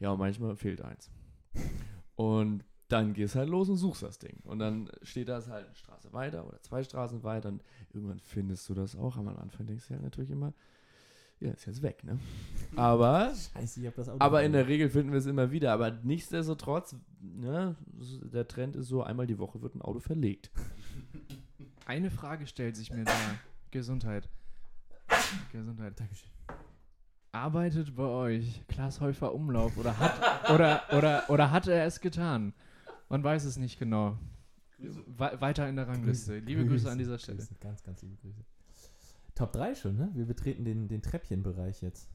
Ja, 0.00 0.10
und 0.10 0.18
manchmal 0.18 0.56
fehlt 0.56 0.82
eins. 0.82 1.10
Und 2.16 2.64
dann 2.88 3.14
gehst 3.14 3.34
halt 3.34 3.48
los 3.48 3.68
und 3.68 3.76
suchst 3.76 4.02
das 4.02 4.18
Ding. 4.18 4.38
Und 4.44 4.58
dann 4.58 4.90
steht 5.02 5.28
das 5.28 5.48
halt 5.48 5.66
eine 5.66 5.74
Straße 5.74 6.12
weiter 6.12 6.46
oder 6.46 6.60
zwei 6.62 6.82
Straßen 6.82 7.22
weiter 7.22 7.48
und 7.48 7.62
irgendwann 7.92 8.20
findest 8.20 8.68
du 8.68 8.74
das 8.74 8.96
auch. 8.96 9.16
Aber 9.16 9.30
am 9.30 9.38
Anfang 9.38 9.66
denkst 9.66 9.88
du 9.88 9.94
halt 9.94 10.02
natürlich 10.02 10.30
immer, 10.30 10.52
ja, 11.40 11.50
ist 11.50 11.66
jetzt 11.66 11.82
weg, 11.82 12.04
ne? 12.04 12.18
Aber 12.76 13.32
Scheiße, 13.54 13.80
ich 13.80 13.86
hab 13.86 13.94
das 13.96 14.08
Auto. 14.08 14.20
aber 14.20 14.42
in 14.44 14.52
der. 14.52 14.68
Regel 14.68 14.88
finden 14.88 15.12
wir 15.12 15.18
es 15.18 15.26
immer 15.26 15.50
wieder. 15.50 15.72
Aber 15.72 15.90
nichtsdestotrotz, 15.90 16.96
ne, 17.20 17.76
der 18.32 18.46
Trend 18.48 18.76
ist 18.76 18.88
so, 18.88 19.02
einmal 19.02 19.26
die 19.26 19.38
Woche 19.38 19.60
wird 19.60 19.74
ein 19.74 19.82
Auto 19.82 20.00
verlegt. 20.00 20.50
Eine 21.86 22.10
Frage 22.10 22.46
stellt 22.46 22.76
sich 22.76 22.90
mir 22.92 23.04
da. 23.04 23.12
Gesundheit. 23.70 24.28
Gesundheit. 25.52 25.98
Dankeschön. 25.98 26.30
Arbeitet 27.32 27.94
bei 27.96 28.04
euch 28.04 28.62
Klaas 28.68 29.00
Häufer 29.00 29.34
Umlauf 29.34 29.76
oder 29.76 29.98
hat, 29.98 30.50
oder, 30.50 30.82
oder, 30.96 31.24
oder 31.28 31.50
hat 31.50 31.66
er 31.66 31.84
es 31.84 32.00
getan? 32.00 32.54
Man 33.14 33.22
weiß 33.22 33.44
es 33.44 33.56
nicht 33.58 33.78
genau. 33.78 34.18
We 34.76 35.40
weiter 35.40 35.68
in 35.68 35.76
der 35.76 35.86
Rangliste. 35.86 36.40
Liebe 36.40 36.66
Grüße 36.66 36.90
an 36.90 36.98
dieser 36.98 37.16
Stelle. 37.16 37.38
Grüße, 37.38 37.54
ganz, 37.60 37.80
ganz 37.84 38.02
liebe 38.02 38.16
Grüße. 38.16 38.44
Top 39.36 39.52
3 39.52 39.76
schon, 39.76 39.96
ne? 39.96 40.10
Wir 40.14 40.26
betreten 40.26 40.64
den, 40.64 40.88
den 40.88 41.00
Treppchenbereich 41.00 41.80
jetzt. 41.80 42.10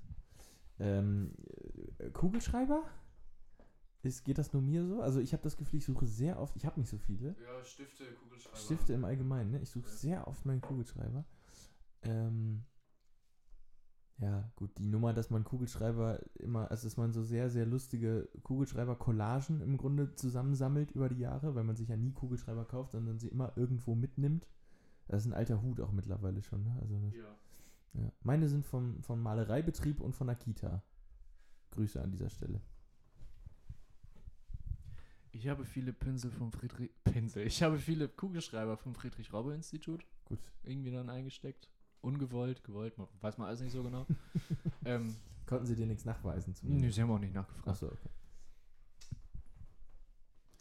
Ähm, 0.77 1.31
äh, 1.99 2.09
Kugelschreiber? 2.09 2.83
Ist, 4.03 4.25
geht 4.25 4.39
das 4.39 4.51
nur 4.51 4.61
mir 4.61 4.85
so? 4.85 5.01
Also 5.01 5.21
ich 5.21 5.31
habe 5.31 5.41
das 5.41 5.55
Gefühl, 5.55 5.79
ich 5.79 5.85
suche 5.85 6.05
sehr 6.05 6.37
oft, 6.37 6.57
ich 6.57 6.65
habe 6.65 6.77
nicht 6.77 6.89
so 6.89 6.97
viele. 6.97 7.29
Ja, 7.29 7.63
Stifte, 7.63 8.03
Kugelschreiber. 8.21 8.57
Stifte 8.57 8.91
im 8.91 9.05
Allgemeinen, 9.05 9.51
ne? 9.51 9.61
Ich 9.61 9.69
suche 9.69 9.87
sehr 9.87 10.27
oft 10.27 10.45
meinen 10.45 10.59
Kugelschreiber. 10.59 11.23
Ähm, 12.01 12.65
ja, 14.21 14.51
gut, 14.57 14.77
die 14.77 14.85
Nummer, 14.85 15.13
dass 15.13 15.29
man 15.29 15.45
Kugelschreiber 15.45 16.19
immer, 16.39 16.69
also 16.69 16.87
dass 16.87 16.97
man 16.97 17.13
so 17.13 17.23
sehr, 17.23 17.49
sehr 17.49 17.65
lustige 17.65 18.27
Kugelschreiber-Collagen 18.43 19.61
im 19.61 19.77
Grunde 19.77 20.13
zusammensammelt 20.15 20.91
über 20.91 21.07
die 21.07 21.19
Jahre, 21.19 21.55
weil 21.55 21.63
man 21.63 21.77
sich 21.77 21.87
ja 21.87 21.95
nie 21.95 22.11
Kugelschreiber 22.11 22.65
kauft, 22.65 22.91
sondern 22.91 23.17
sie 23.17 23.29
immer 23.29 23.53
irgendwo 23.55 23.95
mitnimmt. 23.95 24.45
Das 25.07 25.21
ist 25.21 25.31
ein 25.31 25.33
alter 25.33 25.61
Hut 25.61 25.79
auch 25.79 25.91
mittlerweile 25.91 26.41
schon, 26.41 26.63
ne? 26.63 26.77
Also 26.81 26.99
das, 26.99 27.15
Ja. 27.15 28.01
ja. 28.01 28.11
Meine 28.21 28.49
sind 28.49 28.65
vom, 28.65 29.01
vom 29.03 29.21
Malereibetrieb 29.21 30.01
und 30.01 30.13
von 30.13 30.27
der 30.27 30.35
Kita. 30.35 30.83
Grüße 31.71 32.01
an 32.01 32.11
dieser 32.11 32.29
Stelle. 32.29 32.61
Ich 35.31 35.47
habe 35.47 35.63
viele 35.63 35.93
Pinsel 35.93 36.31
vom 36.31 36.51
Friedrich. 36.51 36.91
Pinsel. 37.03 37.45
Ich 37.47 37.63
habe 37.63 37.77
viele 37.77 38.09
Kugelschreiber 38.09 38.75
vom 38.77 38.95
Friedrich-Robbe-Institut 38.95 40.05
Gut. 40.25 40.39
irgendwie 40.63 40.91
dann 40.91 41.09
eingesteckt. 41.09 41.69
Ungewollt, 42.01 42.63
gewollt, 42.63 42.93
weiß 43.21 43.37
man 43.37 43.47
alles 43.47 43.61
nicht 43.61 43.73
so 43.73 43.83
genau. 43.83 44.05
ähm, 44.85 45.15
Konnten 45.45 45.65
sie 45.65 45.75
dir 45.75 45.85
nichts 45.85 46.05
nachweisen 46.05 46.55
zumindest? 46.55 46.95
sie 46.95 47.01
haben 47.01 47.11
auch 47.11 47.19
nicht 47.19 47.33
nachgefragt. 47.33 47.67
Achso, 47.67 47.87
okay. 47.87 48.09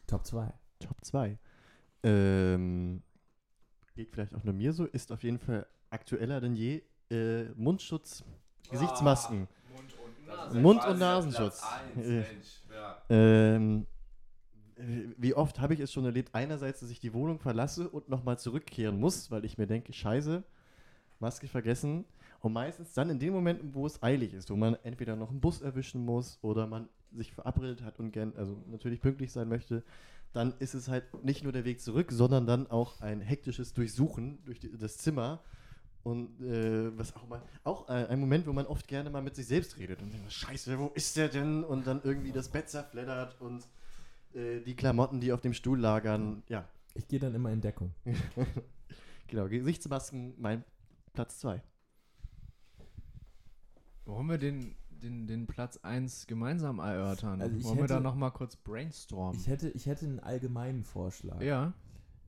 Top 0.07 0.27
2. 0.27 0.53
Top 0.81 1.05
2. 1.05 1.38
Ähm, 2.03 3.03
geht 3.94 4.11
vielleicht 4.11 4.35
auch 4.35 4.44
nur 4.44 4.55
mir 4.55 4.72
so, 4.72 4.87
ist 4.87 5.12
auf 5.12 5.22
jeden 5.22 5.38
Fall 5.38 5.66
aktueller 5.90 6.40
denn 6.40 6.57
je. 6.57 6.83
Äh, 7.11 7.44
Mundschutz, 7.57 8.24
Gesichtsmasken. 8.70 9.48
Mund- 10.55 10.87
und 10.87 10.98
Nasenschutz. 10.98 11.62
Äh, 11.96 12.24
Ähm, 13.11 13.87
äh, 14.77 14.83
wie 15.16 15.35
oft 15.35 15.61
habe 15.61 15.74
ich 15.74 15.81
es 15.81 15.92
schon 15.92 16.05
erlebt, 16.05 16.35
einerseits, 16.35 16.81
dass 16.81 16.90
ich 16.90 17.01
die 17.01 17.12
Wohnung 17.12 17.38
verlasse 17.38 17.88
und 17.88 18.09
nochmal 18.09 18.38
zurückkehren 18.38 19.01
muss, 19.01 19.31
weil 19.31 19.44
ich 19.44 19.59
mir 19.59 19.66
denke, 19.66 19.92
scheiße, 19.92 20.44
Maske 21.21 21.49
vergessen. 21.49 22.05
Und 22.41 22.53
meistens 22.53 22.93
dann 22.93 23.11
in 23.11 23.19
den 23.19 23.33
Momenten, 23.33 23.75
wo 23.75 23.87
es 23.87 24.03
eilig 24.03 24.33
ist, 24.33 24.51
wo 24.51 24.57
man 24.57 24.77
entweder 24.85 25.17
noch 25.17 25.31
einen 25.31 25.41
Bus 25.41 25.61
erwischen 25.61 26.05
muss 26.05 26.39
oder 26.43 26.67
man 26.67 26.89
sich 27.13 27.33
verabredet 27.33 27.83
hat 27.83 27.99
und 27.99 28.13
gern, 28.13 28.33
also 28.37 28.57
natürlich 28.71 29.01
pünktlich 29.01 29.33
sein 29.33 29.49
möchte, 29.49 29.83
dann 30.33 30.55
ist 30.59 30.75
es 30.75 30.89
halt 30.89 31.25
nicht 31.25 31.43
nur 31.43 31.53
der 31.53 31.65
Weg 31.65 31.81
zurück, 31.81 32.13
sondern 32.13 32.47
dann 32.47 32.71
auch 32.71 33.01
ein 33.01 33.21
hektisches 33.21 33.73
Durchsuchen 33.73 34.39
durch 34.45 34.61
die, 34.61 34.77
das 34.77 34.99
Zimmer. 34.99 35.41
Und 36.05 36.41
äh, 36.41 36.97
was 36.97 37.15
auch 37.17 37.27
mal, 37.29 37.43
auch 37.65 37.89
äh, 37.89 38.07
ein 38.07 38.21
Moment, 38.21 38.47
wo 38.47 38.53
man 38.53 38.67
oft 38.67 38.87
gerne 38.87 39.11
mal 39.11 39.21
mit 39.21 39.35
sich 39.35 39.47
selbst 39.47 39.79
redet 39.79 40.01
und 40.01 40.13
denkt, 40.13 40.33
scheiße, 40.33 40.79
wo 40.79 40.89
ist 40.95 41.17
der 41.17 41.29
denn? 41.29 41.65
Und 41.65 41.87
dann 41.87 42.01
irgendwie 42.05 42.31
das 42.31 42.49
Bett 42.49 42.69
zerfleddert 42.69 43.41
und 43.41 43.67
äh, 44.35 44.61
die 44.61 44.75
Klamotten, 44.75 45.21
die 45.21 45.33
auf 45.33 45.41
dem 45.41 45.55
Stuhl 45.55 45.79
lagern. 45.79 46.43
Ja, 46.49 46.69
Ich 46.95 47.09
gehe 47.09 47.19
dann 47.19 47.35
immer 47.35 47.51
in 47.51 47.61
Deckung. 47.61 47.93
genau, 49.27 49.49
Gesichtsmasken, 49.49 50.35
mein 50.39 50.65
Platz 51.12 51.38
2. 51.40 51.62
Wollen 54.07 54.27
wir 54.27 54.38
den, 54.38 54.75
den, 54.90 55.27
den 55.27 55.47
Platz 55.47 55.79
1 55.83 56.27
gemeinsam 56.27 56.79
erörtern? 56.79 57.42
Also 57.42 57.62
Wollen 57.64 57.79
wir 57.79 57.87
da 57.87 57.94
hätte- 57.97 58.05
nochmal 58.05 58.31
kurz 58.33 58.57
brainstormen? 58.57 59.38
Ich 59.38 59.47
hätte, 59.49 59.68
ich 59.71 59.87
hätte 59.87 60.07
einen 60.07 60.21
allgemeinen 60.21 60.85
Vorschlag. 60.85 61.40
ja, 61.42 61.73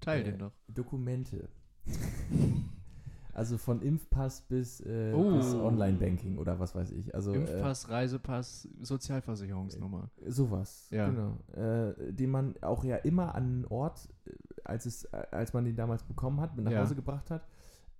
teil 0.01 0.21
Äh, 0.21 0.25
den 0.25 0.39
doch. 0.39 0.53
Dokumente. 0.69 1.49
also 3.33 3.57
von 3.57 3.81
Impfpass 3.81 4.43
bis, 4.43 4.81
äh, 4.83 5.13
Oh. 5.15 5.37
bis 5.37 5.55
Online-Banking 5.55 6.37
oder 6.37 6.59
was 6.61 6.75
weiß 6.75 6.91
ich. 6.93 7.15
Also 7.15 7.33
Impfpass, 7.33 7.89
Reisepass, 7.89 8.69
Sozialversicherungsnummer. 8.83 10.11
Äh, 10.23 10.31
sowas. 10.31 10.87
Ja. 10.91 11.09
Genau. 11.09 11.39
Äh, 11.55 12.13
den 12.13 12.31
man 12.31 12.55
auch 12.61 12.85
ja 12.85 12.97
immer 12.97 13.35
an 13.35 13.45
einen 13.45 13.65
Ort, 13.67 14.07
äh, 14.27 14.33
als, 14.65 14.85
es, 14.85 15.05
äh, 15.05 15.27
als 15.31 15.55
man 15.55 15.65
den 15.65 15.77
damals 15.77 16.03
bekommen 16.03 16.41
hat, 16.43 16.55
mit 16.57 16.67
nach 16.67 16.73
Ja. 16.73 16.81
Hause 16.83 16.95
gebracht 16.95 17.31
hat, 17.31 17.47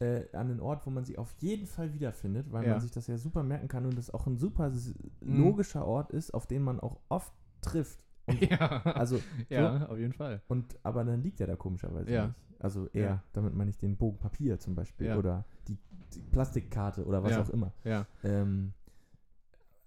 äh, 0.01 0.25
an 0.35 0.51
einen 0.51 0.61
Ort, 0.61 0.87
wo 0.87 0.91
man 0.91 1.05
sie 1.05 1.19
auf 1.19 1.33
jeden 1.41 1.67
Fall 1.67 1.93
wiederfindet, 1.93 2.51
weil 2.53 2.65
Ja. 2.65 2.73
man 2.73 2.81
sich 2.81 2.91
das 2.91 3.07
ja 3.07 3.17
super 3.19 3.43
merken 3.43 3.69
kann 3.69 3.85
und 3.87 3.97
das 3.97 4.11
auch 4.13 4.27
ein 4.27 4.37
super 4.39 4.71
Mhm. 4.71 4.95
logischer 5.21 5.87
Ort 5.87 6.11
ist, 6.11 6.33
auf 6.35 6.47
den 6.47 6.63
man 6.63 6.81
auch 6.81 6.99
oft 7.09 7.33
trifft. 7.61 7.99
Und, 8.27 8.41
ja, 8.51 8.83
also, 8.85 9.21
ja 9.49 9.87
auf 9.87 9.99
jeden 9.99 10.13
Fall. 10.15 10.41
und, 10.49 10.77
aber 10.83 11.05
dann 11.05 11.23
liegt 11.23 11.41
er 11.41 11.47
da 11.47 11.57
komischerweise 11.57 12.11
Ja. 12.11 12.27
nicht. 12.29 12.37
Also 12.59 12.87
eher, 12.89 13.03
Ja. 13.05 13.23
damit 13.33 13.55
man 13.55 13.67
nicht 13.67 13.81
den 13.83 13.97
Bogen 13.97 14.19
Papier 14.19 14.59
zum 14.59 14.75
Beispiel 14.75 15.07
Ja. 15.09 15.17
oder 15.19 15.45
die, 15.69 15.79
die 16.15 16.21
Plastikkarte 16.21 17.05
oder 17.07 17.23
was 17.23 17.33
Ja. 17.33 17.43
auch 17.43 17.51
immer. 17.51 17.73
Ja, 17.85 18.07
Ähm, 18.23 18.73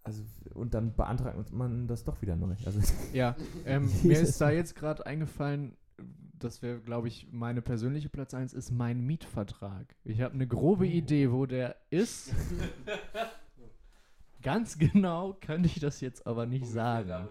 also, 0.04 0.22
und 0.54 0.74
dann 0.74 0.94
beantragt 0.96 1.52
man 1.54 1.88
das 1.88 2.04
doch 2.04 2.22
wieder 2.22 2.36
neu. 2.36 2.56
Also, 2.66 2.80
ja. 3.14 3.36
Ähm, 3.66 3.90
mir 4.04 4.20
ist 4.20 4.40
da 4.42 4.50
jetzt 4.52 4.76
gerade 4.76 5.06
eingefallen, 5.06 5.78
das 6.44 6.62
wäre, 6.62 6.80
glaube 6.80 7.08
ich, 7.08 7.28
meine 7.32 7.62
persönliche 7.62 8.10
Platz 8.10 8.34
1 8.34 8.54
ist 8.54 8.72
mein 8.72 9.02
Mietvertrag. 9.02 9.96
Ich 10.04 10.22
habe 10.22 10.34
eine 10.34 10.48
grobe 10.48 10.86
Oh. 10.86 10.90
Idee, 10.90 11.32
wo 11.32 11.46
der 11.46 11.76
ist. 11.90 12.34
Ganz 14.42 14.78
genau 14.78 15.34
könnte 15.40 15.68
ich 15.68 15.80
das 15.80 16.02
jetzt 16.02 16.28
aber 16.28 16.46
nicht 16.46 16.68
sagen. 16.68 17.28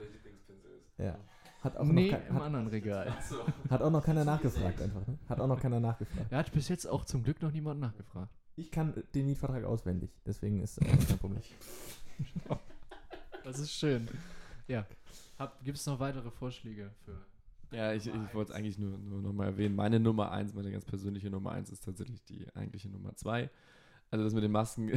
ja. 0.98 1.18
Hat 1.62 1.76
auch, 1.76 1.84
Nee, 1.84 2.10
noch, 2.10 2.18
kein, 2.18 2.26
im 2.28 2.34
hat, 2.34 2.42
anderen 2.42 2.66
Regal. 2.66 3.14
hat 3.70 3.82
auch 3.82 3.90
noch 3.90 4.04
keiner 4.04 4.24
nachgefragt 4.24 4.80
einfach. 4.82 5.06
Ne? 5.06 5.16
Hat 5.28 5.38
auch 5.40 5.46
noch 5.46 5.60
keiner 5.60 5.78
nachgefragt. 5.78 6.26
Da 6.32 6.38
hat 6.38 6.50
bis 6.52 6.68
jetzt 6.68 6.86
auch 6.86 7.04
zum 7.04 7.22
Glück 7.22 7.40
noch 7.40 7.52
niemand 7.52 7.78
nachgefragt. 7.80 8.32
Ich 8.56 8.70
kann 8.72 8.92
den 9.14 9.26
Mietvertrag 9.26 9.62
auswendig, 9.64 10.10
deswegen 10.26 10.60
ist 10.60 10.78
äh, 10.78 10.84
kein 11.06 11.18
Problem. 11.18 11.40
Das 13.44 13.58
ist 13.60 13.72
schön. 13.72 14.08
Ja. 14.66 14.84
Gibt 15.62 15.78
es 15.78 15.86
noch 15.86 16.00
weitere 16.00 16.30
Vorschläge 16.30 16.90
für 17.04 17.16
Ja, 17.72 17.92
ich, 17.94 18.06
ich 18.06 18.34
wollte 18.34 18.52
es 18.52 18.56
eigentlich 18.56 18.78
nur, 18.78 18.98
nur 18.98 19.22
nochmal 19.22 19.48
erwähnen. 19.48 19.74
Meine 19.74 19.98
Nummer 19.98 20.30
1, 20.30 20.54
meine 20.54 20.70
ganz 20.70 20.84
persönliche 20.84 21.30
Nummer 21.30 21.52
1 21.52 21.70
ist 21.70 21.84
tatsächlich 21.84 22.22
die 22.24 22.46
eigentliche 22.54 22.88
Nummer 22.88 23.16
2. 23.16 23.50
Also 24.10 24.24
das 24.24 24.34
mit 24.34 24.44
den 24.44 24.52
Masken, 24.52 24.92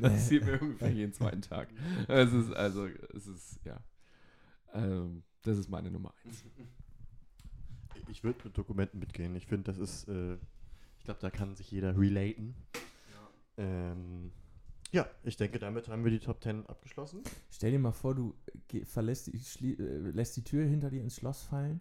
passiert 0.12 0.46
mir 0.46 0.60
ungefähr 0.60 0.90
jeden 0.90 1.12
zweiten 1.12 1.42
Tag. 1.42 1.68
Es 2.08 2.32
ist, 2.32 2.52
also, 2.52 2.86
es 2.86 3.26
ist, 3.26 3.60
ja. 3.64 3.78
Ähm, 4.72 5.22
das 5.42 5.58
ist 5.58 5.68
meine 5.68 5.90
Nummer 5.90 6.14
1. 6.24 6.44
Ich 8.08 8.24
würde 8.24 8.40
mit 8.44 8.56
Dokumenten 8.56 8.98
mitgehen. 8.98 9.36
Ich 9.36 9.46
finde, 9.46 9.64
das 9.64 9.78
ist, 9.78 10.08
äh, 10.08 10.34
ich 10.98 11.04
glaube, 11.04 11.20
da 11.20 11.30
kann 11.30 11.54
sich 11.54 11.70
jeder 11.70 11.98
relaten. 11.98 12.54
Ja. 13.12 13.64
Ähm, 13.64 14.32
ja, 14.92 15.06
ich 15.22 15.36
denke, 15.36 15.58
damit 15.58 15.88
haben 15.88 16.02
wir 16.02 16.10
die 16.10 16.18
Top 16.18 16.42
10 16.42 16.66
abgeschlossen. 16.66 17.22
Stell 17.50 17.70
dir 17.70 17.78
mal 17.78 17.92
vor, 17.92 18.14
du 18.14 18.34
geh, 18.68 18.84
verlässt 18.84 19.28
die, 19.28 19.78
äh, 19.78 19.98
lässt 20.12 20.36
die 20.36 20.44
Tür 20.44 20.66
hinter 20.66 20.90
dir 20.90 21.02
ins 21.02 21.16
Schloss 21.16 21.42
fallen, 21.42 21.80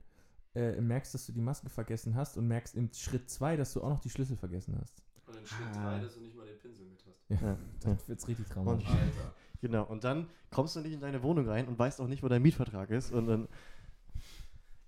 äh, 0.56 0.80
merkst, 0.82 1.14
dass 1.14 1.26
du 1.26 1.32
die 1.32 1.42
Maske 1.42 1.70
vergessen 1.70 2.16
hast 2.16 2.38
und 2.38 2.48
merkst 2.48 2.76
im 2.76 2.92
Schritt 2.94 3.30
2, 3.30 3.56
dass 3.58 3.74
du 3.74 3.82
auch 3.84 3.90
noch 3.90 4.00
die 4.00 4.10
Schlüssel 4.10 4.36
vergessen 4.38 4.78
hast. 4.82 5.02
Und 5.26 5.38
in 5.38 5.46
Schritt 5.46 5.76
drei, 5.76 6.00
dass 6.00 6.16
du 6.16 6.22
nicht 6.22 6.36
mal 6.36 6.46
den 6.46 6.58
Pinsel 6.58 6.86
mit 6.88 7.04
hast. 7.06 7.30
Ja, 7.30 7.50
Ja. 7.50 7.58
dann 7.82 7.98
wird's 8.08 8.28
richtig 8.28 8.48
Und, 8.48 8.54
traumatisch. 8.54 8.88
Alter. 8.90 9.34
genau, 9.62 9.84
und 9.86 10.04
dann 10.04 10.28
kommst 10.50 10.76
du 10.76 10.80
nicht 10.82 10.94
in 10.94 11.00
deine 11.02 11.22
Wohnung 11.22 11.48
rein 11.48 11.68
und 11.68 11.78
weißt 11.78 12.02
auch 12.02 12.08
nicht, 12.08 12.24
wo 12.24 12.28
dein 12.28 12.42
Mietvertrag 12.42 12.90
ist. 12.90 13.12
Und 13.12 13.28
dann, 13.28 13.48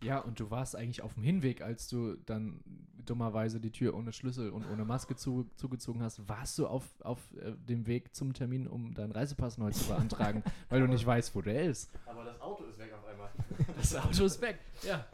Ja, 0.03 0.18
und 0.18 0.39
du 0.39 0.49
warst 0.49 0.76
eigentlich 0.76 1.03
auf 1.03 1.14
dem 1.14 1.22
Hinweg, 1.22 1.62
als 1.62 1.88
du 1.88 2.16
dann 2.26 2.62
dummerweise 3.05 3.59
die 3.59 3.72
Tür 3.72 3.93
ohne 3.93 4.12
Schlüssel 4.14 4.49
und 4.49 4.66
ohne 4.72 4.84
Maske 4.84 5.16
zu, 5.16 5.47
zugezogen 5.57 6.01
hast, 6.01 6.28
warst 6.28 6.57
du 6.57 6.66
auf, 6.66 6.86
auf 7.01 7.20
äh, 7.36 7.51
dem 7.55 7.86
Weg 7.86 8.16
zum 8.16 8.34
Termin, 8.34 8.66
um 8.68 8.95
deinen 8.95 9.12
Reisepass 9.12 9.59
neu 9.59 9.70
zu 9.72 9.86
beantragen, 9.88 10.43
weil 10.70 10.82
du 10.82 10.88
nicht 10.88 11.05
weißt, 11.05 11.36
wo 11.36 11.41
der 11.43 11.66
ist. 11.66 11.91
aber 12.07 12.24
das 12.24 12.41
Auto 12.41 12.64
ist 12.64 12.80
weg 12.80 12.91
auf 12.93 13.05
einmal. 13.05 13.30
Das 13.78 13.95
Auto 13.95 14.26
ist 14.26 14.41
weg. 14.41 14.57
Ja. 14.82 15.05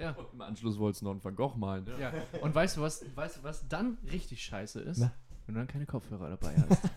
Ja. 0.00 0.12
Und 0.12 0.32
im 0.32 0.40
Anschluss 0.40 0.78
wolltest 0.78 1.02
du 1.02 1.04
noch 1.06 1.12
einen 1.12 1.22
Van 1.22 1.36
Gogh 1.36 1.56
malen. 1.56 1.84
ne? 1.84 2.00
ja. 2.00 2.12
Und 2.40 2.54
weißt 2.54 2.78
du, 2.78 2.80
was, 2.80 3.04
weißt 3.14 3.38
du, 3.38 3.42
was 3.42 3.68
dann 3.68 3.98
richtig 4.10 4.42
scheiße 4.42 4.80
ist? 4.80 4.98
Na? 4.98 5.12
Wenn 5.46 5.54
du 5.54 5.60
dann 5.60 5.68
keine 5.68 5.86
Kopfhörer 5.86 6.30
dabei 6.30 6.54
hast. 6.68 6.82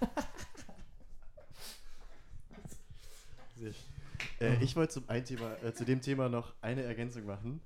Äh, 4.39 4.61
ich 4.61 4.75
wollte 4.75 4.93
zum 4.93 5.07
ein 5.07 5.23
Thema, 5.23 5.55
äh, 5.63 5.73
zu 5.73 5.85
dem 5.85 6.01
Thema 6.01 6.27
noch 6.27 6.53
eine 6.61 6.83
Ergänzung 6.83 7.25
machen. 7.25 7.61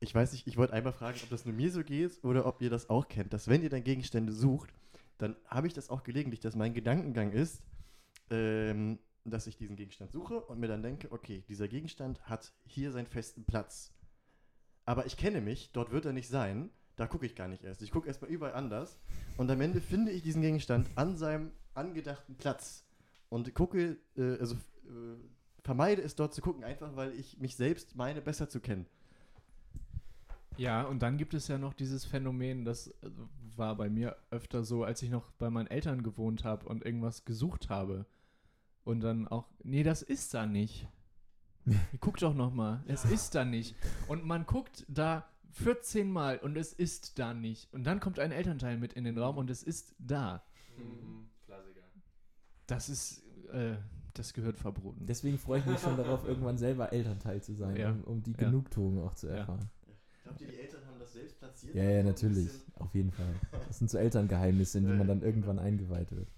Ich 0.00 0.14
weiß 0.14 0.32
nicht, 0.32 0.46
ich 0.46 0.56
wollte 0.56 0.72
einmal 0.72 0.92
fragen, 0.92 1.18
ob 1.22 1.28
das 1.28 1.44
nur 1.44 1.54
mir 1.54 1.70
so 1.70 1.84
geht 1.84 2.24
oder 2.24 2.46
ob 2.46 2.62
ihr 2.62 2.70
das 2.70 2.88
auch 2.88 3.06
kennt, 3.08 3.32
dass 3.32 3.48
wenn 3.48 3.62
ihr 3.62 3.68
dann 3.68 3.84
Gegenstände 3.84 4.32
sucht, 4.32 4.72
dann 5.18 5.36
habe 5.46 5.66
ich 5.66 5.74
das 5.74 5.90
auch 5.90 6.04
gelegentlich, 6.04 6.40
dass 6.40 6.56
mein 6.56 6.74
Gedankengang 6.74 7.32
ist, 7.32 7.62
ähm, 8.30 8.98
dass 9.24 9.46
ich 9.46 9.56
diesen 9.56 9.76
Gegenstand 9.76 10.10
suche 10.10 10.40
und 10.40 10.58
mir 10.58 10.68
dann 10.68 10.82
denke, 10.82 11.12
okay, 11.12 11.44
dieser 11.48 11.68
Gegenstand 11.68 12.22
hat 12.22 12.52
hier 12.64 12.90
seinen 12.92 13.06
festen 13.06 13.44
Platz. 13.44 13.92
Aber 14.84 15.06
ich 15.06 15.16
kenne 15.16 15.40
mich, 15.40 15.70
dort 15.72 15.92
wird 15.92 16.06
er 16.06 16.12
nicht 16.12 16.28
sein, 16.28 16.70
da 16.96 17.06
gucke 17.06 17.26
ich 17.26 17.34
gar 17.34 17.48
nicht 17.48 17.64
erst. 17.64 17.82
Ich 17.82 17.90
gucke 17.90 18.08
erstmal 18.08 18.30
überall 18.30 18.54
anders 18.54 18.98
und 19.36 19.50
am 19.50 19.60
Ende 19.60 19.80
finde 19.80 20.12
ich 20.12 20.22
diesen 20.22 20.42
Gegenstand 20.42 20.88
an 20.96 21.16
seinem 21.16 21.52
angedachten 21.74 22.36
Platz 22.36 22.84
und 23.28 23.54
gucke, 23.54 23.98
äh, 24.16 24.38
also 24.38 24.56
äh, 24.84 25.16
vermeide 25.62 26.02
es 26.02 26.14
dort 26.14 26.34
zu 26.34 26.42
gucken, 26.42 26.64
einfach 26.64 26.96
weil 26.96 27.12
ich 27.12 27.38
mich 27.38 27.56
selbst 27.56 27.96
meine, 27.96 28.20
besser 28.20 28.48
zu 28.48 28.60
kennen. 28.60 28.86
Ja, 30.58 30.82
und 30.82 31.00
dann 31.02 31.16
gibt 31.16 31.32
es 31.32 31.48
ja 31.48 31.56
noch 31.56 31.72
dieses 31.72 32.04
Phänomen, 32.04 32.64
das 32.64 32.88
äh, 32.88 33.10
war 33.56 33.76
bei 33.76 33.88
mir 33.88 34.16
öfter 34.30 34.64
so, 34.64 34.84
als 34.84 35.02
ich 35.02 35.10
noch 35.10 35.30
bei 35.32 35.50
meinen 35.50 35.68
Eltern 35.68 36.02
gewohnt 36.02 36.44
habe 36.44 36.66
und 36.68 36.84
irgendwas 36.84 37.24
gesucht 37.24 37.70
habe. 37.70 38.06
Und 38.84 39.00
dann 39.00 39.28
auch, 39.28 39.48
nee, 39.62 39.82
das 39.82 40.02
ist 40.02 40.34
da 40.34 40.46
nicht. 40.46 40.88
Guck 42.00 42.18
doch 42.18 42.34
noch 42.34 42.52
mal, 42.52 42.82
es 42.86 43.04
ist 43.04 43.34
da 43.34 43.44
nicht. 43.44 43.74
Und 44.08 44.24
man 44.24 44.46
guckt 44.46 44.84
da 44.88 45.24
14 45.52 46.10
Mal 46.10 46.38
und 46.38 46.56
es 46.56 46.72
ist 46.72 47.18
da 47.18 47.34
nicht. 47.34 47.72
Und 47.72 47.84
dann 47.84 48.00
kommt 48.00 48.18
ein 48.18 48.32
Elternteil 48.32 48.78
mit 48.78 48.94
in 48.94 49.04
den 49.04 49.18
Raum 49.18 49.36
und 49.36 49.50
es 49.50 49.62
ist 49.62 49.94
da. 49.98 50.42
Klassiker. 51.46 51.80
Das 52.66 52.88
ist, 52.88 53.22
äh, 53.52 53.76
das 54.14 54.32
gehört 54.32 54.58
verboten. 54.58 55.06
Deswegen 55.06 55.38
freue 55.38 55.60
ich 55.60 55.66
mich 55.66 55.78
schon 55.78 55.96
darauf, 55.96 56.24
irgendwann 56.28 56.58
selber 56.58 56.92
Elternteil 56.92 57.42
zu 57.42 57.54
sein, 57.54 57.76
Ja. 57.76 57.90
um, 57.90 58.02
um 58.04 58.22
die 58.22 58.32
Ja. 58.32 58.38
Genugtuung 58.38 59.02
auch 59.02 59.14
zu 59.14 59.28
Ja. 59.28 59.34
erfahren. 59.36 59.68
Glaubt 60.24 60.40
ihr, 60.40 60.48
die 60.48 60.58
Eltern 60.58 60.86
haben 60.86 60.98
das 60.98 61.12
selbst 61.12 61.38
platziert? 61.38 61.74
Ja, 61.74 61.82
ja, 61.84 62.02
natürlich. 62.02 62.48
Auf 62.76 62.94
jeden 62.94 63.10
Fall. 63.12 63.34
Das 63.68 63.78
sind 63.78 63.90
so 63.90 63.98
Elterngeheimnisse, 63.98 64.78
in 64.78 64.84
die 64.84 64.90
Ja. 64.90 64.96
man 64.96 65.06
dann 65.08 65.22
irgendwann 65.22 65.58
eingeweiht 65.58 66.10
wird. 66.12 66.28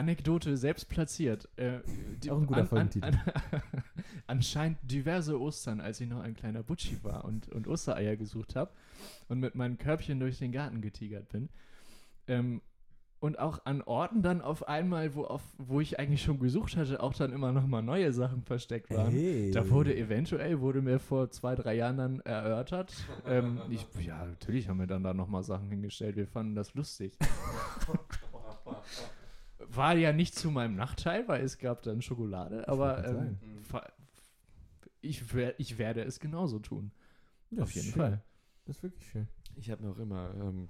Anekdote 0.00 0.56
selbst 0.56 0.88
platziert. 0.88 1.48
Äh, 1.56 1.80
die, 2.22 2.30
Auch 2.30 2.38
ein 2.38 2.46
guter 2.46 2.62
an, 2.62 2.66
Folgentitel. 2.66 3.06
An, 3.06 3.20
an, 3.52 3.62
anscheinend 4.26 4.78
diverse 4.82 5.38
Ostern, 5.38 5.80
als 5.80 6.00
ich 6.00 6.08
noch 6.08 6.20
ein 6.20 6.34
kleiner 6.34 6.62
Butschi 6.62 7.04
war 7.04 7.26
und, 7.26 7.50
und 7.50 7.68
Ostereier 7.68 8.16
gesucht 8.16 8.56
habe 8.56 8.70
und 9.28 9.40
mit 9.40 9.54
meinem 9.54 9.76
Körbchen 9.76 10.18
durch 10.18 10.38
den 10.38 10.52
Garten 10.52 10.80
getigert 10.80 11.28
bin. 11.28 11.50
Ähm, 12.26 12.62
und 13.20 13.38
auch 13.38 13.66
an 13.66 13.82
Orten 13.82 14.22
dann 14.22 14.40
auf 14.40 14.66
einmal, 14.66 15.14
wo, 15.14 15.24
auf, 15.24 15.42
wo 15.58 15.82
ich 15.82 15.98
eigentlich 15.98 16.22
schon 16.22 16.40
gesucht 16.40 16.78
hatte, 16.78 17.02
auch 17.02 17.12
dann 17.12 17.34
immer 17.34 17.52
noch 17.52 17.66
mal 17.66 17.82
neue 17.82 18.14
Sachen 18.14 18.42
versteckt 18.42 18.90
waren. 18.90 19.12
Hey. 19.12 19.50
Da 19.50 19.68
wurde 19.68 19.94
eventuell, 19.94 20.60
wurde 20.60 20.80
mir 20.80 20.98
vor 20.98 21.30
zwei, 21.30 21.54
drei 21.54 21.74
Jahren 21.74 21.98
dann 21.98 22.20
erörtert. 22.20 22.94
ähm, 23.26 23.60
ich, 23.68 23.86
ja, 24.02 24.24
natürlich 24.24 24.70
haben 24.70 24.78
wir 24.78 24.86
dann 24.86 25.02
da 25.02 25.12
nochmal 25.12 25.42
Sachen 25.42 25.68
hingestellt. 25.68 26.16
Wir 26.16 26.26
fanden 26.26 26.54
das 26.54 26.72
lustig. 26.72 27.12
War 29.74 29.96
ja 29.96 30.12
nicht 30.12 30.34
zu 30.34 30.50
meinem 30.50 30.74
Nachteil, 30.74 31.28
weil 31.28 31.42
es 31.44 31.58
gab 31.58 31.82
dann 31.82 32.02
Schokolade, 32.02 32.66
aber 32.68 33.06
ähm, 33.06 33.38
ich, 35.00 35.34
wer, 35.34 35.58
ich 35.58 35.78
werde 35.78 36.02
es 36.02 36.20
genauso 36.20 36.58
tun. 36.58 36.90
Ja, 37.50 37.62
Auf 37.62 37.72
jeden 37.72 37.86
schön. 37.88 38.00
Fall. 38.00 38.22
Das 38.64 38.76
ist 38.76 38.82
wirklich 38.82 39.06
schön. 39.08 39.28
Ich 39.56 39.70
habe 39.70 39.84
noch 39.84 39.98
immer, 39.98 40.32
ähm, 40.34 40.68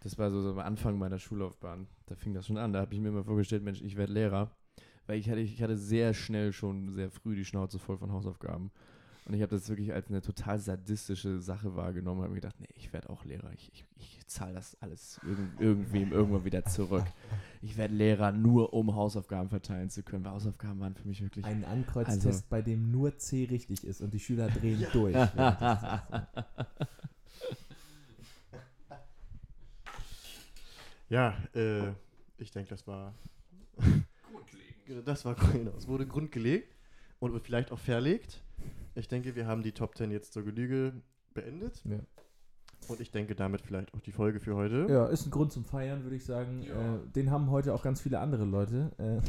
das 0.00 0.18
war 0.18 0.30
so, 0.30 0.42
so 0.42 0.50
am 0.50 0.58
Anfang 0.58 0.98
meiner 0.98 1.18
Schullaufbahn, 1.18 1.86
da 2.06 2.14
fing 2.14 2.34
das 2.34 2.46
schon 2.46 2.58
an, 2.58 2.72
da 2.72 2.80
habe 2.80 2.94
ich 2.94 3.00
mir 3.00 3.08
immer 3.08 3.24
vorgestellt, 3.24 3.62
Mensch, 3.62 3.82
ich 3.82 3.96
werde 3.96 4.12
Lehrer, 4.12 4.50
weil 5.06 5.18
ich 5.18 5.28
hatte, 5.30 5.40
ich 5.40 5.62
hatte 5.62 5.76
sehr 5.76 6.14
schnell 6.14 6.52
schon 6.52 6.90
sehr 6.90 7.10
früh 7.10 7.36
die 7.36 7.44
Schnauze 7.44 7.78
voll 7.78 7.98
von 7.98 8.12
Hausaufgaben. 8.12 8.70
Und 9.28 9.34
ich 9.34 9.42
habe 9.42 9.54
das 9.54 9.68
wirklich 9.68 9.92
als 9.92 10.08
eine 10.08 10.22
total 10.22 10.58
sadistische 10.58 11.38
Sache 11.42 11.76
wahrgenommen 11.76 12.20
und 12.20 12.24
habe 12.24 12.34
mir 12.34 12.40
gedacht, 12.40 12.58
nee, 12.60 12.68
ich 12.76 12.94
werde 12.94 13.10
auch 13.10 13.26
Lehrer, 13.26 13.52
ich, 13.52 13.70
ich, 13.74 13.84
ich 13.98 14.26
zahle 14.26 14.54
das 14.54 14.74
alles 14.80 15.20
irgend, 15.22 15.60
irgendwem 15.60 16.12
irgendwann 16.12 16.46
wieder 16.46 16.64
zurück. 16.64 17.04
Ich 17.60 17.76
werde 17.76 17.92
Lehrer 17.94 18.32
nur, 18.32 18.72
um 18.72 18.94
Hausaufgaben 18.94 19.50
verteilen 19.50 19.90
zu 19.90 20.02
können, 20.02 20.24
weil 20.24 20.32
Hausaufgaben 20.32 20.80
waren 20.80 20.94
für 20.94 21.06
mich 21.06 21.20
wirklich 21.22 21.44
Ein 21.44 21.66
Ankreuztest, 21.66 22.26
Also- 22.26 22.42
bei 22.48 22.62
dem 22.62 22.90
nur 22.90 23.18
C 23.18 23.44
richtig 23.44 23.84
ist 23.84 24.00
und 24.00 24.14
die 24.14 24.18
Schüler 24.18 24.48
drehen 24.48 24.86
durch. 24.94 25.12
des 25.14 25.30
Tests. 25.34 26.04
Ja, 31.10 31.34
äh, 31.54 31.92
ich 32.38 32.50
denke, 32.50 32.70
das 32.70 32.86
war. 32.86 33.14
Das 35.04 35.22
war 35.26 35.34
genau. 35.34 35.72
Es 35.76 35.86
wurde 35.86 36.06
grundgelegt 36.06 36.74
und 37.20 37.38
vielleicht 37.44 37.72
auch 37.72 37.78
verlegt. 37.78 38.40
Ich 38.98 39.08
denke, 39.08 39.36
wir 39.36 39.46
haben 39.46 39.62
die 39.62 39.72
Top 39.72 39.96
10 39.96 40.10
jetzt 40.10 40.32
zur 40.32 40.44
Genüge 40.44 40.92
beendet. 41.32 41.82
Ja. 41.84 42.00
Und 42.88 43.00
ich 43.00 43.10
denke 43.10 43.34
damit 43.34 43.60
vielleicht 43.60 43.94
auch 43.94 44.00
die 44.00 44.12
Folge 44.12 44.40
für 44.40 44.56
heute. 44.56 44.86
ja, 44.88 45.06
ist 45.06 45.26
ein 45.26 45.30
Grund 45.30 45.52
zum 45.52 45.64
Feiern, 45.64 46.02
würde 46.02 46.16
ich 46.16 46.24
sagen. 46.24 46.62
Äh, 46.62 47.12
den 47.14 47.30
haben 47.30 47.50
heute 47.50 47.74
auch 47.74 47.82
ganz 47.82 48.00
viele 48.00 48.18
andere 48.18 48.44
Leute. 48.44 49.22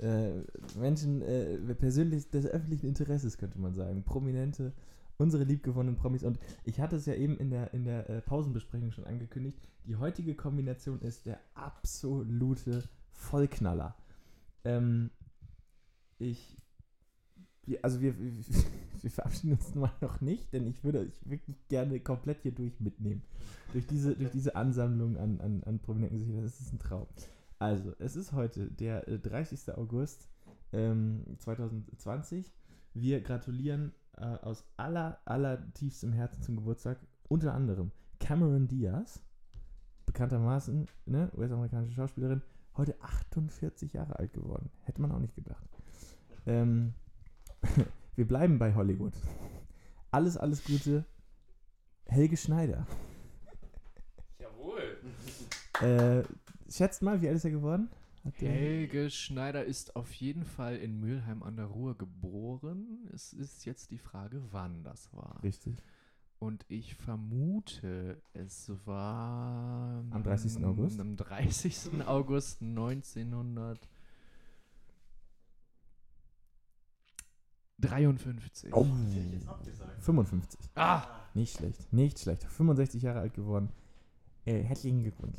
Äh, 0.00 0.04
äh, 0.06 0.44
Menschen 0.78 1.22
äh, 1.22 1.56
persönlich 1.74 2.30
des 2.30 2.46
öffentlichen 2.46 2.86
Interesses, 2.86 3.36
könnte 3.36 3.58
man 3.58 3.74
sagen. 3.74 4.04
Prominente, 4.04 4.72
unsere 5.16 5.44
liebgewonnenen 5.44 5.96
Promis. 5.96 6.22
Und 6.22 6.38
ich 6.64 6.80
hatte 6.80 6.96
es 6.96 7.06
ja 7.06 7.14
eben 7.14 7.36
in 7.38 7.50
der, 7.50 7.74
in 7.74 7.84
der 7.84 8.08
äh, 8.08 8.20
Pausenbesprechung 8.20 8.92
schon 8.92 9.06
angekündigt. 9.06 9.58
Die 9.86 9.96
heutige 9.96 10.34
Kombination 10.36 11.00
ist 11.00 11.26
der 11.26 11.40
absolute 11.54 12.84
Vollknaller. 13.12 13.96
Ähm, 14.64 15.10
ich. 16.18 16.56
Wir, 17.66 17.78
also 17.82 18.00
wir, 18.00 18.18
wir, 18.18 18.32
wir 19.02 19.10
verabschieden 19.10 19.52
uns 19.52 19.74
mal 19.74 19.92
noch 20.00 20.20
nicht, 20.20 20.52
denn 20.52 20.66
ich 20.66 20.84
würde 20.84 21.00
euch 21.00 21.20
wirklich 21.24 21.56
gerne 21.68 22.00
komplett 22.00 22.42
hier 22.42 22.52
durch 22.52 22.80
mitnehmen. 22.80 23.22
Durch 23.72 23.86
diese, 23.86 24.14
durch 24.14 24.30
diese 24.30 24.56
Ansammlung 24.56 25.16
an, 25.16 25.40
an, 25.40 25.62
an 25.64 25.78
prominenten 25.78 26.18
Gesichtern. 26.18 26.44
Das 26.44 26.60
ist 26.60 26.72
ein 26.72 26.78
Traum. 26.78 27.06
Also, 27.58 27.92
es 27.98 28.16
ist 28.16 28.32
heute 28.32 28.70
der 28.70 29.08
äh, 29.08 29.18
30. 29.18 29.74
August 29.76 30.28
ähm, 30.72 31.24
2020. 31.38 32.52
Wir 32.94 33.20
gratulieren 33.20 33.92
äh, 34.16 34.24
aus 34.24 34.64
aller, 34.76 35.18
aller 35.24 35.72
tiefstem 35.72 36.12
Herzen 36.12 36.42
zum 36.42 36.56
Geburtstag 36.56 36.98
unter 37.28 37.54
anderem 37.54 37.90
Cameron 38.20 38.68
Diaz, 38.68 39.20
bekanntermaßen 40.06 40.86
ne, 41.06 41.30
US-amerikanische 41.36 41.94
Schauspielerin, 41.94 42.42
heute 42.76 43.00
48 43.00 43.92
Jahre 43.92 44.18
alt 44.18 44.32
geworden. 44.32 44.70
Hätte 44.82 45.00
man 45.00 45.12
auch 45.12 45.18
nicht 45.18 45.34
gedacht. 45.34 45.66
Ähm, 46.46 46.94
wir 48.16 48.26
bleiben 48.26 48.58
bei 48.58 48.74
Hollywood. 48.74 49.12
Alles, 50.10 50.36
alles 50.36 50.64
Gute. 50.64 51.04
Helge 52.06 52.36
Schneider. 52.36 52.86
Jawohl. 54.38 54.98
Äh, 55.80 56.22
schätzt 56.70 57.02
mal, 57.02 57.20
wie 57.20 57.28
alt 57.28 57.36
ist 57.36 57.44
er 57.44 57.50
geworden? 57.50 57.88
Helge 58.36 59.10
Schneider 59.10 59.64
ist 59.64 59.96
auf 59.96 60.12
jeden 60.14 60.44
Fall 60.44 60.76
in 60.76 60.98
Mülheim 60.98 61.42
an 61.42 61.56
der 61.56 61.66
Ruhr 61.66 61.96
geboren. 61.96 63.08
Es 63.12 63.32
ist 63.32 63.66
jetzt 63.66 63.90
die 63.90 63.98
Frage, 63.98 64.42
wann 64.50 64.82
das 64.82 65.12
war. 65.12 65.42
Richtig. 65.42 65.76
Und 66.38 66.64
ich 66.68 66.94
vermute, 66.94 68.20
es 68.32 68.70
war 68.84 70.04
Am 70.10 70.22
30. 70.22 70.64
August? 70.64 71.00
Am 71.00 71.16
30. 71.16 72.06
August 72.06 72.62
1953. 77.82 78.72
Oh, 78.74 78.86
55. 80.00 80.60
Ah! 80.74 81.06
Nicht 81.34 81.56
schlecht. 81.56 81.92
Nicht 81.92 82.18
schlecht. 82.20 82.44
65 82.44 83.02
Jahre 83.02 83.20
alt 83.20 83.34
geworden. 83.34 83.70
Äh, 84.44 84.62
herzlichen 84.62 85.00
Glückwunsch. 85.02 85.38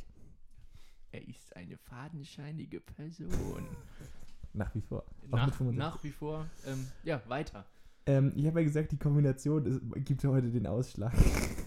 Er 1.12 1.26
ist 1.26 1.56
eine 1.56 1.78
fadenscheinige 1.78 2.80
Person. 2.80 3.66
Nach 4.52 4.74
wie 4.74 4.80
vor. 4.80 5.04
Nach, 5.28 5.52
65. 5.52 5.78
nach 5.78 6.04
wie 6.04 6.10
vor. 6.10 6.46
Ähm, 6.66 6.86
ja, 7.04 7.20
weiter. 7.28 7.66
Ähm, 8.06 8.32
ich 8.34 8.46
habe 8.46 8.60
ja 8.60 8.66
gesagt, 8.66 8.92
die 8.92 8.96
Kombination 8.96 9.66
ist, 9.66 9.80
gibt 10.06 10.24
heute 10.24 10.50
den 10.50 10.66
Ausschlag. 10.66 11.12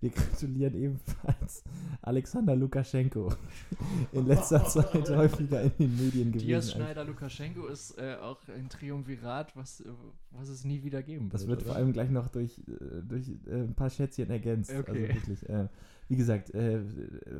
Wir 0.00 0.10
gratulieren 0.10 0.74
ebenfalls 0.74 1.62
Alexander 2.00 2.56
Lukaschenko. 2.56 3.32
In 4.12 4.26
letzter 4.26 4.64
Zeit 4.64 5.10
häufiger 5.10 5.60
in 5.62 5.72
den 5.78 5.96
Medien 5.96 6.32
gewesen. 6.32 6.46
Diaz 6.46 6.64
als- 6.64 6.72
Schneider 6.72 7.04
Lukaschenko 7.04 7.66
ist 7.66 7.98
äh, 7.98 8.16
auch 8.16 8.38
ein 8.48 8.68
Triumvirat, 8.70 9.54
was, 9.56 9.80
äh, 9.82 9.90
was 10.30 10.48
es 10.48 10.64
nie 10.64 10.82
wieder 10.82 11.02
geben 11.02 11.28
Das 11.28 11.42
wird. 11.42 11.50
wird 11.50 11.62
vor 11.64 11.72
oder? 11.72 11.80
allem 11.80 11.92
gleich 11.92 12.08
noch 12.10 12.28
durch, 12.28 12.58
äh, 12.60 13.02
durch 13.06 13.28
äh, 13.46 13.62
ein 13.64 13.74
paar 13.74 13.90
Schätzchen 13.90 14.30
ergänzt. 14.30 14.70
Also 14.70 14.80
Okay. 14.90 15.08
wirklich. 15.08 15.48
Äh, 15.48 15.68
wie 16.08 16.16
gesagt, 16.16 16.52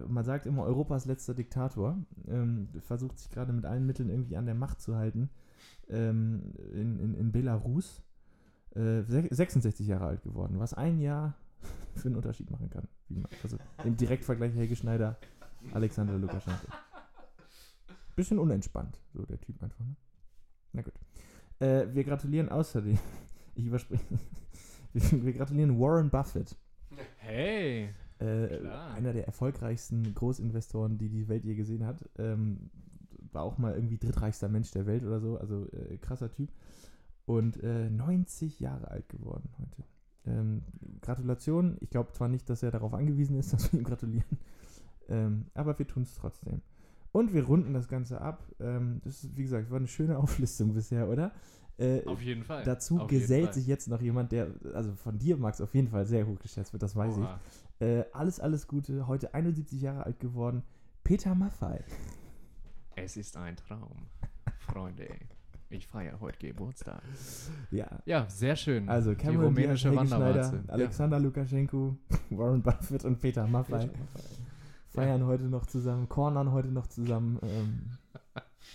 man 0.09 0.23
sagt 0.23 0.47
immer 0.47 0.63
Europas 0.63 1.05
letzter 1.05 1.35
Diktator. 1.35 1.99
Ähm, 2.29 2.69
versucht 2.83 3.19
sich 3.19 3.29
gerade 3.31 3.53
mit 3.53 3.65
allen 3.65 3.85
Mitteln 3.85 4.09
irgendwie 4.11 4.37
an 4.37 4.47
der 4.47 4.55
Macht 4.55 4.81
zu 4.81 4.95
halten. 4.95 5.29
Ähm, 5.89 6.53
in, 6.73 7.01
in, 7.01 7.15
in 7.15 7.33
Belarus. 7.33 8.01
Äh, 8.77 9.03
se- 9.03 9.27
66 9.29 9.89
Jahre 9.89 10.05
alt 10.07 10.23
geworden, 10.23 10.61
was 10.61 10.73
ein 10.75 11.01
Jahr 11.01 11.35
für 11.95 12.09
einen 12.09 12.17
Unterschied 12.17 12.51
machen 12.51 12.71
kann. 12.71 12.89
Wie 13.09 13.17
man, 13.17 13.31
also 13.43 13.57
im 13.85 13.97
Direktvergleich 13.97 14.55
Helge 14.55 14.77
Schneider, 14.77 15.19
Alexander 15.73 16.19
Lukaschenko. 16.19 16.67
Bisschen 18.17 18.39
unentspannt, 18.39 19.01
so 19.13 19.25
der 19.25 19.41
Typ 19.41 19.63
einfach. 19.63 19.85
Ne? 19.85 19.97
Na 20.73 20.83
gut. 20.83 20.95
Äh, 21.59 21.93
wir 21.95 22.05
gratulieren 22.05 22.49
außerdem, 22.49 22.99
ich 23.55 23.67
überspringe, 23.67 24.03
wir, 24.93 25.25
wir 25.25 25.33
gratulieren 25.33 25.79
Warren 25.79 26.11
Buffett, 26.11 26.57
Hey! 27.17 27.95
äh, 28.19 28.59
einer 28.95 29.13
der 29.13 29.27
erfolgreichsten 29.27 30.15
Großinvestoren, 30.15 30.99
die 30.99 31.09
die 31.09 31.29
Welt 31.29 31.45
je 31.45 31.55
gesehen 31.55 31.87
hat. 31.87 32.09
Ähm, 32.19 32.71
war 33.33 33.45
auch 33.45 33.59
mal 33.59 33.75
irgendwie 33.75 33.99
drittreichster 33.99 34.49
Mensch 34.49 34.71
der 34.73 34.87
Welt 34.87 35.05
oder 35.05 35.21
so, 35.21 35.39
also 35.39 35.67
äh, 35.73 35.97
krasser 35.99 36.31
Typ. 36.31 36.51
Und 37.27 37.63
äh, 37.63 37.89
90 37.89 38.61
Jahre 38.61 38.91
alt 38.91 39.09
geworden 39.09 39.49
heute. 39.59 39.85
Ähm, 40.27 40.63
Gratulation. 41.01 41.77
Ich 41.81 41.91
glaube 41.91 42.13
zwar 42.13 42.29
nicht, 42.29 42.49
dass 42.51 42.63
er 42.63 42.71
darauf 42.71 42.95
angewiesen 42.95 43.39
ist, 43.39 43.53
dass 43.53 43.73
wir 43.73 43.81
ihm 43.81 43.85
gratulieren, 43.85 44.39
ähm, 45.09 45.47
aber 45.55 45.79
wir 45.79 45.87
tun 45.87 46.03
es 46.03 46.15
trotzdem. 46.15 46.63
Und 47.13 47.33
wir 47.33 47.45
runden 47.45 47.75
das 47.75 47.89
Ganze 47.89 48.21
ab. 48.21 48.45
Ähm, 48.61 49.01
das 49.05 49.25
ist, 49.25 49.37
wie 49.37 49.43
gesagt, 49.43 49.71
war 49.71 49.79
eine 49.79 49.89
schöne 49.89 50.19
Auflistung 50.19 50.75
bisher, 50.75 51.09
oder? 51.09 51.33
Äh, 51.79 52.05
Auf 52.05 52.21
jeden 52.21 52.45
Fall. 52.45 52.63
Dazu 52.63 53.01
Auf 53.01 53.09
gesellt 53.09 53.55
sich 53.55 53.67
jetzt 53.67 53.89
noch 53.89 54.03
jemand, 54.03 54.33
der, 54.33 54.49
also 54.75 54.93
von 54.95 55.19
dir, 55.19 55.37
Max, 55.39 55.61
auf 55.61 55.75
jeden 55.75 55.89
Fall 55.89 56.05
sehr 56.05 56.27
hoch 56.27 56.39
geschätzt 56.39 56.73
wird, 56.73 56.83
das 56.83 56.95
weiß 56.95 57.17
Oha. 57.17 57.41
ich. 57.81 57.87
Äh, 57.87 58.05
alles, 58.13 58.39
alles 58.39 58.69
Gute. 58.69 59.07
Heute 59.07 59.33
71 59.33 59.81
Jahre 59.81 60.05
alt 60.05 60.21
geworden. 60.21 60.63
Peter 61.03 61.35
Maffei. 61.35 61.83
Es 62.97 63.17
ist 63.17 63.37
ein 63.39 63.57
Traum. 63.57 64.07
Freunde, 64.59 65.09
ich 65.71 65.87
feiere 65.87 66.21
heute 66.21 66.47
Geburtstag. 66.47 67.01
Ja. 67.71 67.87
Ja, 68.05 68.29
sehr 68.29 68.57
schön. 68.57 68.89
Also 68.89 69.11
die 69.11 69.17
Cameron 69.17 69.55
Diaz, 69.55 69.65
rumänische 69.65 69.97
Wanderwarze. 69.97 70.65
Alexander 70.69 71.19
Lukaschenko, 71.21 71.97
Warren 72.31 72.63
Buffett 72.63 73.05
und 73.05 73.21
Peter 73.21 73.47
Maffei 73.47 73.89
feiern 74.91 75.25
heute 75.25 75.45
noch 75.45 75.67
zusammen, 75.67 76.09
cornern 76.09 76.53
heute 76.53 76.69
noch 76.69 76.89
zusammen. 76.89 77.39
Ähm, 77.43 77.99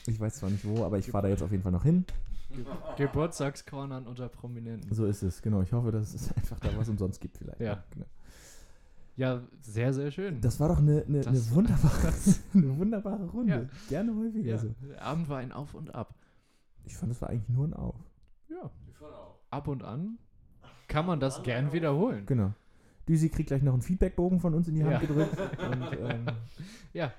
ich 0.07 0.19
weiß 0.19 0.35
zwar 0.35 0.49
nicht 0.49 0.65
wo, 0.65 0.83
aber 0.83 0.97
ich 0.97 1.11
fahre 1.11 1.23
da 1.23 1.29
jetzt 1.29 1.43
auf 1.43 1.51
jeden 1.51 1.63
Fall 1.63 1.71
noch 1.71 1.83
hin. 1.83 2.05
Ja. 2.51 2.95
Geburtstagskornern 2.95 4.07
unter 4.07 4.29
Prominenten. 4.29 4.93
So 4.93 5.05
ist 5.05 5.23
es, 5.23 5.41
genau. 5.41 5.61
Ich 5.61 5.73
hoffe, 5.73 5.91
dass 5.91 6.13
es 6.13 6.31
einfach 6.37 6.59
da 6.59 6.69
was 6.77 6.87
umsonst 6.87 7.19
gibt 7.19 7.37
vielleicht. 7.37 7.59
Ja. 7.59 7.83
Genau. 7.91 8.05
Ja, 9.17 9.41
sehr, 9.61 9.93
sehr 9.93 10.11
schön. 10.11 10.41
Das 10.41 10.59
war 10.59 10.69
doch 10.69 10.79
eine, 10.79 11.03
eine, 11.07 11.25
eine, 11.25 11.51
wunderbare, 11.51 12.13
eine 12.53 12.77
wunderbare 12.77 13.25
Runde. 13.27 13.69
Ja. 13.71 13.77
Gerne 13.89 14.15
häufiger 14.15 14.49
ja, 14.49 14.57
so. 14.57 14.73
der 14.81 15.01
Abend 15.01 15.29
war 15.29 15.39
ein 15.39 15.51
Auf 15.51 15.73
und 15.73 15.93
Ab. 15.95 16.13
Ich 16.85 16.95
fand, 16.95 17.11
das 17.11 17.21
war 17.21 17.29
eigentlich 17.29 17.49
nur 17.49 17.67
ein 17.67 17.73
Auf. 17.73 17.95
Ja. 18.49 18.69
Ab 19.49 19.67
und 19.67 19.83
an 19.83 20.17
kann 20.87 21.05
man 21.05 21.19
das 21.19 21.41
gern 21.43 21.71
wiederholen. 21.73 22.25
Genau. 22.25 22.53
Düsi 23.07 23.29
kriegt 23.29 23.47
gleich 23.47 23.61
noch 23.61 23.73
einen 23.73 23.81
Feedbackbogen 23.81 24.39
von 24.39 24.53
uns 24.53 24.67
in 24.67 24.75
die 24.75 24.83
Hand 24.83 24.93
Ja. 24.93 24.99
gedrückt. 24.99 25.37
Und, 25.59 25.97
ähm, 26.09 26.25
Ja. 26.93 27.13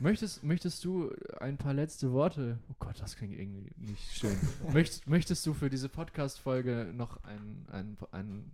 Möchtest, 0.00 0.42
möchtest 0.42 0.82
du 0.84 1.10
ein 1.40 1.58
paar 1.58 1.74
letzte 1.74 2.10
Worte? 2.12 2.58
Oh 2.70 2.74
Gott, 2.78 2.98
das 3.00 3.16
klingt 3.16 3.38
irgendwie 3.38 3.70
nicht 3.76 4.10
schön. 4.12 4.34
Möcht, 4.72 5.06
möchtest 5.06 5.44
du 5.46 5.52
für 5.52 5.68
diese 5.68 5.88
Podcast-Folge 5.90 6.90
noch 6.94 7.22
ein, 7.24 7.66
ein, 7.70 7.96
ein. 8.10 8.50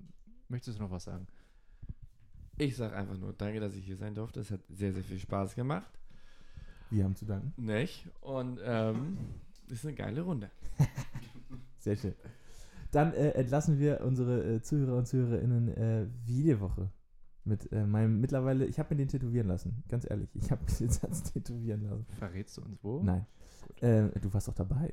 Möchtest 0.49 0.79
du 0.79 0.83
noch 0.83 0.91
was 0.91 1.05
sagen? 1.05 1.27
Ich 2.59 2.77
sage 2.77 2.97
einfach 2.97 3.17
nur, 3.17 3.33
danke, 3.33 3.61
dass 3.61 3.75
ich 3.77 3.85
hier 3.85 3.97
sein 3.97 4.15
durfte. 4.15 4.41
Es 4.41 4.51
hat 4.51 4.61
sehr, 4.69 4.93
sehr 4.93 5.05
viel 5.05 5.19
Spaß 5.21 5.55
gemacht. 5.55 5.91
wir 6.91 7.05
haben 7.05 7.15
zu 7.15 7.25
danken. 7.27 7.53
Nicht? 7.57 8.09
Und 8.23 8.59
ähm, 8.65 9.17
ist 9.71 9.85
eine 9.85 9.95
geile 9.95 10.23
Runde. 10.23 10.51
Sehr 11.79 11.97
schön. 11.97 12.15
Dann 12.91 13.13
äh, 13.13 13.31
entlassen 13.31 13.79
wir 13.79 14.01
unsere 14.03 14.57
äh, 14.57 14.63
Zuhörer 14.63 14.97
und 14.97 15.07
Zuhörerinnen 15.07 15.69
äh, 15.69 16.07
wie 16.25 16.43
jede 16.43 16.61
Woche 16.61 16.91
mit 17.45 17.71
äh, 17.73 17.87
meinem 17.87 18.21
mittlerweile, 18.21 18.67
ich 18.67 18.79
habe 18.79 18.95
mir 18.95 18.99
den 18.99 19.09
tätowieren 19.09 19.49
lassen, 19.49 19.85
ganz 19.89 20.09
ehrlich. 20.09 20.35
Ich 20.35 20.51
habe 20.51 20.63
mir 20.65 20.77
den 20.77 20.91
Satz 20.91 21.23
tätowieren 21.33 21.83
lassen. 21.83 22.07
Verrätst 22.19 22.57
du 22.57 22.63
uns 22.63 22.83
wo? 22.83 23.03
Nein. 23.03 23.27
Äh, 23.81 24.09
du 24.21 24.33
warst 24.33 24.49
doch 24.49 24.55
dabei. 24.55 24.93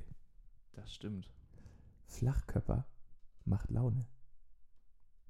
Das 0.74 0.94
stimmt. 0.94 1.30
Flachkörper 2.08 2.86
macht 3.46 3.72
Laune. 3.72 4.06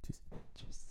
Tschüss. 0.04 0.22
Tschüss. 0.56 0.83